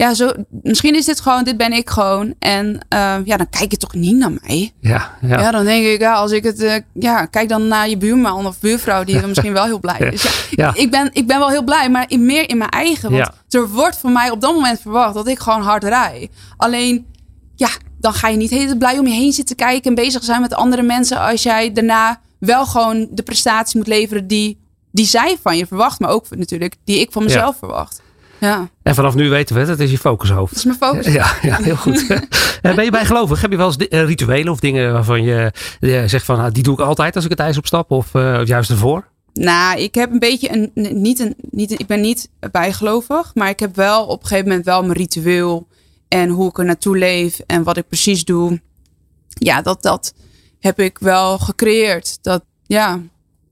ja, 0.00 0.14
zo, 0.14 0.32
misschien 0.62 0.94
is 0.94 1.04
dit 1.04 1.20
gewoon, 1.20 1.44
dit 1.44 1.56
ben 1.56 1.72
ik 1.72 1.90
gewoon. 1.90 2.34
En 2.38 2.66
uh, 2.66 3.16
ja, 3.24 3.36
dan 3.36 3.48
kijk 3.50 3.70
je 3.70 3.76
toch 3.76 3.94
niet 3.94 4.16
naar 4.16 4.32
mij. 4.42 4.72
Ja, 4.80 5.16
ja. 5.20 5.40
ja 5.40 5.50
dan 5.50 5.64
denk 5.64 5.86
ik, 5.86 6.00
ja, 6.00 6.12
als 6.12 6.32
ik 6.32 6.44
het, 6.44 6.62
uh, 6.62 6.74
ja, 6.94 7.26
kijk 7.26 7.48
dan 7.48 7.68
naar 7.68 7.88
je 7.88 7.96
buurman 7.96 8.46
of 8.46 8.60
buurvrouw, 8.60 9.04
die 9.04 9.16
er 9.16 9.28
misschien 9.32 9.52
wel 9.52 9.64
heel 9.64 9.78
blij 9.78 9.98
is. 9.98 10.22
Ja, 10.22 10.30
ja, 10.50 10.74
Ik, 10.74 10.90
ben, 10.90 11.10
ik 11.12 11.26
ben 11.26 11.38
wel 11.38 11.48
heel 11.48 11.64
blij, 11.64 11.90
maar 11.90 12.04
in, 12.08 12.26
meer 12.26 12.48
in 12.48 12.58
mijn 12.58 12.70
eigen. 12.70 13.10
Want 13.10 13.30
er 13.48 13.68
wordt 13.68 13.96
van 13.96 14.12
mij 14.12 14.30
op 14.30 14.40
dat 14.40 14.54
moment 14.54 14.80
verwacht 14.80 15.14
dat 15.14 15.28
ik 15.28 15.38
gewoon 15.38 15.62
hard 15.62 15.84
rij. 15.84 16.30
Alleen, 16.56 17.06
ja, 17.54 17.68
dan 17.98 18.12
ga 18.12 18.28
je 18.28 18.36
niet 18.36 18.50
heel 18.50 18.76
blij 18.76 18.98
om 18.98 19.06
je 19.06 19.14
heen 19.14 19.32
zitten 19.32 19.56
kijken 19.56 19.88
en 19.88 19.94
bezig 19.94 20.24
zijn 20.24 20.40
met 20.40 20.54
andere 20.54 20.82
mensen. 20.82 21.20
Als 21.20 21.42
jij 21.42 21.72
daarna 21.72 22.20
wel 22.38 22.66
gewoon 22.66 23.08
de 23.10 23.22
prestatie 23.22 23.78
moet 23.78 23.88
leveren 23.88 24.26
die, 24.26 24.58
die 24.92 25.06
zij 25.06 25.36
van 25.42 25.56
je 25.56 25.66
verwacht. 25.66 26.00
Maar 26.00 26.10
ook 26.10 26.36
natuurlijk 26.36 26.76
die 26.84 27.00
ik 27.00 27.12
van 27.12 27.22
mezelf 27.22 27.56
verwacht. 27.56 28.02
Ja. 28.40 28.68
En 28.82 28.94
vanaf 28.94 29.14
nu 29.14 29.28
weten 29.28 29.54
we 29.54 29.60
het, 29.60 29.68
het 29.68 29.80
is 29.80 29.90
je 29.90 29.98
focushoofd. 29.98 30.54
Dat 30.54 30.58
is 30.58 30.64
mijn 30.64 30.78
focus. 30.78 31.12
Ja, 31.12 31.32
ja 31.42 31.56
heel 31.56 31.76
goed. 31.76 32.06
Eh, 32.60 32.74
ben 32.74 32.84
je 32.84 32.90
bijgelovig? 32.90 33.40
Heb 33.40 33.50
je 33.50 33.56
wel 33.56 33.66
eens 33.66 33.76
eh, 33.76 34.04
rituelen 34.04 34.52
of 34.52 34.60
dingen 34.60 34.92
waarvan 34.92 35.22
je, 35.22 35.52
zegt 36.06 36.24
van 36.24 36.38
nou, 36.38 36.52
die 36.52 36.62
doe 36.62 36.74
ik 36.74 36.80
altijd 36.80 37.14
als 37.14 37.24
ik 37.24 37.30
het 37.30 37.38
ijs 37.38 37.58
opstap 37.58 37.90
of, 37.90 38.14
uh, 38.14 38.44
juist 38.44 38.70
ervoor? 38.70 39.08
Nou, 39.32 39.80
ik 39.80 39.94
heb 39.94 40.12
een 40.12 40.18
beetje 40.18 40.52
een, 40.52 40.70
niet 41.02 41.18
een, 41.18 41.34
niet, 41.50 41.80
ik 41.80 41.86
ben 41.86 42.00
niet 42.00 42.30
bijgelovig, 42.50 43.34
maar 43.34 43.48
ik 43.48 43.60
heb 43.60 43.76
wel 43.76 44.06
op 44.06 44.20
een 44.20 44.26
gegeven 44.26 44.48
moment 44.48 44.64
wel 44.64 44.82
mijn 44.82 44.98
ritueel 44.98 45.68
en 46.08 46.28
hoe 46.28 46.48
ik 46.48 46.58
er 46.58 46.64
naartoe 46.64 46.98
leef 46.98 47.40
en 47.46 47.62
wat 47.62 47.76
ik 47.76 47.88
precies 47.88 48.24
doe. 48.24 48.60
Ja, 49.28 49.62
dat, 49.62 49.82
dat, 49.82 50.14
heb 50.60 50.80
ik 50.80 50.98
wel 50.98 51.38
gecreëerd. 51.38 52.18
Dat, 52.22 52.44
ja, 52.66 53.00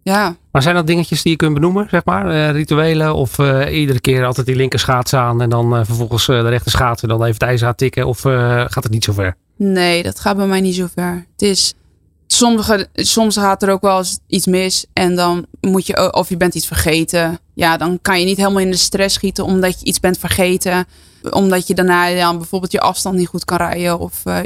ja. 0.08 0.36
Maar 0.50 0.62
zijn 0.62 0.74
dat 0.74 0.86
dingetjes 0.86 1.22
die 1.22 1.32
je 1.32 1.38
kunt 1.38 1.54
benoemen, 1.54 1.86
zeg 1.90 2.04
maar? 2.04 2.26
Uh, 2.26 2.50
rituelen 2.50 3.14
of 3.14 3.38
uh, 3.38 3.78
iedere 3.80 4.00
keer 4.00 4.24
altijd 4.24 4.46
die 4.46 4.56
linker 4.56 4.78
schaats 4.78 5.14
aan 5.14 5.42
en 5.42 5.50
dan 5.50 5.74
uh, 5.74 5.80
vervolgens 5.84 6.26
de 6.26 6.48
rechter 6.48 6.70
schaatsen 6.70 7.08
dan 7.08 7.20
even 7.20 7.32
het 7.32 7.42
ijzer 7.42 7.66
aan 7.66 7.74
tikken? 7.74 8.06
Of 8.06 8.20
gaat 8.20 8.82
het 8.82 8.90
niet 8.90 9.04
zo 9.04 9.12
ver? 9.12 9.36
Nee, 9.56 10.02
dat 10.02 10.20
gaat 10.20 10.36
bij 10.36 10.46
mij 10.46 10.60
niet 10.60 10.74
zo 10.74 10.86
ver. 10.94 11.26
Het 11.32 11.42
is, 11.42 11.74
sommige, 12.26 12.88
soms 12.94 13.36
gaat 13.36 13.62
er 13.62 13.70
ook 13.70 13.82
wel 13.82 13.98
eens 13.98 14.18
iets 14.26 14.46
mis 14.46 14.86
en 14.92 15.16
dan 15.16 15.46
moet 15.60 15.86
je, 15.86 16.12
of 16.12 16.28
je 16.28 16.36
bent 16.36 16.54
iets 16.54 16.66
vergeten. 16.66 17.38
Ja, 17.54 17.76
dan 17.76 17.98
kan 18.02 18.20
je 18.20 18.26
niet 18.26 18.36
helemaal 18.36 18.62
in 18.62 18.70
de 18.70 18.76
stress 18.76 19.14
schieten 19.14 19.44
omdat 19.44 19.80
je 19.80 19.86
iets 19.86 20.00
bent 20.00 20.18
vergeten 20.18 20.86
omdat 21.30 21.66
je 21.66 21.74
daarna 21.74 22.06
ja, 22.06 22.36
bijvoorbeeld 22.36 22.72
je 22.72 22.80
afstand 22.80 23.16
niet 23.16 23.28
goed 23.28 23.44
kan 23.44 23.56
rijden. 23.56 23.98
Of, 23.98 24.22
uh, 24.24 24.40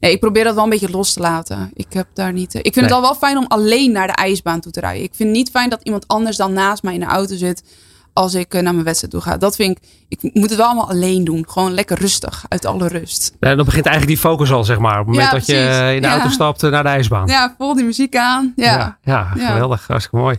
nee, 0.00 0.12
ik 0.12 0.20
probeer 0.20 0.44
dat 0.44 0.54
wel 0.54 0.64
een 0.64 0.70
beetje 0.70 0.90
los 0.90 1.12
te 1.12 1.20
laten. 1.20 1.70
Ik, 1.74 1.92
heb 1.92 2.06
daar 2.14 2.32
niet, 2.32 2.54
uh, 2.54 2.60
ik 2.64 2.72
vind 2.72 2.86
het 2.86 2.94
al 2.94 3.00
wel 3.00 3.14
fijn 3.14 3.36
om 3.36 3.46
alleen 3.48 3.92
naar 3.92 4.06
de 4.06 4.12
ijsbaan 4.12 4.60
toe 4.60 4.72
te 4.72 4.80
rijden. 4.80 5.02
Ik 5.02 5.14
vind 5.14 5.28
het 5.28 5.38
niet 5.38 5.50
fijn 5.50 5.70
dat 5.70 5.80
iemand 5.82 6.08
anders 6.08 6.36
dan 6.36 6.52
naast 6.52 6.82
mij 6.82 6.94
in 6.94 7.00
de 7.00 7.06
auto 7.06 7.36
zit 7.36 7.62
als 8.12 8.34
ik 8.34 8.54
uh, 8.54 8.60
naar 8.60 8.72
mijn 8.72 8.84
wedstrijd 8.84 9.12
toe 9.12 9.22
ga. 9.22 9.36
Dat 9.36 9.56
vind 9.56 9.78
ik, 10.08 10.22
ik 10.22 10.34
moet 10.34 10.48
het 10.48 10.58
wel 10.58 10.66
allemaal 10.66 10.88
alleen 10.88 11.24
doen. 11.24 11.44
Gewoon 11.48 11.74
lekker 11.74 11.98
rustig, 11.98 12.44
uit 12.48 12.64
alle 12.64 12.88
rust. 12.88 13.36
Ja, 13.40 13.54
dan 13.54 13.64
begint 13.64 13.86
eigenlijk 13.86 14.20
die 14.20 14.30
focus 14.30 14.52
al, 14.52 14.64
zeg 14.64 14.78
maar. 14.78 15.00
Op 15.00 15.06
het 15.06 15.06
moment 15.06 15.26
ja, 15.26 15.32
dat 15.32 15.46
je 15.46 15.92
in 15.94 16.02
de 16.02 16.08
auto 16.08 16.28
stapt 16.28 16.62
naar 16.62 16.82
de 16.82 16.88
ijsbaan. 16.88 17.26
Ja, 17.26 17.54
vol 17.58 17.74
die 17.74 17.84
muziek 17.84 18.16
aan. 18.16 18.52
Ja, 18.56 18.98
ja, 19.02 19.24
geweldig. 19.24 19.86
Hartstikke 19.86 20.16
mooi. 20.16 20.36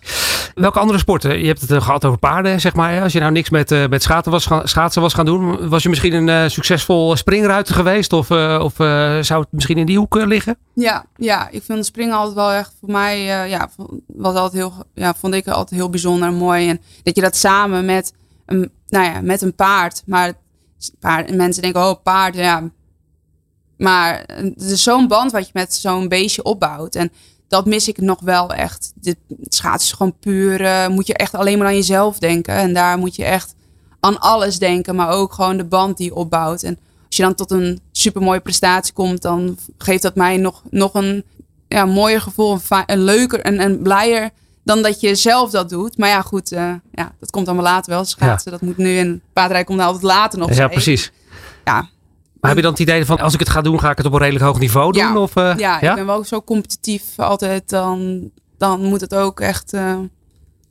Welke 0.53 0.79
andere 0.79 0.99
sporten? 0.99 1.39
Je 1.39 1.47
hebt 1.47 1.61
het 1.61 1.83
gehad 1.83 2.05
over 2.05 2.19
paarden, 2.19 2.61
zeg 2.61 2.73
maar. 2.73 3.01
Als 3.01 3.13
je 3.13 3.19
nou 3.19 3.31
niks 3.31 3.49
met, 3.49 3.71
uh, 3.71 3.87
met 3.87 4.03
schaatsen, 4.03 4.31
was 4.31 4.49
schaatsen 4.63 5.01
was 5.01 5.13
gaan 5.13 5.25
doen, 5.25 5.69
was 5.69 5.83
je 5.83 5.89
misschien 5.89 6.13
een 6.13 6.27
uh, 6.27 6.49
succesvol 6.49 7.15
springruiter 7.15 7.75
geweest? 7.75 8.13
Of, 8.13 8.31
of 8.59 8.73
zou 9.25 9.41
het 9.41 9.47
misschien 9.51 9.77
in 9.77 9.85
die 9.85 9.97
hoek 9.97 10.15
liggen? 10.15 10.57
Ja, 10.73 11.05
ja, 11.15 11.49
ik 11.49 11.63
vind 11.63 11.85
springen 11.85 12.15
altijd 12.15 12.35
wel 12.35 12.51
echt 12.51 12.73
voor 12.79 12.91
mij, 12.91 13.23
ja, 13.49 13.69
was 14.07 14.35
altijd 14.35 14.53
heel, 14.53 14.73
ja, 14.93 15.13
vond 15.13 15.33
ik 15.33 15.47
altijd 15.47 15.79
heel 15.79 15.89
bijzonder 15.89 16.27
en 16.27 16.35
mooi. 16.35 16.69
En 16.69 16.81
dat 17.03 17.15
je 17.15 17.21
dat 17.21 17.35
samen 17.35 17.85
met 17.85 18.13
een, 18.45 18.71
nou 18.87 19.05
ja, 19.05 19.21
met 19.21 19.41
een 19.41 19.55
paard. 19.55 20.03
Maar 20.05 20.33
paard, 20.99 21.35
mensen 21.35 21.61
denken, 21.61 21.81
oh, 21.81 22.03
paard, 22.03 22.35
ja. 22.35 22.69
Maar 23.77 24.23
het 24.27 24.61
is 24.61 24.83
zo'n 24.83 25.07
band 25.07 25.31
wat 25.31 25.45
je 25.45 25.51
met 25.53 25.73
zo'n 25.73 26.07
beestje 26.07 26.43
opbouwt. 26.43 26.95
En 26.95 27.11
dat 27.49 27.65
mis 27.65 27.87
ik 27.87 28.01
nog 28.01 28.19
wel 28.21 28.53
echt. 28.53 28.91
Dit 28.95 29.17
schaatsen 29.43 29.89
is 29.91 29.97
gewoon 29.97 30.17
puur. 30.19 30.61
Uh, 30.61 30.87
moet 30.87 31.07
je 31.07 31.13
echt 31.13 31.33
alleen 31.35 31.57
maar 31.57 31.67
aan 31.67 31.75
jezelf 31.75 32.19
denken. 32.19 32.53
En 32.53 32.73
daar 32.73 32.97
moet 32.97 33.15
je 33.15 33.23
echt 33.25 33.55
aan 33.99 34.19
alles 34.19 34.59
denken. 34.59 34.95
Maar 34.95 35.09
ook 35.09 35.33
gewoon 35.33 35.57
de 35.57 35.63
band 35.63 35.97
die 35.97 36.05
je 36.05 36.15
opbouwt. 36.15 36.63
En 36.63 36.77
als 37.07 37.17
je 37.17 37.23
dan 37.23 37.35
tot 37.35 37.51
een 37.51 37.79
supermooie 37.91 38.39
prestatie 38.39 38.93
komt, 38.93 39.21
dan 39.21 39.57
geeft 39.77 40.01
dat 40.01 40.15
mij 40.15 40.37
nog, 40.37 40.61
nog 40.69 40.93
een 40.93 41.23
ja, 41.67 41.85
mooier 41.85 42.21
gevoel. 42.21 42.59
Een, 42.69 42.83
een 42.85 43.03
leuker 43.03 43.39
en 43.39 43.61
een 43.61 43.81
blijer 43.81 44.29
dan 44.63 44.81
dat 44.81 45.01
je 45.01 45.15
zelf 45.15 45.49
dat 45.49 45.69
doet. 45.69 45.97
Maar 45.97 46.09
ja, 46.09 46.21
goed, 46.21 46.51
uh, 46.51 46.73
ja, 46.91 47.13
dat 47.19 47.31
komt 47.31 47.47
allemaal 47.47 47.65
later 47.65 47.91
wel. 47.91 48.05
Schaatsen, 48.05 48.51
ja. 48.51 48.57
dat 48.57 48.67
moet 48.67 48.77
nu 48.77 48.97
in 48.97 49.21
paardrijk 49.33 49.65
komt 49.65 49.79
altijd 49.79 50.03
later 50.03 50.39
nog. 50.39 50.53
Ja, 50.53 50.67
precies. 50.67 51.11
Ja, 51.65 51.89
heb 52.41 52.55
je 52.55 52.61
dan 52.61 52.71
het 52.71 52.79
idee 52.79 53.05
van 53.05 53.17
als 53.17 53.33
ik 53.33 53.39
het 53.39 53.49
ga 53.49 53.61
doen, 53.61 53.79
ga 53.79 53.91
ik 53.91 53.97
het 53.97 54.05
op 54.05 54.13
een 54.13 54.19
redelijk 54.19 54.45
hoog 54.45 54.59
niveau 54.59 54.91
doen? 54.91 55.01
Ja, 55.01 55.17
of, 55.17 55.35
uh, 55.35 55.43
ja, 55.57 55.77
ja, 55.81 55.89
ik 55.89 55.95
ben 55.95 56.05
wel 56.05 56.23
zo 56.23 56.41
competitief 56.41 57.03
altijd. 57.19 57.69
Dan, 57.69 58.29
dan 58.57 58.81
moet 58.81 59.01
het 59.01 59.15
ook 59.15 59.39
echt, 59.39 59.73
uh, 59.73 59.97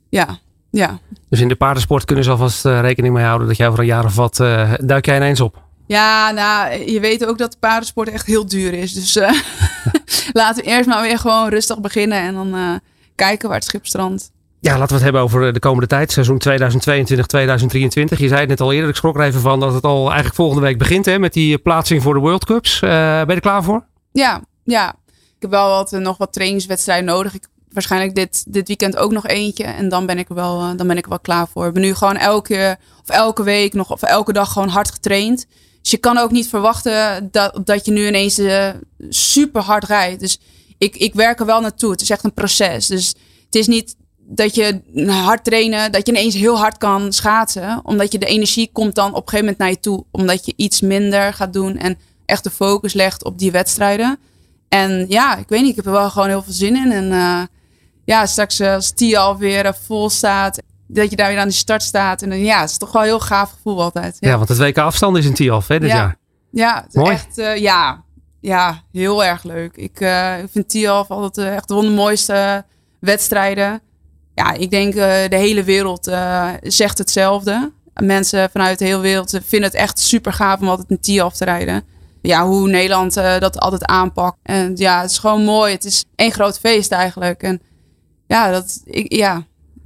ja, 0.09 0.37
ja. 0.69 0.99
Dus 1.29 1.39
in 1.39 1.47
de 1.47 1.55
paardensport 1.55 2.05
kunnen 2.05 2.23
ze 2.23 2.29
alvast 2.29 2.65
uh, 2.65 2.79
rekening 2.79 3.13
mee 3.13 3.25
houden 3.25 3.47
dat 3.47 3.57
jij 3.57 3.67
over 3.67 3.79
een 3.79 3.85
jaar 3.85 4.05
of 4.05 4.15
wat 4.15 4.37
duik 4.81 5.05
jij 5.05 5.15
ineens 5.15 5.39
op? 5.39 5.61
Ja, 5.87 6.31
nou, 6.31 6.91
je 6.91 6.99
weet 6.99 7.25
ook 7.25 7.37
dat 7.37 7.51
de 7.51 7.57
paardensport 7.59 8.09
echt 8.09 8.25
heel 8.25 8.45
duur 8.45 8.73
is. 8.73 8.93
Dus 8.93 9.13
laten 10.33 10.63
we 10.63 10.69
eerst 10.69 10.89
maar 10.89 11.01
weer 11.01 11.19
gewoon 11.19 11.49
rustig 11.49 11.79
beginnen 11.79 12.19
en 12.19 12.33
dan 12.33 12.79
kijken 13.15 13.47
waar 13.47 13.57
het 13.57 13.67
schip 13.67 13.85
strandt. 13.85 14.31
Ja, 14.61 14.71
laten 14.71 14.87
we 14.87 14.93
het 14.93 15.03
hebben 15.03 15.21
over 15.21 15.53
de 15.53 15.59
komende 15.59 15.87
tijd. 15.87 16.11
Seizoen 16.11 16.41
2022-2023. 16.49 18.17
Je 18.17 18.27
zei 18.27 18.39
het 18.39 18.47
net 18.47 18.61
al 18.61 18.71
eerder. 18.71 18.89
Ik 18.89 18.95
schrok 18.95 19.15
er 19.15 19.23
even 19.23 19.41
van 19.41 19.59
dat 19.59 19.73
het 19.73 19.83
al 19.83 20.05
eigenlijk 20.05 20.35
volgende 20.35 20.61
week 20.61 20.77
begint 20.77 21.05
hè, 21.05 21.19
met 21.19 21.33
die 21.33 21.57
plaatsing 21.57 22.01
voor 22.01 22.13
de 22.13 22.19
World 22.19 22.45
Cups. 22.45 22.81
Uh, 22.81 22.89
ben 22.89 23.27
je 23.27 23.33
er 23.33 23.39
klaar 23.39 23.63
voor? 23.63 23.85
Ja, 24.11 24.41
ja. 24.63 24.95
Ik 25.07 25.45
heb 25.45 25.49
wel 25.49 25.69
wat, 25.69 25.91
nog 25.91 26.17
wat 26.17 26.33
trainingswedstrijden 26.33 27.05
nodig. 27.05 27.33
Ik, 27.33 27.47
waarschijnlijk 27.71 28.15
dit, 28.15 28.53
dit 28.53 28.67
weekend 28.67 28.97
ook 28.97 29.11
nog 29.11 29.27
eentje. 29.27 29.63
En 29.63 29.89
dan 29.89 30.05
ben 30.05 30.17
ik 30.17 30.27
wel, 30.27 30.75
dan 30.75 30.87
ben 30.87 30.97
ik 30.97 31.05
wel 31.05 31.19
klaar 31.19 31.47
voor. 31.47 31.67
Ik 31.67 31.73
ben 31.73 31.81
nu 31.81 31.93
gewoon 31.93 32.17
elke, 32.17 32.77
of 33.01 33.09
elke 33.09 33.43
week 33.43 33.73
nog, 33.73 33.91
of 33.91 34.01
elke 34.01 34.33
dag 34.33 34.51
gewoon 34.51 34.69
hard 34.69 34.91
getraind. 34.91 35.45
Dus 35.81 35.91
je 35.91 35.97
kan 35.97 36.17
ook 36.17 36.31
niet 36.31 36.49
verwachten 36.49 37.27
dat, 37.31 37.61
dat 37.63 37.85
je 37.85 37.91
nu 37.91 38.07
ineens 38.07 38.41
super 39.09 39.61
hard 39.61 39.83
rijdt. 39.83 40.19
Dus 40.19 40.39
ik, 40.77 40.95
ik 40.95 41.13
werk 41.13 41.39
er 41.39 41.45
wel 41.45 41.61
naartoe. 41.61 41.91
Het 41.91 42.01
is 42.01 42.09
echt 42.09 42.23
een 42.23 42.33
proces. 42.33 42.87
Dus 42.87 43.07
het 43.45 43.55
is 43.55 43.67
niet 43.67 43.95
dat 44.31 44.55
je 44.55 44.81
hard 45.07 45.43
trainen, 45.43 45.91
dat 45.91 46.07
je 46.07 46.13
ineens 46.13 46.35
heel 46.35 46.57
hard 46.57 46.77
kan 46.77 47.13
schaatsen. 47.13 47.79
Omdat 47.83 48.11
je 48.11 48.17
de 48.17 48.25
energie 48.25 48.69
komt 48.73 48.95
dan 48.95 49.09
op 49.13 49.15
een 49.15 49.29
gegeven 49.29 49.39
moment 49.39 49.57
naar 49.57 49.69
je 49.69 49.79
toe. 49.79 50.05
Omdat 50.11 50.45
je 50.45 50.53
iets 50.55 50.81
minder 50.81 51.33
gaat 51.33 51.53
doen 51.53 51.77
en 51.77 51.97
echt 52.25 52.43
de 52.43 52.49
focus 52.49 52.93
legt 52.93 53.23
op 53.23 53.39
die 53.39 53.51
wedstrijden. 53.51 54.19
En 54.67 55.05
ja, 55.07 55.37
ik 55.37 55.49
weet 55.49 55.61
niet, 55.61 55.69
ik 55.69 55.75
heb 55.75 55.85
er 55.85 55.91
wel 55.91 56.09
gewoon 56.09 56.27
heel 56.27 56.43
veel 56.43 56.53
zin 56.53 56.75
in. 56.75 56.91
En 56.91 57.11
uh, 57.11 57.41
ja, 58.05 58.25
straks 58.25 58.59
uh, 58.59 58.73
als 58.73 58.91
Tia 58.91 59.19
alweer 59.19 59.65
uh, 59.65 59.71
vol 59.85 60.09
staat, 60.09 60.61
dat 60.87 61.09
je 61.09 61.15
daar 61.15 61.29
weer 61.29 61.39
aan 61.39 61.47
de 61.47 61.53
start 61.53 61.83
staat. 61.83 62.21
En 62.21 62.29
dan, 62.29 62.39
ja, 62.39 62.61
het 62.61 62.69
is 62.69 62.77
toch 62.77 62.91
wel 62.91 63.01
een 63.01 63.07
heel 63.07 63.19
gaaf 63.19 63.51
gevoel 63.51 63.81
altijd. 63.81 64.17
Ja, 64.19 64.29
ja 64.29 64.37
want 64.37 64.49
het 64.49 64.57
WK 64.57 64.77
afstand 64.77 65.17
is 65.17 65.25
in 65.25 65.33
Tialf 65.33 65.67
hè, 65.67 65.79
dit 65.79 65.89
ja. 65.89 65.95
jaar. 65.95 66.17
Ja, 66.51 66.83
het 66.85 66.93
Mooi. 66.93 67.11
echt, 67.11 67.59
ja, 67.59 68.03
ja, 68.41 68.83
heel 68.91 69.23
erg 69.23 69.43
leuk. 69.43 69.75
Ik, 69.75 69.99
uh, 69.99 70.39
ik 70.39 70.49
vind 70.51 70.69
Tialf 70.69 71.09
altijd 71.11 71.55
echt 71.55 71.69
een 71.69 71.75
van 71.75 71.85
de 71.85 71.91
mooiste 71.91 72.65
wedstrijden. 72.99 73.81
Ja, 74.39 74.53
ik 74.53 74.69
denk 74.69 74.93
uh, 74.93 75.03
de 75.29 75.35
hele 75.35 75.63
wereld 75.63 76.11
zegt 76.61 76.97
hetzelfde. 76.97 77.71
Mensen 77.93 78.49
vanuit 78.49 78.79
de 78.79 78.85
hele 78.85 78.99
wereld 78.99 79.39
vinden 79.45 79.69
het 79.69 79.79
echt 79.79 79.99
super 79.99 80.33
gaaf 80.33 80.59
om 80.59 80.67
altijd 80.67 80.91
een 80.91 80.99
Tialf 80.99 81.35
te 81.35 81.45
rijden. 81.45 81.83
Ja, 82.21 82.45
hoe 82.45 82.69
Nederland 82.69 83.13
dat 83.13 83.59
altijd 83.59 83.85
aanpakt. 83.85 84.37
En 84.43 84.71
ja, 84.75 85.01
het 85.01 85.11
is 85.11 85.17
gewoon 85.17 85.43
mooi. 85.43 85.73
Het 85.73 85.85
is 85.85 86.05
één 86.15 86.31
groot 86.31 86.59
feest 86.59 86.91
eigenlijk. 86.91 87.43
En 87.43 87.61
ja, 88.27 88.51
dat, 88.51 88.81
ik, 88.85 89.13
ja, 89.13 89.43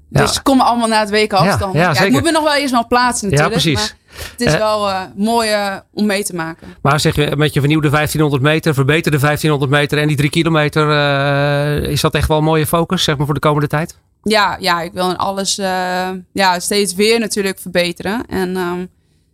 ja. 0.09 0.21
Dus 0.21 0.41
kom 0.41 0.61
allemaal 0.61 0.87
naar 0.87 0.99
het 0.99 1.09
weken 1.09 1.37
afstand. 1.37 1.73
Ja, 1.73 1.93
ja, 1.93 2.01
ik 2.01 2.11
moet 2.11 2.23
me 2.23 2.31
nog 2.31 2.43
wel 2.43 2.55
eerst 2.55 2.71
wel 2.71 2.87
plaatsen 2.87 3.29
natuurlijk. 3.29 3.63
Ja, 3.63 3.71
precies. 3.71 3.95
het 4.31 4.41
is 4.41 4.57
wel 4.57 4.91
mooi 5.15 5.49
om 5.93 6.05
mee 6.05 6.23
te 6.23 6.35
maken. 6.35 6.67
Maar 6.81 6.99
zeg 6.99 7.15
je 7.15 7.35
met 7.35 7.53
je 7.53 7.59
vernieuwde 7.59 7.89
1500 7.89 8.41
meter, 8.43 8.73
verbeterde 8.73 9.17
1500 9.17 9.71
meter 9.71 9.97
en 9.97 10.07
die 10.07 10.17
drie 10.17 10.29
kilometer, 10.29 10.87
is 11.83 12.01
dat 12.01 12.13
echt 12.13 12.27
wel 12.27 12.37
een 12.37 12.43
mooie 12.43 12.67
focus 12.67 13.03
zeg 13.03 13.17
maar, 13.17 13.25
voor 13.25 13.35
de 13.35 13.39
komende 13.39 13.67
tijd? 13.67 13.97
Ja, 14.23 14.57
ja 14.59 14.81
ik 14.81 14.93
wil 14.93 15.09
in 15.09 15.17
alles 15.17 15.55
ja, 16.31 16.59
steeds 16.59 16.93
weer 16.93 17.19
natuurlijk 17.19 17.59
verbeteren. 17.59 18.25
En 18.25 18.57
um, 18.57 18.89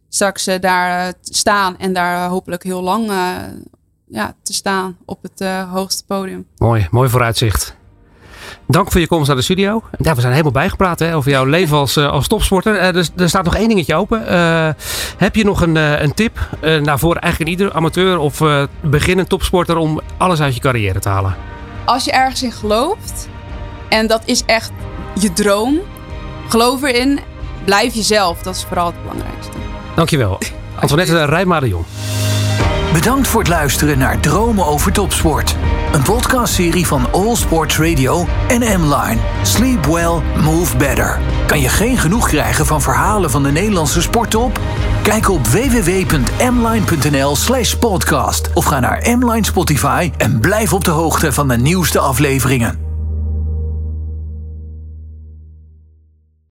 straks 0.10 0.50
daar 0.60 1.14
staan 1.22 1.78
en 1.78 1.94
daar 1.94 2.30
hopelijk 2.30 2.64
heel 2.64 2.82
lang 2.82 3.12
ja, 4.08 4.36
te 4.44 4.54
staan 4.54 4.98
op 5.06 5.20
het 5.22 5.48
hoogste 5.72 6.06
podium. 6.06 6.48
Mooi, 6.58 6.88
mooi 6.92 7.10
vooruitzicht. 7.10 7.78
Dank 8.68 8.92
voor 8.92 9.02
je 9.02 9.08
komst 9.08 9.28
naar 9.28 9.36
de 9.36 9.42
studio. 9.42 9.84
Ja, 9.98 10.16
we 10.16 10.22
zijn 10.22 10.32
helemaal 10.32 10.52
bijgepraat 10.52 11.00
hè, 11.00 11.16
over 11.16 11.32
jouw 11.32 11.46
leven 11.60 11.78
als, 11.78 11.98
uh, 11.98 12.10
als 12.10 12.28
topsporter. 12.28 12.74
Uh, 12.74 12.96
er, 12.96 13.10
er, 13.16 13.30
staat 13.30 13.44
nog 13.44 13.56
één 13.56 13.68
dingetje 13.68 13.96
open. 13.96 14.22
Uh, 14.22 14.70
heb 15.18 15.36
je 15.36 15.46
nog 15.46 15.62
een, 15.62 15.76
een 15.76 16.14
tip 16.14 16.50
nou, 16.62 17.00
voor 17.00 17.16
eigenlijk 17.16 17.52
ieder 17.52 17.74
amateur 17.74 18.18
of 18.18 18.42
beginnend 18.82 19.30
topsporter 19.30 19.78
om 19.78 20.02
alles 20.18 20.42
uit 20.42 20.56
je 20.56 20.62
carrière 20.62 21.00
te 21.00 21.10
halen? 21.10 21.36
Als 21.86 22.06
je 22.06 22.12
ergens 22.12 22.44
in 22.44 22.52
gelooft 22.52 23.28
en 23.90 24.08
dat 24.08 24.22
is 24.26 24.44
echt 24.46 24.72
je 25.20 25.34
droom, 25.34 25.80
geloof 26.50 26.84
erin. 26.84 27.20
Blijf 27.66 27.94
jezelf. 27.94 28.42
Dat 28.42 28.56
is 28.56 28.64
vooral 28.64 28.86
het 28.86 29.02
belangrijkste. 29.02 29.52
Dankjewel. 29.96 30.38
Antoinette 30.82 31.26
Rijma 31.26 31.60
de 31.60 31.68
Jong. 31.68 31.86
Bedankt 32.94 33.28
voor 33.28 33.40
het 33.40 33.50
luisteren 33.50 33.98
naar 33.98 34.20
Dromen 34.20 34.66
over 34.66 34.92
Topsport. 34.92 35.56
Een 35.92 36.02
podcastserie 36.02 36.88
van 36.88 37.12
All 37.12 37.36
Sports 37.36 37.78
Radio 37.78 38.28
en 38.48 38.60
M-Line. 38.82 39.18
Sleep 39.42 39.86
well, 39.86 40.22
move 40.44 40.78
better. 40.78 41.20
Kan 41.48 41.60
je 41.60 41.70
geen 41.70 41.98
genoeg 41.98 42.28
krijgen 42.28 42.66
van 42.66 42.82
verhalen 42.82 43.30
van 43.32 43.44
de 43.44 43.52
Nederlandse 43.52 44.02
sporttop? 44.02 44.60
Kijk 45.04 45.30
op 45.30 45.48
www.mline.nl 45.48 47.36
slash 47.36 47.74
podcast 47.74 48.50
of 48.54 48.66
ga 48.66 48.80
naar 48.80 49.18
M-Line 49.18 49.46
Spotify 49.46 50.12
en 50.18 50.40
blijf 50.40 50.74
op 50.74 50.84
de 50.84 50.92
hoogte 50.92 51.32
van 51.32 51.48
de 51.48 51.58
nieuwste 51.58 52.00
afleveringen. 52.00 52.89